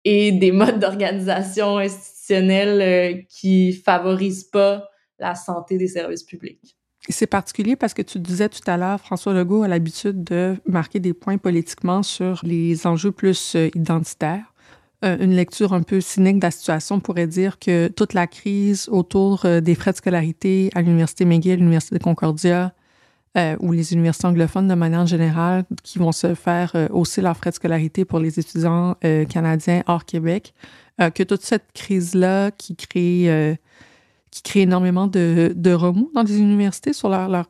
et 0.03 0.31
des 0.31 0.51
modes 0.51 0.79
d'organisation 0.79 1.79
institutionnelle 1.79 2.81
euh, 2.81 3.21
qui 3.29 3.73
favorisent 3.73 4.43
pas 4.43 4.90
la 5.21 5.35
santé 5.35 5.77
des 5.77 5.87
services 5.87 6.23
publics. 6.23 6.75
C'est 7.09 7.27
particulier 7.27 7.75
parce 7.75 7.93
que 7.93 8.01
tu 8.01 8.19
disais 8.19 8.49
tout 8.49 8.61
à 8.67 8.77
l'heure, 8.77 8.99
François 8.99 9.33
Legault 9.33 9.63
a 9.63 9.67
l'habitude 9.67 10.23
de 10.23 10.57
marquer 10.67 10.99
des 10.99 11.13
points 11.13 11.37
politiquement 11.37 12.03
sur 12.03 12.41
les 12.43 12.85
enjeux 12.85 13.11
plus 13.11 13.55
euh, 13.55 13.69
identitaires. 13.73 14.53
Euh, 15.03 15.17
une 15.19 15.33
lecture 15.33 15.73
un 15.73 15.81
peu 15.81 15.99
cynique 15.99 16.37
de 16.37 16.43
la 16.43 16.51
situation 16.51 16.99
pourrait 16.99 17.25
dire 17.25 17.57
que 17.57 17.87
toute 17.87 18.13
la 18.13 18.27
crise 18.27 18.87
autour 18.91 19.45
euh, 19.45 19.61
des 19.61 19.73
frais 19.73 19.93
de 19.93 19.97
scolarité 19.97 20.69
à 20.75 20.83
l'Université 20.83 21.25
McGill, 21.25 21.57
l'Université 21.57 21.97
de 21.97 22.03
Concordia, 22.03 22.73
ou 23.61 23.71
les 23.71 23.93
universités 23.93 24.27
anglophones 24.27 24.67
de 24.67 24.73
manière 24.73 25.05
générale, 25.05 25.63
qui 25.83 25.99
vont 25.99 26.11
se 26.11 26.35
faire 26.35 26.75
hausser 26.91 27.21
leurs 27.21 27.37
frais 27.37 27.51
de 27.51 27.55
scolarité 27.55 28.03
pour 28.03 28.19
les 28.19 28.37
étudiants 28.37 28.97
canadiens 29.29 29.83
hors 29.87 30.03
Québec, 30.03 30.53
que 30.99 31.23
toute 31.23 31.41
cette 31.41 31.71
crise-là 31.73 32.51
qui 32.51 32.75
crée 32.75 33.57
qui 34.31 34.41
crée 34.41 34.61
énormément 34.61 35.07
de, 35.07 35.53
de 35.55 35.73
remous 35.73 36.09
dans 36.15 36.23
les 36.23 36.39
universités 36.39 36.93
sur 36.93 37.09
leur, 37.09 37.27
leur, 37.29 37.47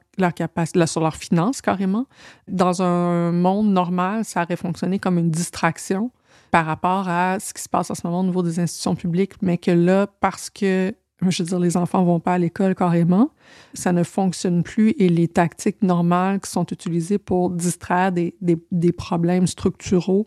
sur 0.88 1.02
leurs 1.02 1.16
finances 1.16 1.62
carrément. 1.62 2.08
Dans 2.48 2.82
un 2.82 3.32
monde 3.32 3.72
normal, 3.72 4.26
ça 4.26 4.42
aurait 4.42 4.56
fonctionné 4.56 4.98
comme 4.98 5.20
une 5.20 5.30
distraction 5.30 6.12
par 6.50 6.66
rapport 6.66 7.08
à 7.08 7.40
ce 7.40 7.54
qui 7.54 7.62
se 7.62 7.70
passe 7.70 7.92
en 7.92 7.96
ce 7.96 8.02
moment 8.06 8.22
au 8.22 8.24
niveau 8.24 8.44
des 8.44 8.60
institutions 8.60 8.96
publiques, 8.96 9.34
mais 9.42 9.58
que 9.58 9.72
là, 9.72 10.08
parce 10.20 10.50
que, 10.50 10.94
je 11.22 11.44
veux 11.44 11.48
dire, 11.48 11.60
les 11.60 11.78
enfants 11.78 12.04
vont 12.04 12.20
pas 12.20 12.34
à 12.34 12.38
l'école 12.40 12.74
carrément, 12.74 13.30
ça 13.74 13.94
ne 13.94 14.04
fonctionne 14.04 14.64
plus 14.64 14.96
et 14.98 15.08
les 15.08 15.28
tactiques 15.28 15.84
normales 15.84 16.40
qui 16.42 16.50
sont 16.50 16.66
utilisées 16.66 17.20
pour 17.20 17.52
distraire 17.52 18.12
des, 18.12 18.36
des, 18.42 18.58
des 18.72 18.92
problèmes 18.92 19.46
structuraux 19.48 20.26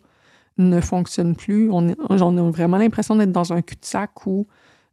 ne 0.56 0.80
fonctionnent 0.80 1.34
plus. 1.34 1.68
On, 1.70 1.94
on 2.08 2.38
a 2.38 2.50
vraiment 2.50 2.76
l'impression 2.76 3.16
d'être 3.16 3.32
dans 3.32 3.52
un 3.52 3.60
cul-de-sac 3.60 4.26
où 4.26 4.46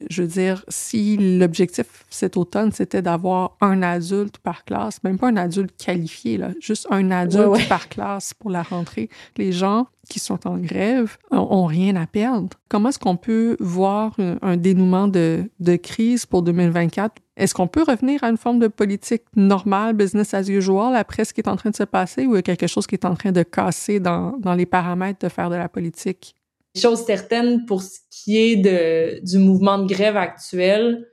je 0.09 0.21
veux 0.23 0.27
dire, 0.27 0.63
si 0.67 1.17
l'objectif 1.17 2.05
cet 2.09 2.37
automne, 2.37 2.71
c'était 2.71 3.01
d'avoir 3.01 3.57
un 3.61 3.81
adulte 3.81 4.37
par 4.39 4.65
classe, 4.65 5.03
même 5.03 5.17
pas 5.17 5.27
un 5.29 5.37
adulte 5.37 5.71
qualifié, 5.77 6.37
là, 6.37 6.51
juste 6.59 6.87
un 6.89 7.11
adulte 7.11 7.67
par 7.67 7.89
classe 7.89 8.33
pour 8.33 8.49
la 8.49 8.63
rentrée, 8.63 9.09
les 9.37 9.51
gens 9.51 9.87
qui 10.09 10.19
sont 10.19 10.47
en 10.47 10.57
grève 10.57 11.17
ont, 11.31 11.65
rien 11.65 11.95
à 11.95 12.05
perdre. 12.05 12.49
Comment 12.69 12.89
est-ce 12.89 12.99
qu'on 12.99 13.15
peut 13.15 13.55
voir 13.59 14.15
un, 14.41 14.57
dénouement 14.57 15.07
de, 15.07 15.49
de 15.59 15.75
crise 15.77 16.25
pour 16.25 16.41
2024? 16.41 17.15
Est-ce 17.37 17.53
qu'on 17.53 17.67
peut 17.67 17.83
revenir 17.83 18.23
à 18.23 18.29
une 18.29 18.37
forme 18.37 18.59
de 18.59 18.67
politique 18.67 19.23
normale, 19.35 19.93
business 19.93 20.33
as 20.33 20.49
usual, 20.49 20.95
après 20.95 21.23
ce 21.23 21.33
qui 21.33 21.41
est 21.41 21.47
en 21.47 21.55
train 21.55 21.69
de 21.69 21.75
se 21.75 21.83
passer, 21.83 22.25
ou 22.25 22.33
il 22.33 22.37
y 22.37 22.39
a 22.39 22.41
quelque 22.41 22.67
chose 22.67 22.87
qui 22.87 22.95
est 22.95 23.05
en 23.05 23.15
train 23.15 23.31
de 23.31 23.43
casser 23.43 23.99
dans, 23.99 24.37
dans 24.39 24.53
les 24.53 24.65
paramètres 24.65 25.19
de 25.19 25.29
faire 25.29 25.49
de 25.49 25.55
la 25.55 25.69
politique? 25.69 26.35
Chose 26.75 27.03
certaine 27.05 27.65
pour 27.65 27.81
ce 27.81 27.99
qui 28.09 28.37
est 28.37 28.55
de, 28.55 29.19
du 29.25 29.37
mouvement 29.37 29.77
de 29.77 29.87
grève 29.87 30.15
actuel, 30.15 31.07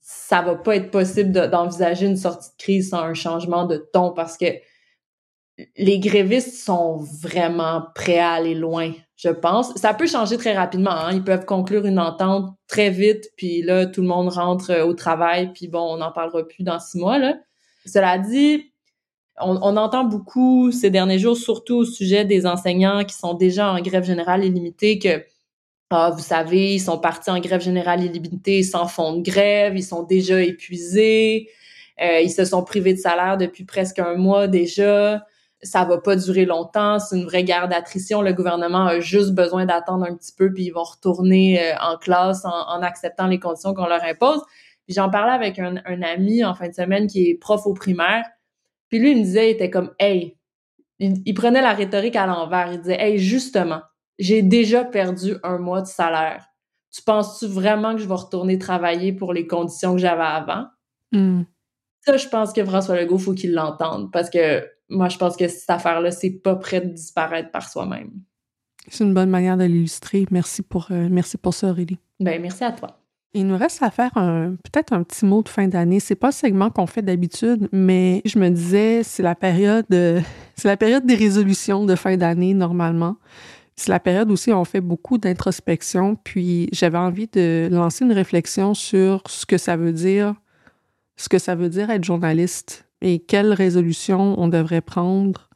ça 0.00 0.42
va 0.42 0.54
pas 0.54 0.76
être 0.76 0.90
possible 0.90 1.32
d'envisager 1.32 2.06
une 2.06 2.16
sortie 2.16 2.50
de 2.50 2.56
crise 2.62 2.90
sans 2.90 3.00
un 3.00 3.14
changement 3.14 3.66
de 3.66 3.76
ton 3.92 4.12
parce 4.12 4.36
que 4.36 4.46
les 5.76 5.98
grévistes 5.98 6.54
sont 6.54 6.98
vraiment 7.22 7.84
prêts 7.94 8.18
à 8.18 8.32
aller 8.32 8.54
loin, 8.54 8.92
je 9.16 9.30
pense. 9.30 9.74
Ça 9.76 9.94
peut 9.94 10.06
changer 10.06 10.36
très 10.36 10.54
rapidement. 10.54 10.90
Hein. 10.90 11.12
Ils 11.14 11.24
peuvent 11.24 11.46
conclure 11.46 11.86
une 11.86 11.98
entente 11.98 12.54
très 12.66 12.90
vite, 12.90 13.30
puis 13.36 13.62
là, 13.62 13.86
tout 13.86 14.02
le 14.02 14.06
monde 14.06 14.28
rentre 14.28 14.82
au 14.82 14.94
travail, 14.94 15.52
puis 15.52 15.68
bon, 15.68 15.94
on 15.94 15.96
n'en 15.98 16.12
parlera 16.12 16.46
plus 16.46 16.62
dans 16.62 16.78
six 16.78 16.98
mois. 16.98 17.18
Cela 17.86 18.18
dit, 18.18 18.72
on, 19.38 19.76
entend 19.76 20.04
beaucoup 20.04 20.72
ces 20.72 20.90
derniers 20.90 21.18
jours, 21.18 21.36
surtout 21.36 21.76
au 21.76 21.84
sujet 21.84 22.24
des 22.24 22.46
enseignants 22.46 23.04
qui 23.04 23.14
sont 23.14 23.34
déjà 23.34 23.70
en 23.70 23.80
grève 23.80 24.04
générale 24.04 24.44
illimitée, 24.44 24.98
que 24.98 25.24
ah, 25.90 26.10
vous 26.10 26.22
savez, 26.22 26.74
ils 26.74 26.80
sont 26.80 26.98
partis 26.98 27.30
en 27.30 27.38
grève 27.38 27.60
générale 27.60 28.02
illimitée 28.02 28.62
sans 28.62 28.88
fond 28.88 29.16
de 29.16 29.22
grève, 29.22 29.76
ils 29.76 29.84
sont 29.84 30.02
déjà 30.02 30.42
épuisés, 30.42 31.48
euh, 32.00 32.20
ils 32.20 32.30
se 32.30 32.44
sont 32.44 32.64
privés 32.64 32.94
de 32.94 32.98
salaire 32.98 33.36
depuis 33.36 33.64
presque 33.64 33.98
un 33.98 34.16
mois 34.16 34.48
déjà. 34.48 35.24
Ça 35.62 35.84
va 35.84 35.98
pas 35.98 36.16
durer 36.16 36.44
longtemps, 36.44 36.98
c'est 36.98 37.16
une 37.16 37.24
vraie 37.24 37.44
guerre 37.44 37.68
d'attrition. 37.68 38.20
Le 38.22 38.32
gouvernement 38.32 38.86
a 38.86 39.00
juste 39.00 39.32
besoin 39.32 39.64
d'attendre 39.66 40.04
un 40.06 40.14
petit 40.14 40.32
peu, 40.36 40.52
puis 40.52 40.64
ils 40.64 40.70
vont 40.70 40.82
retourner 40.82 41.60
euh, 41.62 41.74
en 41.80 41.96
classe 41.98 42.44
en, 42.44 42.82
acceptant 42.82 43.26
les 43.26 43.38
conditions 43.38 43.74
qu'on 43.74 43.86
leur 43.86 44.02
impose. 44.02 44.40
J'en 44.88 45.10
parlais 45.10 45.32
avec 45.32 45.58
un, 45.58 45.76
un 45.84 46.02
ami 46.02 46.44
en 46.44 46.54
fin 46.54 46.68
de 46.68 46.74
semaine 46.74 47.06
qui 47.06 47.30
est 47.30 47.34
prof 47.34 47.66
au 47.66 47.74
primaire 47.74 48.24
puis 48.96 49.04
lui, 49.04 49.12
il 49.12 49.18
me 49.18 49.24
disait, 49.24 49.50
il 49.50 49.52
était 49.52 49.68
comme, 49.68 49.90
hey, 49.98 50.38
il, 50.98 51.34
prenait 51.34 51.60
la 51.60 51.74
rhétorique 51.74 52.16
à 52.16 52.26
l'envers. 52.26 52.72
Il 52.72 52.80
disait, 52.80 52.98
hey, 52.98 53.18
justement, 53.18 53.82
j'ai 54.18 54.40
déjà 54.40 54.84
perdu 54.84 55.34
un 55.42 55.58
mois 55.58 55.82
de 55.82 55.86
salaire. 55.86 56.46
Tu 56.90 57.02
penses-tu 57.02 57.46
vraiment 57.46 57.94
que 57.94 58.00
je 58.00 58.08
vais 58.08 58.14
retourner 58.14 58.58
travailler 58.58 59.12
pour 59.12 59.34
les 59.34 59.46
conditions 59.46 59.92
que 59.92 59.98
j'avais 59.98 60.22
avant? 60.22 60.64
Hmm. 61.12 61.42
Ça, 62.06 62.16
je 62.16 62.26
pense 62.28 62.54
que 62.54 62.64
François 62.64 62.98
Legault, 62.98 63.18
faut 63.18 63.34
qu'il 63.34 63.52
l'entende 63.52 64.10
parce 64.10 64.30
que 64.30 64.66
moi, 64.88 65.10
je 65.10 65.18
pense 65.18 65.36
que 65.36 65.46
cette 65.46 65.68
affaire-là, 65.68 66.10
c'est 66.10 66.30
pas 66.30 66.56
prêt 66.56 66.80
de 66.80 66.88
disparaître 66.88 67.50
par 67.50 67.68
soi-même. 67.68 68.12
C'est 68.88 69.04
une 69.04 69.12
bonne 69.12 69.28
manière 69.28 69.58
de 69.58 69.64
l'illustrer. 69.64 70.24
Merci 70.30 70.62
pour, 70.62 70.86
euh, 70.90 71.08
merci 71.10 71.36
pour 71.36 71.52
ça, 71.52 71.68
Aurélie. 71.68 71.98
Ben, 72.18 72.40
merci 72.40 72.64
à 72.64 72.72
toi. 72.72 72.98
Il 73.36 73.46
nous 73.46 73.58
reste 73.58 73.82
à 73.82 73.90
faire 73.90 74.12
peut-être 74.14 74.94
un 74.94 75.02
petit 75.02 75.26
mot 75.26 75.42
de 75.42 75.50
fin 75.50 75.68
d'année. 75.68 76.00
C'est 76.00 76.14
pas 76.14 76.28
le 76.28 76.32
segment 76.32 76.70
qu'on 76.70 76.86
fait 76.86 77.02
d'habitude, 77.02 77.68
mais 77.70 78.22
je 78.24 78.38
me 78.38 78.48
disais, 78.48 79.02
c'est 79.02 79.22
la 79.22 79.34
période, 79.34 79.84
c'est 80.56 80.68
la 80.68 80.78
période 80.78 81.04
des 81.04 81.16
résolutions 81.16 81.84
de 81.84 81.94
fin 81.96 82.16
d'année 82.16 82.54
normalement. 82.54 83.16
C'est 83.76 83.90
la 83.90 84.00
période 84.00 84.30
aussi 84.30 84.50
où 84.50 84.56
on 84.56 84.64
fait 84.64 84.80
beaucoup 84.80 85.18
d'introspection. 85.18 86.16
Puis 86.16 86.70
j'avais 86.72 86.96
envie 86.96 87.26
de 87.26 87.68
lancer 87.70 88.06
une 88.06 88.12
réflexion 88.12 88.72
sur 88.72 89.22
ce 89.26 89.44
que 89.44 89.58
ça 89.58 89.76
veut 89.76 89.92
dire, 89.92 90.34
ce 91.16 91.28
que 91.28 91.38
ça 91.38 91.54
veut 91.54 91.68
dire 91.68 91.90
être 91.90 92.04
journaliste 92.04 92.86
et 93.02 93.18
quelles 93.18 93.52
résolutions 93.52 94.40
on 94.40 94.48
devrait 94.48 94.80
prendre 94.80 95.50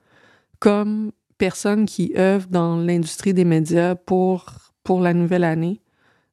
comme 0.59 1.13
personne 1.39 1.87
qui 1.87 2.13
œuvre 2.19 2.47
dans 2.51 2.77
l'industrie 2.77 3.33
des 3.33 3.47
médias 3.47 3.95
pour 3.95 5.01
la 5.01 5.15
nouvelle 5.15 5.45
année 5.45 5.81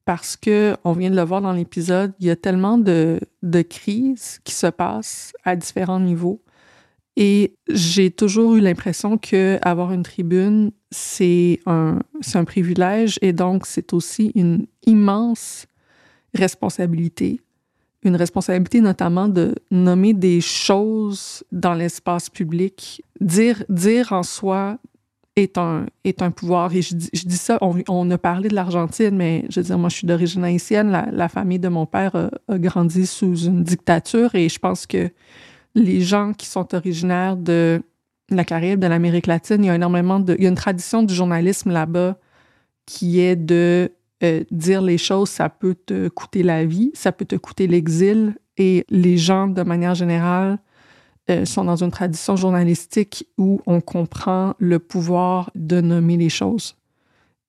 parce 0.08 0.38
que, 0.38 0.78
on 0.86 0.94
vient 0.94 1.10
de 1.10 1.18
le 1.18 1.22
voir 1.24 1.42
dans 1.42 1.52
l'épisode, 1.52 2.14
il 2.22 2.28
y 2.28 2.30
a 2.30 2.38
tellement 2.38 2.78
de, 2.78 3.20
crises 3.70 4.40
qui 4.46 4.54
se 4.54 4.68
passent 4.68 5.34
à 5.44 5.58
différents 5.58 6.00
niveaux. 6.00 6.42
Et 7.18 7.56
j'ai 7.68 8.10
toujours 8.10 8.56
eu 8.56 8.62
l'impression 8.62 9.18
que 9.18 9.60
avoir 9.64 9.92
une 9.92 10.04
tribune, 10.04 10.72
c'est 10.92 11.60
un, 11.66 12.00
un 12.36 12.44
privilège 12.46 13.20
et 13.22 13.34
donc 13.34 13.66
c'est 13.66 13.92
aussi 13.92 14.32
une 14.34 14.68
immense 14.86 15.66
responsabilité. 16.34 17.42
Une 18.02 18.16
responsabilité 18.16 18.80
notamment 18.80 19.28
de 19.28 19.56
nommer 19.72 20.14
des 20.14 20.40
choses 20.40 21.44
dans 21.52 21.74
l'espace 21.74 22.30
public, 22.30 23.04
dire, 23.20 23.62
dire 23.68 24.14
en 24.14 24.24
soi 24.24 24.78
est 25.38 25.58
un, 25.58 25.86
est 26.04 26.22
un 26.22 26.32
pouvoir. 26.32 26.74
Et 26.76 26.82
je 26.82 26.96
dis, 26.96 27.10
je 27.14 27.26
dis 27.26 27.38
ça, 27.38 27.58
on, 27.62 27.76
on, 27.88 28.10
a 28.12 28.18
parlé 28.18 28.50
de 28.50 28.56
l'Argentine, 28.56 29.16
mais 29.16 29.46
je 29.50 29.60
veux 29.60 29.66
dire, 29.66 29.78
moi, 29.78 29.90
je 29.90 29.98
suis 29.98 30.08
d'origine 30.08 30.44
haïtienne. 30.44 30.90
La, 30.90 31.08
la, 31.12 31.30
famille 31.30 31.60
de 31.60 31.68
mon 31.68 31.86
père 31.86 32.16
a, 32.16 32.58
grandi 32.58 33.06
sous 33.06 33.46
une 33.46 33.64
dictature 33.64 34.34
et 34.36 34.50
je 34.50 34.60
pense 34.60 34.86
que 34.86 35.10
les 35.76 36.02
gens 36.02 36.34
qui 36.34 36.48
sont 36.48 36.74
originaires 36.74 37.38
de 37.38 37.82
la 38.30 38.44
Caraïbe, 38.44 38.80
de 38.80 38.88
l'Amérique 38.88 39.28
latine, 39.28 39.64
il 39.64 39.68
y 39.68 39.70
a 39.70 39.76
énormément 39.76 40.20
de... 40.20 40.36
Il 40.38 40.44
y 40.44 40.48
a 40.48 40.50
une 40.50 40.56
tradition 40.56 41.04
du 41.04 41.14
journalisme 41.14 41.72
là-bas 41.72 42.18
qui 42.86 43.20
est 43.20 43.36
de 43.36 43.92
euh, 44.24 44.44
dire 44.50 44.82
les 44.82 44.98
choses, 44.98 45.30
ça 45.30 45.50
peut 45.50 45.76
te 45.76 46.08
coûter 46.08 46.42
la 46.42 46.66
vie, 46.66 46.92
ça 46.96 47.12
peut 47.12 47.26
te 47.26 47.36
coûter 47.36 47.68
l'exil. 47.68 48.36
Et 48.58 48.86
les 48.90 49.18
gens, 49.18 49.48
de 49.48 49.62
manière 49.62 49.94
générale, 49.94 50.58
euh, 51.30 51.46
sont 51.46 51.66
dans 51.66 51.84
une 51.84 51.92
tradition 51.92 52.36
journalistique 52.36 53.28
où 53.38 53.62
on 53.66 53.82
comprend 53.82 54.54
le 54.60 54.80
pouvoir 54.80 55.52
de 55.56 55.82
nommer 55.82 56.18
les 56.18 56.30
choses. 56.30 56.76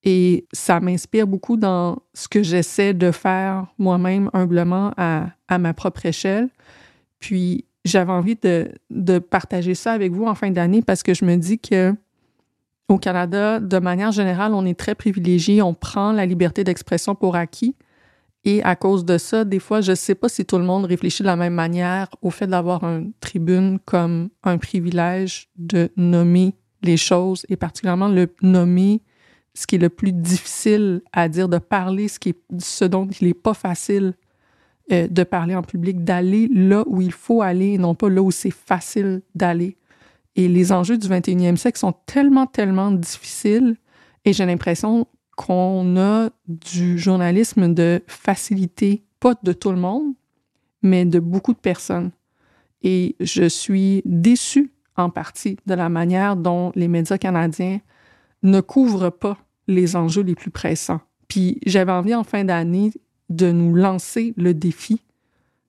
Et 0.04 0.46
ça 0.52 0.80
m'inspire 0.80 1.26
beaucoup 1.26 1.56
dans 1.56 1.98
ce 2.14 2.28
que 2.28 2.42
j'essaie 2.42 2.94
de 2.94 3.10
faire 3.10 3.66
moi-même 3.78 4.30
humblement 4.32 4.92
à, 4.96 5.30
ma 5.58 5.74
propre 5.74 6.06
échelle. 6.06 6.48
Puis 7.18 7.64
j'avais 7.84 8.12
envie 8.12 8.36
de, 8.36 8.72
de, 8.90 9.18
partager 9.18 9.74
ça 9.74 9.92
avec 9.92 10.12
vous 10.12 10.26
en 10.26 10.34
fin 10.34 10.50
d'année 10.50 10.82
parce 10.82 11.02
que 11.02 11.14
je 11.14 11.24
me 11.24 11.36
dis 11.36 11.58
que 11.58 11.94
au 12.88 12.98
Canada, 12.98 13.60
de 13.60 13.78
manière 13.78 14.12
générale, 14.12 14.54
on 14.54 14.64
est 14.64 14.78
très 14.78 14.94
privilégié, 14.94 15.60
on 15.62 15.74
prend 15.74 16.12
la 16.12 16.24
liberté 16.26 16.64
d'expression 16.64 17.14
pour 17.14 17.36
acquis. 17.36 17.74
Et 18.48 18.62
à 18.62 18.76
cause 18.76 19.04
de 19.04 19.18
ça, 19.18 19.44
des 19.44 19.58
fois, 19.58 19.82
je 19.82 19.90
ne 19.90 19.94
sais 19.94 20.14
pas 20.14 20.30
si 20.30 20.46
tout 20.46 20.56
le 20.56 20.64
monde 20.64 20.86
réfléchit 20.86 21.22
de 21.22 21.26
la 21.26 21.36
même 21.36 21.52
manière 21.52 22.08
au 22.22 22.30
fait 22.30 22.46
d'avoir 22.46 22.82
une 22.82 23.12
tribune 23.20 23.78
comme 23.84 24.30
un 24.42 24.56
privilège 24.56 25.50
de 25.56 25.90
nommer 25.98 26.54
les 26.82 26.96
choses 26.96 27.44
et 27.50 27.56
particulièrement 27.56 28.08
le 28.08 28.34
nommer 28.40 29.02
ce 29.52 29.66
qui 29.66 29.74
est 29.74 29.78
le 29.78 29.90
plus 29.90 30.12
difficile 30.12 31.02
à 31.12 31.28
dire, 31.28 31.50
de 31.50 31.58
parler 31.58 32.06
ce, 32.08 32.84
dont 32.86 33.06
il 33.20 33.26
n'est 33.26 33.34
pas 33.34 33.52
facile 33.52 34.14
euh, 34.92 35.08
de 35.08 35.24
parler 35.24 35.54
en 35.54 35.62
public, 35.62 36.02
d'aller 36.02 36.48
là 36.50 36.84
où 36.86 37.02
il 37.02 37.12
faut 37.12 37.42
aller 37.42 37.74
et 37.74 37.78
non 37.78 37.94
pas 37.94 38.08
là 38.08 38.22
où 38.22 38.30
c'est 38.30 38.50
facile 38.50 39.20
d'aller. 39.34 39.76
Et 40.36 40.48
les 40.48 40.72
enjeux 40.72 40.96
du 40.96 41.06
21e 41.06 41.56
siècle 41.56 41.78
sont 41.78 41.92
tellement, 42.06 42.46
tellement 42.46 42.92
difficiles 42.92 43.76
et 44.24 44.32
j'ai 44.32 44.46
l'impression 44.46 45.06
qu'on 45.38 45.96
a 45.96 46.30
du 46.48 46.98
journalisme 46.98 47.72
de 47.72 48.02
facilité, 48.08 49.04
pas 49.20 49.34
de 49.44 49.52
tout 49.52 49.70
le 49.70 49.78
monde, 49.78 50.14
mais 50.82 51.04
de 51.04 51.20
beaucoup 51.20 51.52
de 51.52 51.58
personnes. 51.58 52.10
Et 52.82 53.14
je 53.20 53.48
suis 53.48 54.02
déçue 54.04 54.72
en 54.96 55.10
partie 55.10 55.56
de 55.64 55.74
la 55.74 55.88
manière 55.88 56.34
dont 56.34 56.72
les 56.74 56.88
médias 56.88 57.18
canadiens 57.18 57.78
ne 58.42 58.60
couvrent 58.60 59.10
pas 59.10 59.38
les 59.68 59.94
enjeux 59.94 60.22
les 60.22 60.34
plus 60.34 60.50
pressants. 60.50 61.00
Puis 61.28 61.60
j'avais 61.64 61.92
envie 61.92 62.16
en 62.16 62.24
fin 62.24 62.42
d'année 62.42 62.90
de 63.28 63.52
nous 63.52 63.76
lancer 63.76 64.34
le 64.36 64.54
défi 64.54 65.00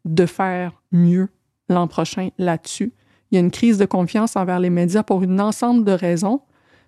de 0.03 0.25
faire 0.25 0.81
mieux 0.91 1.29
l'an 1.67 1.87
prochain 1.87 2.29
là-dessus. 2.39 2.91
Il 3.29 3.35
y 3.35 3.37
a 3.37 3.41
une 3.41 3.51
crise 3.51 3.77
de 3.77 3.85
confiance 3.85 4.35
envers 4.35 4.59
les 4.59 4.71
médias 4.71 5.03
pour 5.03 5.21
une 5.21 5.39
ensemble 5.39 5.85
de 5.85 5.91
raisons, 5.91 6.41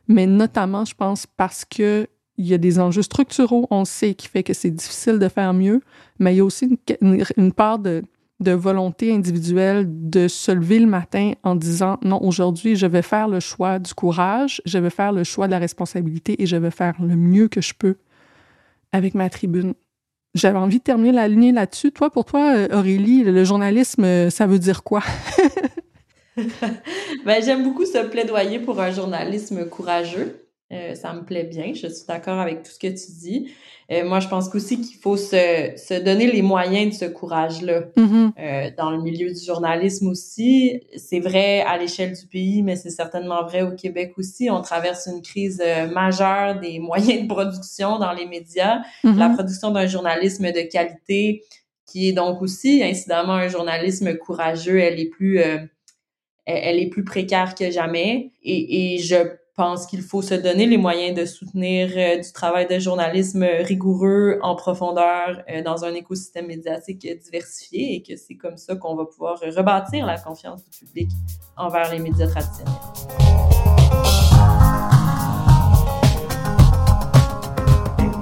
mais 0.07 0.25
notamment, 0.25 0.83
je 0.83 0.95
pense, 0.95 1.27
parce 1.27 1.63
que 1.63 2.07
il 2.41 2.47
y 2.47 2.53
a 2.53 2.57
des 2.57 2.79
enjeux 2.79 3.03
structuraux, 3.03 3.67
on 3.69 3.85
sait, 3.85 4.15
qui 4.15 4.27
fait 4.27 4.43
que 4.43 4.53
c'est 4.53 4.71
difficile 4.71 5.19
de 5.19 5.27
faire 5.27 5.53
mieux, 5.53 5.81
mais 6.19 6.33
il 6.33 6.37
y 6.37 6.39
a 6.39 6.43
aussi 6.43 6.79
une, 7.01 7.53
part 7.53 7.79
de, 7.79 8.03
volonté 8.39 9.13
individuelle 9.13 9.85
de 9.87 10.27
se 10.27 10.51
lever 10.51 10.79
le 10.79 10.87
matin 10.87 11.33
en 11.43 11.55
disant 11.55 11.99
non, 12.01 12.21
aujourd'hui, 12.23 12.75
je 12.75 12.87
vais 12.87 13.03
faire 13.03 13.27
le 13.27 13.39
choix 13.39 13.77
du 13.77 13.93
courage, 13.93 14.61
je 14.65 14.79
vais 14.79 14.89
faire 14.89 15.11
le 15.11 15.23
choix 15.23 15.45
de 15.45 15.51
la 15.51 15.59
responsabilité 15.59 16.41
et 16.41 16.47
je 16.47 16.55
vais 16.55 16.71
faire 16.71 16.95
le 16.99 17.15
mieux 17.15 17.47
que 17.47 17.61
je 17.61 17.73
peux 17.77 17.97
avec 18.91 19.13
ma 19.13 19.29
tribune. 19.29 19.75
J'avais 20.33 20.57
envie 20.57 20.79
de 20.79 20.83
terminer 20.83 21.11
la 21.11 21.27
ligne 21.27 21.53
là-dessus. 21.53 21.91
Toi, 21.91 22.09
pour 22.09 22.25
toi, 22.25 22.55
euh, 22.55 22.67
Aurélie, 22.71 23.23
le 23.23 23.43
journalisme, 23.43 24.05
euh, 24.05 24.29
ça 24.29 24.47
veut 24.47 24.59
dire 24.59 24.81
quoi? 24.81 25.03
ben, 27.25 27.43
j'aime 27.43 27.63
beaucoup 27.63 27.85
ce 27.85 28.05
plaidoyer 28.07 28.59
pour 28.59 28.79
un 28.79 28.91
journalisme 28.91 29.67
courageux. 29.67 30.47
Euh, 30.71 30.95
ça 30.95 31.13
me 31.13 31.23
plaît 31.23 31.43
bien. 31.43 31.73
Je 31.73 31.87
suis 31.87 32.05
d'accord 32.07 32.39
avec 32.39 32.63
tout 32.63 32.71
ce 32.71 32.79
que 32.79 32.87
tu 32.87 33.11
dis. 33.19 33.51
Euh, 33.91 34.05
moi, 34.05 34.21
je 34.21 34.29
pense 34.29 34.53
aussi 34.55 34.79
qu'il 34.79 34.97
faut 34.97 35.17
se, 35.17 35.73
se, 35.75 36.01
donner 36.01 36.31
les 36.31 36.41
moyens 36.41 36.93
de 36.93 37.05
ce 37.05 37.11
courage-là. 37.11 37.81
Mm-hmm. 37.97 38.31
euh, 38.39 38.71
dans 38.77 38.91
le 38.91 39.01
milieu 39.01 39.33
du 39.33 39.43
journalisme 39.43 40.07
aussi, 40.07 40.81
c'est 40.95 41.19
vrai 41.19 41.61
à 41.61 41.77
l'échelle 41.77 42.13
du 42.13 42.25
pays, 42.25 42.63
mais 42.63 42.77
c'est 42.77 42.89
certainement 42.89 43.43
vrai 43.43 43.63
au 43.63 43.71
Québec 43.71 44.13
aussi. 44.17 44.49
On 44.49 44.61
traverse 44.61 45.07
une 45.07 45.21
crise 45.21 45.61
euh, 45.65 45.87
majeure 45.87 46.59
des 46.61 46.79
moyens 46.79 47.23
de 47.23 47.27
production 47.27 47.99
dans 47.99 48.13
les 48.13 48.25
médias. 48.25 48.79
Mm-hmm. 49.03 49.17
La 49.17 49.29
production 49.29 49.71
d'un 49.71 49.87
journalisme 49.87 50.51
de 50.51 50.61
qualité, 50.71 51.43
qui 51.85 52.07
est 52.07 52.13
donc 52.13 52.41
aussi, 52.41 52.81
incidemment, 52.83 53.33
un 53.33 53.49
journalisme 53.49 54.15
courageux, 54.15 54.79
elle 54.79 54.99
est 54.99 55.09
plus... 55.09 55.39
Euh, 55.39 55.57
elle 56.45 56.79
est 56.79 56.89
plus 56.89 57.03
précaire 57.03 57.53
que 57.53 57.69
jamais. 57.69 58.31
Et, 58.43 58.95
et 58.95 58.97
je 58.97 59.15
pense 59.55 59.85
qu'il 59.85 60.01
faut 60.01 60.21
se 60.21 60.33
donner 60.33 60.65
les 60.65 60.77
moyens 60.77 61.17
de 61.17 61.25
soutenir 61.25 61.89
euh, 61.95 62.19
du 62.19 62.31
travail 62.31 62.67
de 62.67 62.79
journalisme 62.79 63.43
rigoureux, 63.43 64.39
en 64.41 64.55
profondeur, 64.55 65.43
euh, 65.49 65.61
dans 65.61 65.83
un 65.83 65.93
écosystème 65.93 66.47
médiatique 66.47 67.07
diversifié 67.21 67.95
et 67.95 68.03
que 68.03 68.15
c'est 68.15 68.35
comme 68.35 68.57
ça 68.57 68.75
qu'on 68.75 68.95
va 68.95 69.05
pouvoir 69.05 69.39
rebâtir 69.39 70.05
la 70.05 70.17
confiance 70.17 70.63
du 70.63 70.85
public 70.85 71.09
envers 71.57 71.91
les 71.91 71.99
médias 71.99 72.27
traditionnels. 72.27 72.73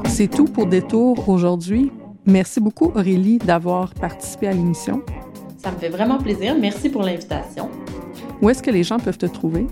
C'est 0.07 0.27
tout 0.27 0.45
pour 0.45 0.65
Détour 0.65 1.29
aujourd'hui. 1.29 1.91
Merci 2.25 2.59
beaucoup 2.59 2.91
Aurélie 2.95 3.37
d'avoir 3.37 3.93
participé 3.93 4.47
à 4.47 4.51
l'émission. 4.51 5.01
Ça 5.57 5.71
me 5.71 5.77
fait 5.77 5.89
vraiment 5.89 6.17
plaisir. 6.17 6.55
Merci 6.59 6.89
pour 6.89 7.03
l'invitation. 7.03 7.69
Où 8.41 8.49
est-ce 8.49 8.61
que 8.61 8.71
les 8.71 8.83
gens 8.83 8.99
peuvent 8.99 9.17
te 9.17 9.25
trouver? 9.25 9.67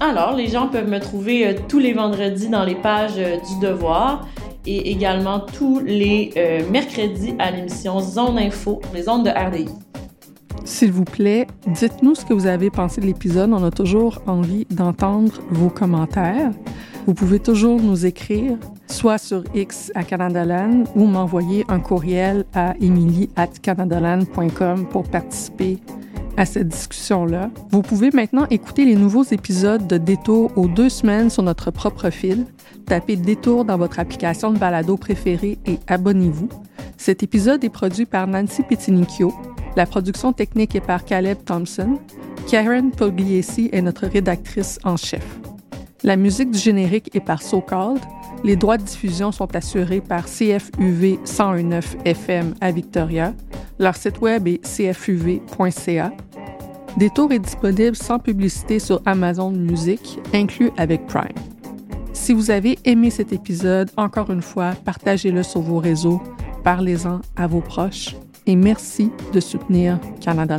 Alors, 0.00 0.36
les 0.36 0.46
gens 0.46 0.68
peuvent 0.68 0.88
me 0.88 1.00
trouver 1.00 1.46
euh, 1.46 1.54
tous 1.68 1.80
les 1.80 1.92
vendredis 1.92 2.48
dans 2.48 2.64
les 2.64 2.76
pages 2.76 3.18
euh, 3.18 3.36
du 3.36 3.66
Devoir 3.66 4.28
et 4.64 4.92
également 4.92 5.40
tous 5.40 5.80
les 5.80 6.30
euh, 6.36 6.62
mercredis 6.70 7.34
à 7.40 7.50
l'émission 7.50 7.98
Zone 7.98 8.38
Info, 8.38 8.80
les 8.94 9.08
ondes 9.08 9.24
de 9.24 9.30
RDI. 9.30 9.68
S'il 10.64 10.92
vous 10.92 11.04
plaît, 11.04 11.48
dites-nous 11.66 12.14
ce 12.14 12.24
que 12.24 12.32
vous 12.32 12.46
avez 12.46 12.70
pensé 12.70 13.00
de 13.00 13.06
l'épisode. 13.06 13.52
On 13.52 13.64
a 13.64 13.72
toujours 13.72 14.22
envie 14.28 14.66
d'entendre 14.70 15.32
vos 15.50 15.70
commentaires. 15.70 16.52
Vous 17.06 17.14
pouvez 17.14 17.40
toujours 17.40 17.80
nous 17.80 18.06
écrire, 18.06 18.56
soit 18.86 19.18
sur 19.18 19.42
X 19.54 19.90
à 19.96 20.04
Canadaland 20.04 20.84
ou 20.94 21.06
m'envoyer 21.06 21.64
un 21.68 21.80
courriel 21.80 22.44
à 22.54 22.74
emily 22.80 23.30
pour 24.92 25.08
participer 25.08 25.78
à 26.38 26.46
cette 26.46 26.68
discussion-là. 26.68 27.50
Vous 27.70 27.82
pouvez 27.82 28.10
maintenant 28.12 28.46
écouter 28.48 28.84
les 28.84 28.94
nouveaux 28.94 29.24
épisodes 29.24 29.88
de 29.88 29.98
Détour 29.98 30.52
aux 30.56 30.68
deux 30.68 30.88
semaines 30.88 31.30
sur 31.30 31.42
notre 31.42 31.72
propre 31.72 32.10
fil. 32.10 32.46
Tapez 32.86 33.16
Détour 33.16 33.64
dans 33.64 33.76
votre 33.76 33.98
application 33.98 34.52
de 34.52 34.58
balado 34.58 34.96
préférée 34.96 35.58
et 35.66 35.80
abonnez-vous. 35.88 36.48
Cet 36.96 37.24
épisode 37.24 37.64
est 37.64 37.70
produit 37.70 38.06
par 38.06 38.28
Nancy 38.28 38.62
Petinicchio. 38.62 39.34
La 39.74 39.84
production 39.84 40.32
technique 40.32 40.76
est 40.76 40.80
par 40.80 41.04
Caleb 41.04 41.38
Thompson. 41.44 41.98
Karen 42.48 42.92
Pugliesi 42.92 43.68
est 43.72 43.82
notre 43.82 44.06
rédactrice 44.06 44.78
en 44.84 44.96
chef. 44.96 45.26
La 46.04 46.14
musique 46.14 46.52
du 46.52 46.58
générique 46.58 47.10
est 47.16 47.20
par 47.20 47.42
So 47.42 47.60
Called. 47.60 48.00
Les 48.44 48.54
droits 48.54 48.78
de 48.78 48.84
diffusion 48.84 49.32
sont 49.32 49.56
assurés 49.56 50.00
par 50.00 50.26
CFUV 50.26 51.18
1019 51.26 51.96
FM 52.04 52.54
à 52.60 52.70
Victoria. 52.70 53.34
Leur 53.80 53.96
site 53.96 54.20
web 54.20 54.46
est 54.46 54.64
cfuv.ca. 54.64 56.12
Détour 56.96 57.32
est 57.32 57.38
disponible 57.38 57.94
sans 57.94 58.18
publicité 58.18 58.78
sur 58.78 59.00
Amazon 59.06 59.50
Music, 59.50 60.18
inclus 60.34 60.70
avec 60.76 61.06
Prime. 61.06 61.34
Si 62.12 62.32
vous 62.32 62.50
avez 62.50 62.78
aimé 62.84 63.10
cet 63.10 63.32
épisode, 63.32 63.90
encore 63.96 64.30
une 64.30 64.42
fois, 64.42 64.72
partagez-le 64.84 65.42
sur 65.42 65.60
vos 65.60 65.78
réseaux, 65.78 66.20
parlez-en 66.64 67.20
à 67.36 67.46
vos 67.46 67.60
proches 67.60 68.16
et 68.46 68.56
merci 68.56 69.10
de 69.32 69.40
soutenir 69.40 69.98
Canada 70.20 70.58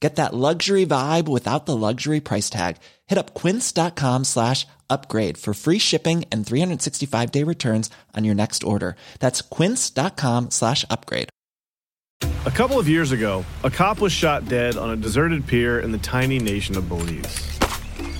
Get 0.00 0.16
that 0.16 0.32
luxury 0.32 0.86
vibe 0.86 1.28
without 1.28 1.66
the 1.66 1.76
luxury 1.76 2.20
price 2.20 2.48
tag. 2.48 2.76
Hit 3.06 3.18
up 3.18 3.34
quince.com 3.34 4.24
slash 4.24 4.66
upgrade 4.88 5.36
for 5.36 5.52
free 5.54 5.78
shipping 5.78 6.24
and 6.30 6.46
365 6.46 7.32
day 7.32 7.42
returns 7.42 7.90
on 8.16 8.24
your 8.24 8.34
next 8.34 8.62
order. 8.62 8.94
That's 9.18 9.42
quince.com 9.42 10.50
slash 10.50 10.84
upgrade. 10.88 11.30
A 12.46 12.50
couple 12.50 12.78
of 12.78 12.88
years 12.88 13.12
ago, 13.12 13.44
a 13.64 13.70
cop 13.70 14.00
was 14.00 14.12
shot 14.12 14.48
dead 14.48 14.76
on 14.76 14.90
a 14.90 14.96
deserted 14.96 15.46
pier 15.46 15.80
in 15.80 15.92
the 15.92 15.98
tiny 15.98 16.38
nation 16.38 16.76
of 16.76 16.88
Belize. 16.88 17.58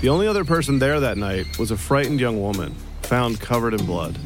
The 0.01 0.09
only 0.09 0.27
other 0.27 0.45
person 0.45 0.79
there 0.79 1.01
that 1.01 1.19
night 1.19 1.59
was 1.59 1.71
a 1.71 1.77
frightened 1.77 2.21
young 2.21 2.41
woman, 2.41 2.75
found 3.03 3.41
covered 3.41 3.75
in 3.75 3.87
blood. 3.87 4.19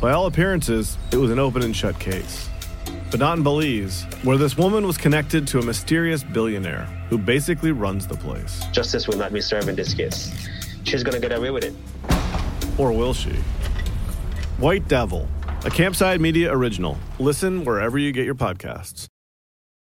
By 0.00 0.12
all 0.12 0.26
appearances, 0.26 0.96
it 1.12 1.16
was 1.16 1.30
an 1.30 1.38
open 1.38 1.62
and 1.62 1.74
shut 1.74 1.98
case. 1.98 2.48
But 3.10 3.20
not 3.20 3.38
in 3.38 3.44
Belize, 3.44 4.04
where 4.22 4.36
this 4.36 4.58
woman 4.58 4.86
was 4.86 4.96
connected 4.96 5.46
to 5.48 5.58
a 5.58 5.62
mysterious 5.62 6.24
billionaire 6.24 6.84
who 7.08 7.18
basically 7.18 7.72
runs 7.72 8.06
the 8.06 8.16
place. 8.16 8.64
Justice 8.72 9.06
will 9.06 9.16
not 9.16 9.32
be 9.32 9.40
served 9.40 9.68
in 9.68 9.76
this 9.76 9.94
case. 9.94 10.48
She's 10.84 11.02
gonna 11.02 11.20
get 11.20 11.32
away 11.32 11.50
with 11.50 11.64
it. 11.64 11.74
Or 12.78 12.92
will 12.92 13.14
she? 13.14 13.32
White 14.58 14.88
Devil, 14.88 15.28
a 15.64 15.70
Campside 15.70 16.20
Media 16.20 16.52
original. 16.52 16.98
Listen 17.18 17.64
wherever 17.64 17.98
you 17.98 18.12
get 18.12 18.24
your 18.24 18.34
podcasts. 18.34 19.08